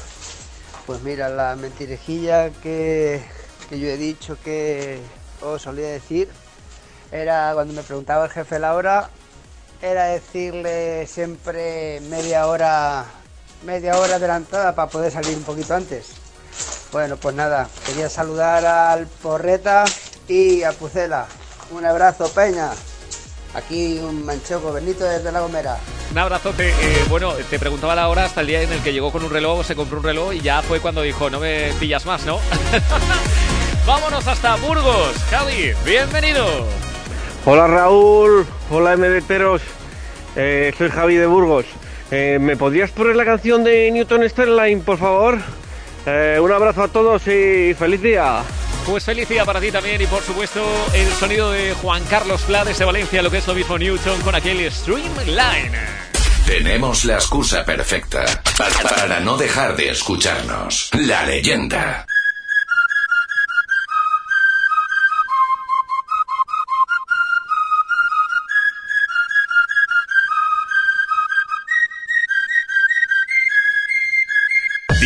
Pues 0.85 1.01
mira, 1.01 1.29
la 1.29 1.55
mentirejilla 1.55 2.49
que, 2.49 3.23
que 3.69 3.79
yo 3.79 3.87
he 3.87 3.97
dicho 3.97 4.37
que 4.43 4.99
os 5.41 5.61
solía 5.61 5.87
decir 5.87 6.29
era 7.11 7.51
cuando 7.53 7.73
me 7.73 7.83
preguntaba 7.83 8.25
el 8.25 8.31
jefe 8.31 8.59
la 8.59 8.73
hora, 8.73 9.09
era 9.81 10.05
decirle 10.05 11.07
siempre 11.07 12.01
media 12.09 12.47
hora, 12.47 13.05
media 13.65 13.97
hora 13.97 14.15
adelantada 14.15 14.75
para 14.75 14.89
poder 14.89 15.11
salir 15.11 15.37
un 15.37 15.43
poquito 15.43 15.75
antes. 15.75 16.07
Bueno, 16.91 17.17
pues 17.17 17.35
nada, 17.35 17.69
quería 17.85 18.09
saludar 18.09 18.65
al 18.65 19.07
Porreta 19.07 19.85
y 20.27 20.63
a 20.63 20.73
Pucela. 20.73 21.27
Un 21.71 21.85
abrazo, 21.85 22.29
Peña. 22.29 22.71
Aquí 23.53 23.99
un 23.99 24.25
manchoco, 24.25 24.73
Benito 24.73 25.03
desde 25.03 25.31
La 25.31 25.41
Gomera. 25.41 25.77
Un 26.11 26.17
abrazote. 26.17 26.69
Eh, 26.69 27.05
bueno, 27.09 27.33
te 27.49 27.59
preguntaba 27.59 27.95
la 27.95 28.09
hora 28.09 28.25
hasta 28.25 28.41
el 28.41 28.47
día 28.47 28.61
en 28.61 28.71
el 28.71 28.81
que 28.81 28.93
llegó 28.93 29.11
con 29.11 29.23
un 29.23 29.29
reloj, 29.29 29.63
se 29.65 29.75
compró 29.75 29.99
un 29.99 30.03
reloj 30.03 30.33
y 30.33 30.41
ya 30.41 30.61
fue 30.61 30.79
cuando 30.79 31.01
dijo, 31.01 31.29
no 31.29 31.39
me 31.39 31.71
pillas 31.79 32.05
más, 32.05 32.25
¿no? 32.25 32.39
Vámonos 33.85 34.25
hasta 34.27 34.55
Burgos. 34.55 35.13
Javi, 35.29 35.73
bienvenido. 35.85 36.45
Hola 37.45 37.67
Raúl, 37.67 38.45
hola 38.71 38.95
MDTeros, 38.95 39.61
eh, 40.37 40.73
soy 40.77 40.89
Javi 40.89 41.15
de 41.15 41.25
Burgos. 41.25 41.65
Eh, 42.09 42.37
¿Me 42.39 42.55
podrías 42.55 42.91
poner 42.91 43.17
la 43.17 43.25
canción 43.25 43.63
de 43.65 43.91
Newton 43.91 44.29
Sterling, 44.29 44.79
por 44.79 44.97
favor? 44.97 45.37
Eh, 46.05 46.39
un 46.41 46.51
abrazo 46.51 46.83
a 46.83 46.87
todos 46.87 47.27
y 47.27 47.73
feliz 47.73 48.01
día. 48.01 48.43
Pues 48.85 49.05
feliz 49.05 49.29
día 49.29 49.45
para 49.45 49.61
ti 49.61 49.71
también 49.71 50.01
y 50.01 50.05
por 50.05 50.21
supuesto 50.21 50.61
el 50.93 51.09
sonido 51.13 51.51
de 51.51 51.73
Juan 51.73 52.03
Carlos 52.05 52.41
Pla 52.41 52.65
desde 52.65 52.85
Valencia, 52.85 53.21
lo 53.21 53.31
que 53.31 53.37
es 53.37 53.47
lo 53.47 53.55
mismo 53.55 53.77
Newton 53.77 54.21
con 54.21 54.35
aquel 54.35 54.69
Streamline. 54.71 55.71
Tenemos 56.45 57.05
la 57.05 57.15
excusa 57.15 57.63
perfecta 57.63 58.25
para 58.57 59.19
no 59.21 59.37
dejar 59.37 59.75
de 59.75 59.89
escucharnos. 59.89 60.89
La 60.93 61.25
leyenda. 61.25 62.05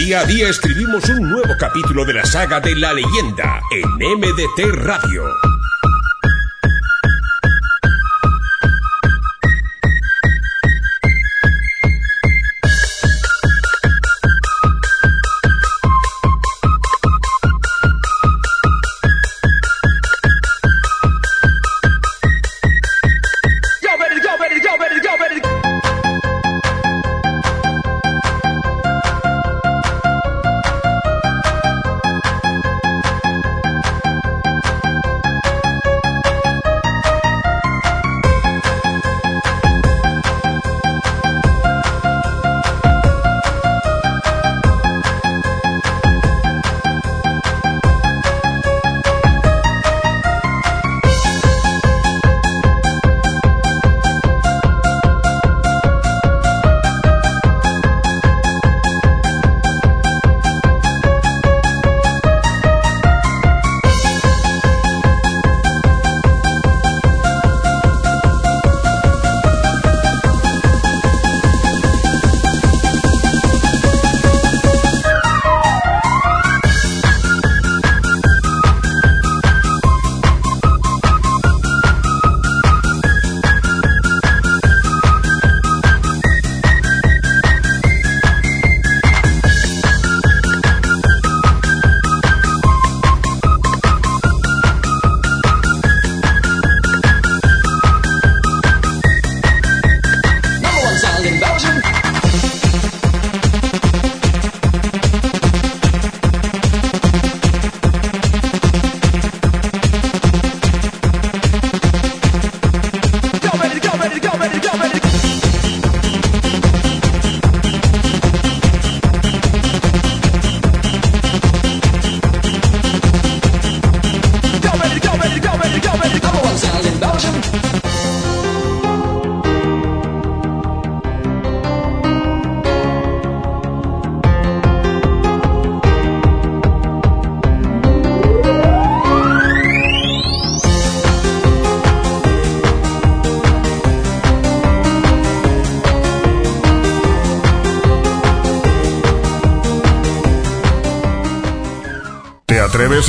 Día 0.08 0.22
a 0.22 0.26
día 0.26 0.48
escribimos 0.48 1.04
un 1.10 1.30
nuevo 1.30 1.54
capítulo 1.60 2.06
de 2.06 2.14
la 2.14 2.26
saga 2.26 2.62
de 2.62 2.74
la 2.78 2.94
leyenda 2.94 3.62
en 3.72 3.90
MDT 4.18 4.74
Radio. 4.86 5.57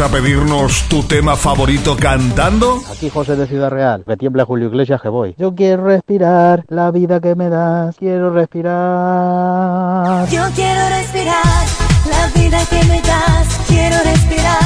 ¿Atreves 0.08 0.24
a 0.24 0.38
pedirnos 0.38 0.88
tu 0.88 1.02
tema 1.02 1.36
favorito 1.36 1.96
cantando? 1.96 2.80
Aquí 2.90 3.10
José 3.10 3.36
de 3.36 3.46
Ciudad 3.46 3.70
Real, 3.70 4.04
que 4.06 4.16
tiemble 4.16 4.42
Julio 4.44 4.68
Iglesias 4.68 5.00
que 5.02 5.08
voy. 5.08 5.34
Yo 5.38 5.54
quiero 5.54 5.84
respirar 5.84 6.64
la 6.68 6.90
vida 6.90 7.20
que 7.20 7.34
me 7.34 7.48
das, 7.48 7.96
quiero 7.96 8.32
respirar. 8.32 10.28
Yo 10.28 10.44
quiero 10.54 10.88
respirar 10.88 11.66
la 12.10 12.40
vida 12.40 12.58
que 12.70 12.84
me 12.84 13.00
das, 13.02 13.60
quiero 13.66 13.96
respirar. 14.04 14.58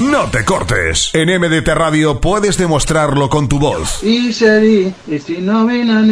No 0.00 0.30
te 0.30 0.44
cortes. 0.44 1.10
En 1.12 1.28
MDT 1.28 1.68
Radio 1.68 2.20
puedes 2.20 2.56
demostrarlo 2.56 3.28
con 3.28 3.48
tu 3.48 3.58
voz. 3.58 4.02
Y 4.02 4.32
serí, 4.32 4.94
y 5.06 5.18
si 5.18 5.38
no 5.38 5.66
vino 5.66 5.98
a 5.98 6.02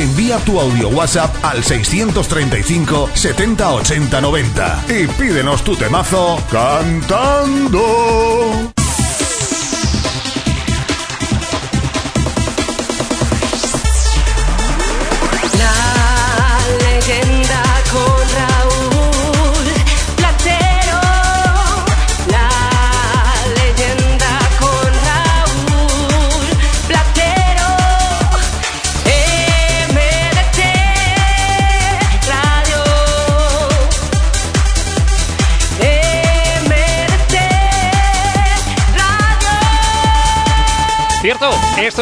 Envía 0.00 0.38
tu 0.38 0.58
audio 0.58 0.88
WhatsApp 0.88 1.30
al 1.44 1.62
635 1.62 3.10
70 3.12 3.70
80 3.70 4.20
90 4.22 4.84
y 4.88 5.06
pídenos 5.08 5.62
tu 5.62 5.76
temazo 5.76 6.42
cantando. 6.50 7.82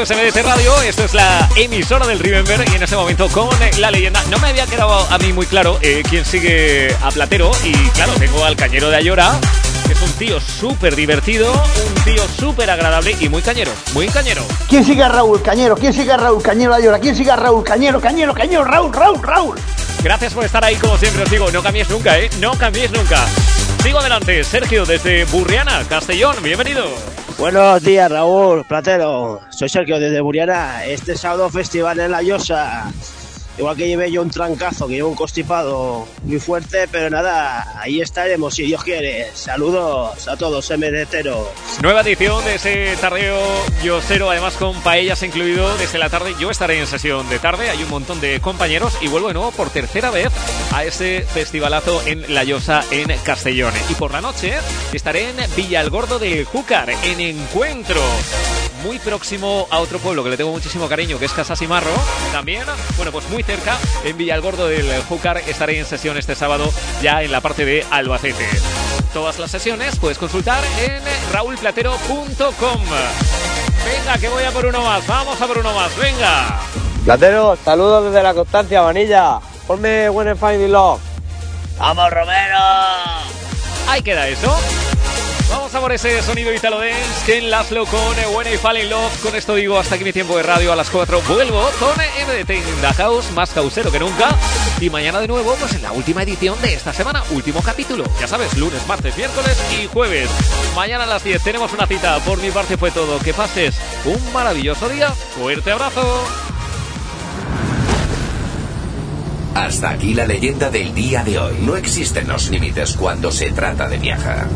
Esto 0.02 0.14
es 0.14 0.32
MDT 0.32 0.44
Radio, 0.44 0.80
esto 0.82 1.02
es 1.02 1.14
la 1.14 1.48
emisora 1.56 2.06
del 2.06 2.20
Remember 2.20 2.64
y 2.70 2.76
en 2.76 2.82
este 2.84 2.94
momento 2.94 3.28
con 3.30 3.48
la 3.80 3.90
leyenda. 3.90 4.22
No 4.30 4.38
me 4.38 4.48
había 4.48 4.64
quedado 4.66 4.92
a 4.92 5.18
mí 5.18 5.32
muy 5.32 5.44
claro 5.44 5.78
eh, 5.82 6.04
quién 6.08 6.24
sigue 6.24 6.94
a 7.02 7.10
Platero 7.10 7.50
y 7.64 7.72
claro, 7.90 8.12
tengo 8.12 8.44
al 8.44 8.54
cañero 8.54 8.90
de 8.90 8.96
Ayora, 8.96 9.36
que 9.86 9.94
es 9.94 10.00
un 10.00 10.12
tío 10.12 10.40
súper 10.40 10.94
divertido, 10.94 11.50
un 11.52 12.04
tío 12.04 12.22
súper 12.38 12.70
agradable 12.70 13.16
y 13.18 13.28
muy 13.28 13.42
cañero, 13.42 13.72
muy 13.92 14.06
cañero. 14.06 14.46
¿Quién 14.68 14.84
sigue 14.84 15.02
a 15.02 15.08
Raúl 15.08 15.42
Cañero? 15.42 15.76
¿Quién 15.76 15.92
sigue 15.92 16.12
a 16.12 16.16
Raúl 16.16 16.42
Cañero 16.42 16.74
Ayora? 16.74 17.00
¿Quién 17.00 17.16
sigue 17.16 17.32
a 17.32 17.36
Raúl 17.36 17.64
Cañero? 17.64 18.00
Cañero, 18.00 18.34
Cañero, 18.34 18.62
Raúl, 18.64 18.92
Raúl, 18.92 19.20
Raúl. 19.20 19.58
Gracias 20.04 20.32
por 20.32 20.44
estar 20.44 20.64
ahí 20.64 20.76
como 20.76 20.96
siempre 20.96 21.24
os 21.24 21.30
digo, 21.30 21.50
no 21.50 21.60
cambiéis 21.60 21.88
nunca, 21.90 22.16
¿eh? 22.18 22.30
No 22.38 22.52
cambiéis 22.52 22.92
nunca. 22.92 23.26
Sigo 23.82 23.98
adelante, 23.98 24.44
Sergio 24.44 24.86
desde 24.86 25.24
Burriana, 25.24 25.82
Castellón, 25.88 26.36
bienvenido. 26.42 26.86
Buenos 27.38 27.84
días, 27.84 28.10
Raúl 28.10 28.64
Platero. 28.64 29.40
Soy 29.50 29.68
Sergio 29.68 30.00
desde 30.00 30.20
Buriana. 30.20 30.84
Este 30.84 31.16
sábado 31.16 31.48
festival 31.48 32.00
en 32.00 32.10
La 32.10 32.20
Llosa. 32.20 32.92
Igual 33.58 33.76
que 33.76 33.88
llevé 33.88 34.12
yo 34.12 34.22
un 34.22 34.30
trancazo, 34.30 34.86
que 34.86 34.94
llevo 34.94 35.08
un 35.08 35.16
constipado 35.16 36.06
muy 36.22 36.38
fuerte, 36.38 36.86
pero 36.92 37.10
nada, 37.10 37.80
ahí 37.80 38.00
estaremos 38.00 38.54
si 38.54 38.62
Dios 38.62 38.84
quiere. 38.84 39.26
Saludos 39.34 40.28
a 40.28 40.36
todos, 40.36 40.70
MDTeros. 40.70 41.48
Nueva 41.82 42.02
edición 42.02 42.44
de 42.44 42.54
ese 42.54 42.96
tardeo 43.00 43.40
yosero, 43.82 44.30
además 44.30 44.54
con 44.54 44.80
paellas 44.82 45.24
incluido 45.24 45.76
desde 45.76 45.98
la 45.98 46.08
tarde. 46.08 46.34
Yo 46.38 46.50
estaré 46.50 46.78
en 46.78 46.86
sesión 46.86 47.28
de 47.28 47.40
tarde, 47.40 47.68
hay 47.68 47.82
un 47.82 47.90
montón 47.90 48.20
de 48.20 48.40
compañeros 48.40 48.96
y 49.00 49.08
vuelvo 49.08 49.28
de 49.28 49.34
nuevo 49.34 49.50
por 49.50 49.70
tercera 49.70 50.10
vez 50.10 50.28
a 50.72 50.84
ese 50.84 51.22
festivalazo 51.22 52.00
en 52.06 52.32
La 52.32 52.44
Llosa 52.44 52.84
en 52.92 53.08
Castellón. 53.24 53.74
Y 53.88 53.94
por 53.94 54.12
la 54.12 54.20
noche 54.20 54.54
estaré 54.92 55.30
en 55.30 55.36
Villalgordo 55.56 56.20
del 56.20 56.44
Júcar, 56.44 56.90
en 56.90 57.20
Encuentro. 57.20 58.00
Muy 58.82 58.98
próximo 58.98 59.66
a 59.70 59.78
otro 59.78 59.98
pueblo 59.98 60.22
que 60.22 60.30
le 60.30 60.36
tengo 60.36 60.52
muchísimo 60.52 60.88
cariño, 60.88 61.18
que 61.18 61.24
es 61.24 61.32
Casasimarro. 61.32 61.90
También, 62.32 62.64
bueno, 62.96 63.10
pues 63.10 63.28
muy 63.30 63.42
cerca, 63.42 63.76
en 64.04 64.16
Villalgordo 64.16 64.68
del 64.68 65.02
Júcar, 65.02 65.38
estaré 65.46 65.78
en 65.78 65.84
sesión 65.84 66.16
este 66.16 66.34
sábado 66.34 66.72
ya 67.02 67.22
en 67.22 67.32
la 67.32 67.40
parte 67.40 67.64
de 67.64 67.84
Albacete. 67.90 68.46
Todas 69.12 69.38
las 69.38 69.50
sesiones 69.50 69.96
puedes 69.98 70.18
consultar 70.18 70.62
en 70.80 71.02
raulplatero.com. 71.32 72.80
Venga, 73.84 74.18
que 74.18 74.28
voy 74.28 74.44
a 74.44 74.50
por 74.50 74.66
uno 74.66 74.82
más. 74.82 75.06
Vamos 75.06 75.40
a 75.40 75.46
por 75.46 75.58
uno 75.58 75.72
más. 75.72 75.96
Venga. 75.96 76.60
Platero, 77.04 77.56
saludos 77.64 78.12
desde 78.12 78.22
la 78.22 78.34
Constancia, 78.34 78.82
Vanilla. 78.82 79.40
Ponme 79.66 80.10
When 80.10 80.28
I 80.28 80.34
Find 80.38 80.62
in 80.62 80.72
Love. 80.72 81.00
¡Vamos, 81.78 82.10
Romero! 82.10 82.58
Ahí 83.88 84.02
queda 84.02 84.28
eso. 84.28 84.54
Vamos 85.50 85.74
a 85.74 85.80
por 85.80 85.92
ese 85.92 86.22
sonido 86.22 86.52
Italo 86.52 86.78
Dance, 86.78 87.24
Ken 87.24 87.50
Laszlo 87.50 87.86
con 87.86 88.14
When 88.34 88.52
I 88.52 88.58
Fall 88.58 88.78
in 88.78 88.90
Love. 88.90 89.22
Con 89.22 89.34
esto 89.34 89.54
digo 89.54 89.78
hasta 89.78 89.94
aquí 89.94 90.04
mi 90.04 90.12
tiempo 90.12 90.36
de 90.36 90.42
radio 90.42 90.72
a 90.72 90.76
las 90.76 90.90
4. 90.90 91.22
Vuelvo 91.26 91.70
con 91.80 91.90
MDT 91.90 92.50
in 92.50 92.80
the 92.80 92.92
House, 92.94 93.30
más 93.32 93.50
causero 93.50 93.90
que 93.90 93.98
nunca. 93.98 94.28
Y 94.80 94.90
mañana 94.90 95.20
de 95.20 95.28
nuevo, 95.28 95.54
pues 95.58 95.72
en 95.74 95.82
la 95.82 95.92
última 95.92 96.22
edición 96.22 96.60
de 96.60 96.74
esta 96.74 96.92
semana, 96.92 97.24
último 97.30 97.62
capítulo. 97.62 98.04
Ya 98.20 98.28
sabes, 98.28 98.56
lunes, 98.56 98.86
martes, 98.86 99.16
miércoles 99.16 99.56
y 99.80 99.86
jueves. 99.86 100.28
Mañana 100.76 101.04
a 101.04 101.06
las 101.06 101.24
10 101.24 101.42
tenemos 101.42 101.72
una 101.72 101.86
cita. 101.86 102.18
Por 102.20 102.38
mi 102.38 102.50
parte 102.50 102.76
fue 102.76 102.90
todo. 102.90 103.18
Que 103.18 103.32
pases 103.32 103.76
un 104.04 104.32
maravilloso 104.32 104.88
día. 104.88 105.10
Fuerte 105.10 105.70
abrazo. 105.72 106.24
Hasta 109.54 109.90
aquí 109.90 110.14
la 110.14 110.26
leyenda 110.26 110.70
del 110.70 110.94
día 110.94 111.24
de 111.24 111.38
hoy. 111.38 111.56
No 111.62 111.74
existen 111.74 112.28
los 112.28 112.48
límites 112.50 112.94
cuando 112.94 113.32
se 113.32 113.50
trata 113.50 113.88
de 113.88 113.98
viajar. 113.98 114.46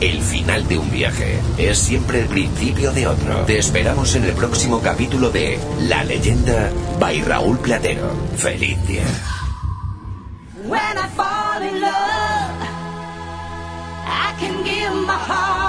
El 0.00 0.22
final 0.22 0.68
de 0.68 0.78
un 0.78 0.88
viaje 0.92 1.40
es 1.58 1.76
siempre 1.76 2.20
el 2.20 2.26
principio 2.28 2.92
de 2.92 3.08
otro. 3.08 3.44
Te 3.46 3.58
esperamos 3.58 4.14
en 4.14 4.24
el 4.24 4.32
próximo 4.32 4.80
capítulo 4.80 5.30
de 5.30 5.58
La 5.88 6.04
leyenda 6.04 6.70
by 7.00 7.20
Raúl 7.22 7.58
Platero. 7.58 8.08
Feliz 8.36 8.78
día. 8.86 9.02
When 10.64 10.80
I 10.80 11.08
fall 11.16 11.62
in 11.62 11.80
love, 11.80 12.62
I 14.06 14.34
can 14.38 14.62
give 14.62 14.94
my 15.04 15.14
heart. 15.14 15.68